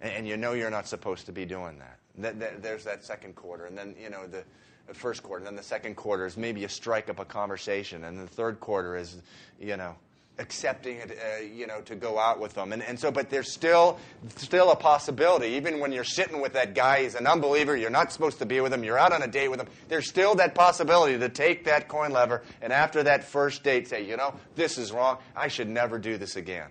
and, 0.00 0.12
and, 0.12 0.28
you 0.28 0.36
know 0.36 0.52
you're 0.52 0.70
not 0.70 0.86
supposed 0.86 1.26
to 1.26 1.32
be 1.32 1.46
doing 1.46 1.80
that. 1.80 2.38
that, 2.38 2.62
there's 2.62 2.84
that 2.84 3.02
second 3.02 3.34
quarter. 3.34 3.66
And 3.66 3.76
then, 3.76 3.96
you 4.00 4.10
know, 4.10 4.26
the 4.28 4.44
the 4.86 4.94
first 4.94 5.22
quarter. 5.22 5.38
And 5.38 5.46
then 5.46 5.56
the 5.56 5.62
second 5.62 5.96
quarter 5.96 6.26
is 6.26 6.36
maybe 6.36 6.64
a 6.64 6.68
strike 6.68 7.08
up 7.08 7.18
a 7.18 7.24
conversation. 7.24 8.04
And 8.04 8.18
the 8.18 8.26
third 8.26 8.60
quarter 8.60 8.96
is, 8.96 9.16
you 9.60 9.76
know, 9.76 9.96
accepting 10.38 10.96
it, 10.96 11.10
uh, 11.10 11.42
you 11.42 11.66
know, 11.66 11.80
to 11.82 11.94
go 11.94 12.18
out 12.18 12.40
with 12.40 12.54
them. 12.54 12.72
And, 12.72 12.82
and 12.82 12.98
so, 12.98 13.10
but 13.10 13.30
there's 13.30 13.52
still, 13.52 13.98
still 14.36 14.70
a 14.70 14.76
possibility, 14.76 15.48
even 15.48 15.78
when 15.78 15.92
you're 15.92 16.04
sitting 16.04 16.40
with 16.40 16.54
that 16.54 16.74
guy, 16.74 17.02
he's 17.02 17.14
an 17.14 17.26
unbeliever, 17.26 17.76
you're 17.76 17.90
not 17.90 18.12
supposed 18.12 18.38
to 18.38 18.46
be 18.46 18.60
with 18.60 18.72
him, 18.72 18.82
you're 18.82 18.98
out 18.98 19.12
on 19.12 19.22
a 19.22 19.26
date 19.26 19.48
with 19.48 19.60
him, 19.60 19.68
there's 19.88 20.08
still 20.08 20.34
that 20.36 20.54
possibility 20.54 21.18
to 21.18 21.28
take 21.28 21.64
that 21.64 21.86
coin 21.86 22.12
lever 22.12 22.42
and 22.62 22.72
after 22.72 23.02
that 23.02 23.24
first 23.24 23.62
date 23.62 23.88
say, 23.88 24.04
you 24.04 24.16
know, 24.16 24.34
this 24.56 24.78
is 24.78 24.90
wrong, 24.90 25.18
I 25.36 25.48
should 25.48 25.68
never 25.68 25.98
do 25.98 26.16
this 26.16 26.36
again. 26.36 26.70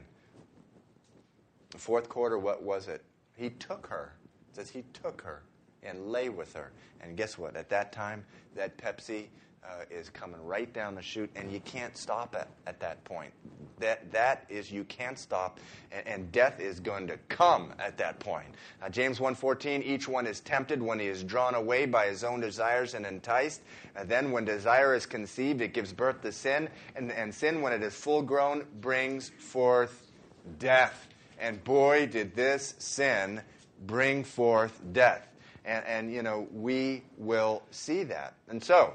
The 1.70 1.78
fourth 1.78 2.10
quarter, 2.10 2.38
what 2.38 2.64
was 2.64 2.88
it? 2.88 3.04
He 3.36 3.52
took 3.52 3.88
her. 3.88 4.14
It 4.50 4.56
says 4.56 4.70
he 4.70 4.84
took 4.94 5.22
her 5.22 5.44
and 5.84 6.08
lay 6.12 6.30
with 6.30 6.54
her. 6.54 6.72
And 7.02 7.18
guess 7.18 7.38
what? 7.38 7.56
At 7.56 7.70
that 7.70 7.92
time, 7.92 8.24
that 8.56 8.78
Pepsi 8.78 9.28
uh, 9.64 9.86
is 9.92 10.10
coming 10.10 10.44
right 10.44 10.72
down 10.74 10.96
the 10.96 11.02
chute, 11.02 11.30
and 11.36 11.52
you 11.52 11.60
can't 11.62 11.96
stop 11.96 12.36
it 12.36 12.48
at 12.66 12.80
that 12.80 13.04
point. 13.04 13.32
That, 13.80 14.12
that 14.12 14.46
is, 14.50 14.72
you 14.72 14.84
can't 14.86 15.18
stop, 15.18 15.60
and, 15.92 16.08
and 16.08 16.32
death 16.32 16.60
is 16.60 16.80
going 16.80 17.08
to 17.08 17.18
come 17.30 17.74
at 17.80 17.98
that 17.98 18.20
point. 18.20 18.48
Uh, 18.82 18.90
James 18.90 19.20
1.14, 19.20 19.84
each 19.84 20.08
one 20.08 20.26
is 20.26 20.40
tempted 20.40 20.82
when 20.82 21.00
he 21.00 21.08
is 21.08 21.24
drawn 21.24 21.56
away 21.56 21.86
by 21.86 22.08
his 22.08 22.24
own 22.24 22.40
desires 22.40 22.94
and 22.94 23.06
enticed. 23.06 23.62
And 23.96 24.10
then 24.10 24.32
when 24.32 24.46
desire 24.46 24.96
is 24.96 25.06
conceived, 25.06 25.62
it 25.62 25.74
gives 25.74 25.94
birth 25.94 26.22
to 26.22 26.32
sin, 26.32 26.70
and, 26.96 27.12
and 27.12 27.34
sin, 27.34 27.62
when 27.62 27.74
it 27.74 27.84
is 27.84 27.94
full 27.94 28.24
grown, 28.24 28.66
brings 28.82 29.30
forth 29.30 30.12
death. 30.58 31.08
And 31.40 31.64
boy, 31.64 32.08
did 32.08 32.36
this 32.36 32.76
sin 32.78 33.42
bring 33.86 34.24
forth 34.24 34.80
death. 34.92 35.28
And, 35.66 35.86
and 35.86 36.14
you 36.14 36.24
know, 36.24 36.48
we 36.52 37.04
will 37.18 37.64
see 37.72 38.04
that. 38.04 38.36
And 38.50 38.64
so, 38.64 38.94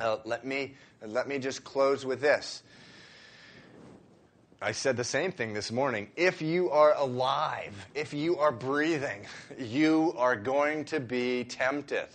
uh, 0.00 0.18
let, 0.24 0.44
me, 0.44 0.74
let 1.04 1.28
me 1.28 1.38
just 1.38 1.64
close 1.64 2.04
with 2.04 2.20
this. 2.20 2.62
I 4.62 4.72
said 4.72 4.96
the 4.96 5.04
same 5.04 5.30
thing 5.30 5.52
this 5.52 5.70
morning. 5.70 6.08
If 6.16 6.40
you 6.40 6.70
are 6.70 6.94
alive, 6.94 7.74
if 7.94 8.14
you 8.14 8.38
are 8.38 8.52
breathing, 8.52 9.26
you 9.58 10.14
are 10.16 10.36
going 10.36 10.86
to 10.86 11.00
be 11.00 11.44
tempted. 11.44 12.08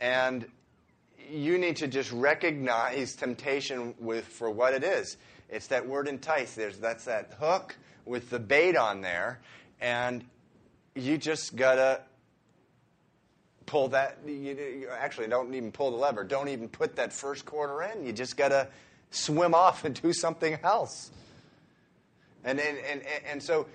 And 0.00 0.46
you 1.30 1.58
need 1.58 1.76
to 1.76 1.88
just 1.88 2.10
recognize 2.12 3.14
temptation 3.14 3.94
with, 3.98 4.26
for 4.26 4.50
what 4.50 4.74
it 4.74 4.84
is. 4.84 5.16
It's 5.48 5.68
that 5.68 5.86
word 5.86 6.08
entice. 6.08 6.54
There's, 6.54 6.78
that's 6.78 7.04
that 7.04 7.34
hook 7.38 7.76
with 8.04 8.30
the 8.30 8.38
bait 8.38 8.76
on 8.76 9.00
there. 9.00 9.40
And 9.80 10.24
you 10.94 11.18
just 11.18 11.56
gotta 11.56 12.00
pull 13.66 13.88
that. 13.88 14.18
You, 14.26 14.34
you 14.34 14.88
actually 14.90 15.28
don't 15.28 15.54
even 15.54 15.72
pull 15.72 15.90
the 15.90 15.96
lever. 15.96 16.24
Don't 16.24 16.48
even 16.48 16.68
put 16.68 16.96
that 16.96 17.12
first 17.12 17.44
quarter 17.44 17.82
in. 17.82 18.06
You 18.06 18.12
just 18.12 18.36
gotta 18.36 18.68
swim 19.10 19.54
off 19.54 19.84
and 19.84 20.00
do 20.00 20.12
something 20.12 20.58
else. 20.62 21.10
And 22.44 22.60
and 22.60 22.78
and, 22.78 23.02
and 23.30 23.42
so 23.42 23.66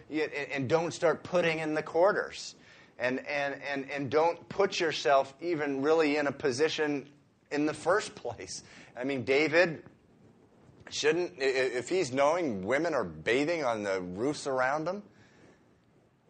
and 0.54 0.70
don't 0.70 0.94
start 0.94 1.24
putting 1.24 1.60
in 1.60 1.74
the 1.74 1.84
quarters. 1.84 2.56
And, 3.02 3.26
and, 3.28 3.56
and, 3.72 3.90
and 3.90 4.10
don't 4.10 4.50
put 4.50 4.82
yourself 4.82 5.34
even 5.40 5.82
really 5.82 6.18
in 6.18 6.28
a 6.28 6.34
position 6.34 7.08
in 7.50 7.66
the 7.66 7.74
first 7.74 8.14
place. 8.14 8.62
I 9.00 9.06
mean, 9.06 9.24
David 9.24 9.84
shouldn't, 10.90 11.36
if 11.38 11.88
he's 11.88 12.12
knowing 12.12 12.66
women 12.66 12.94
are 12.94 13.06
bathing 13.06 13.64
on 13.64 13.84
the 13.84 14.02
roofs 14.02 14.48
around 14.48 14.86
him, 14.86 15.02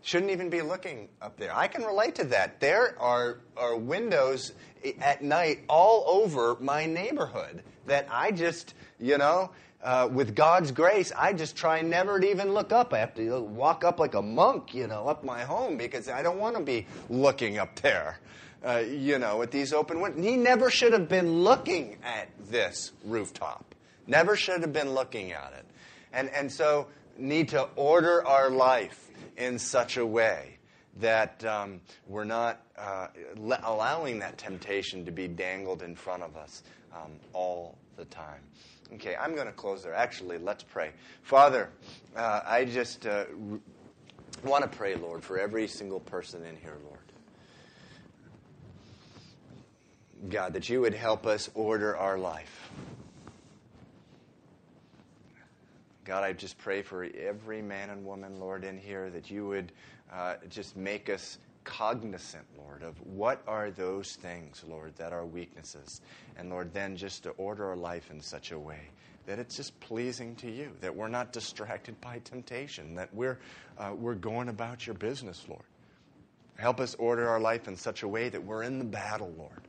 Shouldn't 0.01 0.31
even 0.31 0.49
be 0.49 0.61
looking 0.61 1.09
up 1.21 1.37
there. 1.37 1.55
I 1.55 1.67
can 1.67 1.83
relate 1.83 2.15
to 2.15 2.23
that. 2.25 2.59
There 2.59 2.99
are, 2.99 3.39
are 3.57 3.75
windows 3.77 4.53
at 5.01 5.21
night 5.21 5.59
all 5.67 6.05
over 6.07 6.55
my 6.59 6.85
neighborhood 6.85 7.63
that 7.85 8.07
I 8.09 8.31
just, 8.31 8.75
you 8.99 9.17
know, 9.17 9.51
uh, 9.83 10.09
with 10.11 10.35
God's 10.35 10.71
grace, 10.71 11.11
I 11.17 11.33
just 11.33 11.55
try 11.55 11.81
never 11.81 12.19
to 12.19 12.29
even 12.29 12.53
look 12.53 12.71
up. 12.71 12.93
I 12.93 12.99
have 12.99 13.13
to 13.15 13.41
walk 13.41 13.83
up 13.83 13.99
like 13.99 14.13
a 14.13 14.21
monk, 14.21 14.73
you 14.73 14.87
know, 14.87 15.07
up 15.07 15.23
my 15.23 15.41
home 15.43 15.77
because 15.77 16.09
I 16.09 16.21
don't 16.21 16.37
want 16.37 16.57
to 16.57 16.63
be 16.63 16.85
looking 17.09 17.57
up 17.57 17.79
there, 17.79 18.19
uh, 18.65 18.77
you 18.77 19.19
know, 19.19 19.41
at 19.41 19.51
these 19.51 19.71
open 19.73 20.01
windows. 20.01 20.23
He 20.23 20.35
never 20.35 20.69
should 20.69 20.93
have 20.93 21.07
been 21.07 21.43
looking 21.43 21.97
at 22.03 22.29
this 22.49 22.91
rooftop. 23.05 23.73
Never 24.07 24.35
should 24.35 24.61
have 24.61 24.73
been 24.73 24.93
looking 24.93 25.31
at 25.31 25.53
it. 25.57 25.65
And, 26.11 26.29
and 26.29 26.51
so, 26.51 26.87
need 27.17 27.49
to 27.49 27.63
order 27.75 28.25
our 28.25 28.49
life 28.49 29.08
in 29.39 29.57
such 29.57 29.97
a 29.97 30.05
way 30.05 30.57
that 30.97 31.43
um, 31.45 31.81
we're 32.07 32.25
not 32.25 32.61
uh, 32.77 33.07
le- 33.37 33.61
allowing 33.63 34.19
that 34.19 34.37
temptation 34.37 35.05
to 35.05 35.11
be 35.11 35.27
dangled 35.27 35.81
in 35.81 35.95
front 35.95 36.21
of 36.21 36.35
us 36.37 36.61
um, 36.93 37.11
all 37.33 37.77
the 37.95 38.05
time. 38.05 38.41
Okay, 38.95 39.15
I'm 39.15 39.33
going 39.35 39.47
to 39.47 39.53
close 39.53 39.83
there. 39.83 39.93
Actually, 39.93 40.39
let's 40.39 40.63
pray. 40.63 40.91
Father, 41.23 41.69
uh, 42.15 42.41
I 42.45 42.65
just 42.65 43.05
uh, 43.05 43.25
want 44.43 44.69
to 44.69 44.77
pray, 44.77 44.95
Lord, 44.95 45.23
for 45.23 45.39
every 45.39 45.67
single 45.67 45.99
person 45.99 46.43
in 46.43 46.57
here, 46.57 46.77
Lord. 46.83 46.99
God, 50.29 50.53
that 50.53 50.67
you 50.67 50.81
would 50.81 50.93
help 50.93 51.25
us 51.25 51.49
order 51.53 51.95
our 51.95 52.17
life. 52.17 52.69
God, 56.09 56.23
I 56.23 56.33
just 56.33 56.57
pray 56.57 56.81
for 56.81 57.03
every 57.03 57.61
man 57.61 57.91
and 57.91 58.03
woman, 58.03 58.39
Lord, 58.39 58.63
in 58.63 58.79
here 58.79 59.11
that 59.11 59.29
you 59.29 59.45
would 59.45 59.71
uh, 60.11 60.37
just 60.49 60.75
make 60.75 61.07
us 61.07 61.37
cognizant, 61.65 62.45
Lord, 62.57 62.81
of 62.81 62.99
what 63.05 63.43
are 63.45 63.69
those 63.69 64.15
things, 64.15 64.63
Lord, 64.67 64.95
that 64.95 65.13
are 65.13 65.23
weaknesses. 65.23 66.01
And 66.35 66.49
Lord, 66.49 66.73
then 66.73 66.97
just 66.97 67.21
to 67.25 67.29
order 67.37 67.69
our 67.69 67.75
life 67.75 68.09
in 68.09 68.19
such 68.21 68.51
a 68.51 68.57
way 68.57 68.79
that 69.27 69.37
it's 69.37 69.55
just 69.55 69.79
pleasing 69.81 70.35
to 70.37 70.49
you, 70.49 70.71
that 70.81 70.95
we're 70.95 71.09
not 71.09 71.31
distracted 71.31 72.01
by 72.01 72.17
temptation, 72.23 72.95
that 72.95 73.13
we're, 73.13 73.37
uh, 73.77 73.91
we're 73.95 74.15
going 74.15 74.49
about 74.49 74.87
your 74.87 74.95
business, 74.95 75.45
Lord. 75.47 75.61
Help 76.57 76.79
us 76.79 76.95
order 76.95 77.29
our 77.29 77.39
life 77.39 77.67
in 77.67 77.75
such 77.75 78.01
a 78.01 78.07
way 78.07 78.29
that 78.29 78.43
we're 78.43 78.63
in 78.63 78.79
the 78.79 78.83
battle, 78.83 79.31
Lord. 79.37 79.61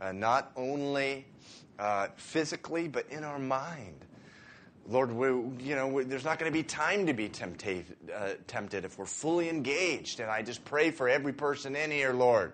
Uh, 0.00 0.12
not 0.12 0.50
only 0.56 1.26
uh, 1.78 2.08
physically, 2.16 2.88
but 2.88 3.04
in 3.10 3.22
our 3.22 3.38
mind. 3.38 4.06
Lord, 4.90 5.12
we, 5.12 5.26
you 5.62 5.76
know, 5.76 5.86
we, 5.86 6.04
there's 6.04 6.24
not 6.24 6.38
going 6.38 6.50
to 6.50 6.56
be 6.56 6.62
time 6.62 7.06
to 7.06 7.12
be 7.12 7.28
tempted, 7.28 7.94
uh, 8.14 8.30
tempted 8.46 8.86
if 8.86 8.98
we're 8.98 9.04
fully 9.04 9.50
engaged. 9.50 10.20
And 10.20 10.30
I 10.30 10.42
just 10.42 10.64
pray 10.64 10.90
for 10.90 11.08
every 11.08 11.34
person 11.34 11.76
in 11.76 11.90
here, 11.90 12.14
Lord, 12.14 12.52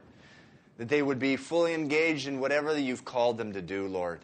that 0.78 0.88
they 0.88 1.00
would 1.00 1.20
be 1.20 1.36
fully 1.36 1.74
engaged 1.74 2.26
in 2.26 2.40
whatever 2.40 2.76
you've 2.76 3.04
called 3.04 3.38
them 3.38 3.52
to 3.52 3.62
do, 3.62 3.86
Lord. 3.86 4.20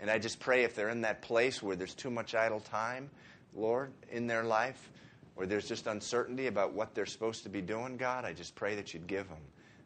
And 0.00 0.10
I 0.10 0.18
just 0.18 0.40
pray 0.40 0.64
if 0.64 0.74
they're 0.74 0.88
in 0.88 1.02
that 1.02 1.22
place 1.22 1.62
where 1.62 1.76
there's 1.76 1.94
too 1.94 2.10
much 2.10 2.34
idle 2.34 2.58
time, 2.58 3.08
Lord, 3.54 3.92
in 4.10 4.26
their 4.26 4.42
life, 4.42 4.90
or 5.36 5.46
there's 5.46 5.68
just 5.68 5.86
uncertainty 5.86 6.48
about 6.48 6.72
what 6.72 6.94
they're 6.94 7.06
supposed 7.06 7.44
to 7.44 7.48
be 7.48 7.60
doing, 7.60 7.96
God, 7.96 8.24
I 8.24 8.32
just 8.32 8.56
pray 8.56 8.74
that 8.74 8.92
you'd 8.92 9.06
give 9.06 9.28
them 9.28 9.38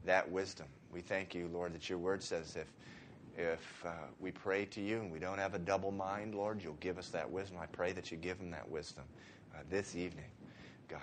that 0.07 0.31
wisdom. 0.31 0.67
We 0.93 1.01
thank 1.01 1.35
you, 1.35 1.51
Lord, 1.53 1.75
that 1.75 1.91
your 1.91 1.99
word 1.99 2.23
says 2.23 2.57
if 2.57 2.73
if 3.37 3.85
uh, 3.85 3.91
we 4.21 4.31
pray 4.31 4.65
to 4.67 4.81
you 4.81 5.01
and 5.01 5.11
we 5.11 5.19
don't 5.19 5.39
have 5.39 5.55
a 5.55 5.59
double 5.59 5.91
mind, 5.91 6.35
Lord, 6.35 6.63
you'll 6.63 6.75
give 6.75 6.99
us 6.99 7.09
that 7.11 7.31
wisdom. 7.31 7.59
I 7.61 7.67
pray 7.67 7.93
that 7.93 8.11
you 8.11 8.17
give 8.17 8.39
them 8.39 8.51
that 8.51 8.69
wisdom 8.69 9.05
uh, 9.55 9.59
this 9.71 9.97
evening, 9.97 10.27
God. 10.89 11.01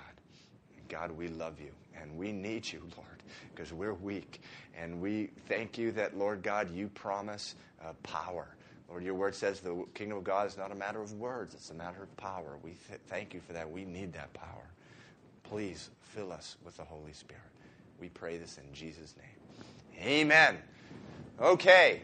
God, 0.87 1.11
we 1.11 1.29
love 1.29 1.59
you 1.59 1.71
and 2.01 2.17
we 2.17 2.31
need 2.31 2.71
you, 2.71 2.81
Lord, 2.97 3.23
because 3.53 3.71
we're 3.71 3.93
weak. 3.93 4.41
And 4.77 5.01
we 5.01 5.29
thank 5.47 5.77
you 5.77 5.91
that, 5.93 6.17
Lord 6.17 6.43
God, 6.43 6.73
you 6.73 6.89
promise 6.89 7.55
uh, 7.83 7.93
power. 8.03 8.47
Lord, 8.89 9.03
your 9.03 9.13
word 9.13 9.33
says 9.33 9.61
the 9.61 9.85
kingdom 9.93 10.17
of 10.17 10.25
God 10.25 10.47
is 10.47 10.57
not 10.57 10.71
a 10.71 10.75
matter 10.75 11.01
of 11.01 11.13
words, 11.13 11.53
it's 11.53 11.69
a 11.69 11.73
matter 11.73 12.03
of 12.03 12.17
power. 12.17 12.57
We 12.61 12.71
th- 12.89 12.99
thank 13.07 13.33
you 13.33 13.39
for 13.39 13.53
that. 13.53 13.69
We 13.69 13.85
need 13.85 14.11
that 14.13 14.33
power. 14.33 14.67
Please 15.43 15.89
fill 16.01 16.31
us 16.33 16.57
with 16.65 16.75
the 16.75 16.83
Holy 16.83 17.13
Spirit. 17.13 17.41
We 17.99 18.09
pray 18.09 18.37
this 18.37 18.57
in 18.57 18.73
Jesus' 18.73 19.15
name. 19.17 20.05
Amen. 20.05 20.57
Okay. 21.39 22.01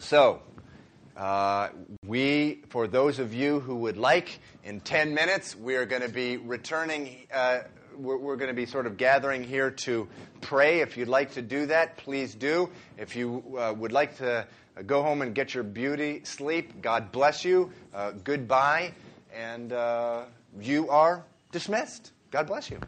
So, 0.00 0.42
uh, 1.16 1.70
we, 2.06 2.62
for 2.68 2.86
those 2.86 3.18
of 3.18 3.34
you 3.34 3.58
who 3.58 3.74
would 3.76 3.96
like, 3.96 4.38
in 4.62 4.78
10 4.80 5.12
minutes, 5.12 5.56
we 5.56 5.74
are 5.74 5.86
going 5.86 6.02
to 6.02 6.08
be 6.08 6.36
returning. 6.36 7.26
Uh, 7.34 7.60
we're, 7.96 8.16
we're 8.16 8.36
going 8.36 8.48
to 8.48 8.54
be 8.54 8.66
sort 8.66 8.86
of 8.86 8.96
gathering 8.96 9.42
here 9.42 9.72
to 9.72 10.06
pray. 10.40 10.80
If 10.82 10.96
you'd 10.96 11.08
like 11.08 11.32
to 11.32 11.42
do 11.42 11.66
that, 11.66 11.96
please 11.96 12.36
do. 12.36 12.70
If 12.96 13.16
you 13.16 13.56
uh, 13.58 13.74
would 13.76 13.90
like 13.90 14.18
to 14.18 14.46
go 14.86 15.02
home 15.02 15.20
and 15.22 15.34
get 15.34 15.52
your 15.52 15.64
beauty 15.64 16.20
sleep, 16.22 16.80
God 16.80 17.10
bless 17.10 17.44
you. 17.44 17.72
Uh, 17.92 18.12
goodbye. 18.12 18.92
And 19.34 19.72
uh, 19.72 20.26
you 20.60 20.90
are 20.90 21.24
dismissed. 21.50 22.12
God 22.30 22.46
bless 22.46 22.70
you. 22.70 22.78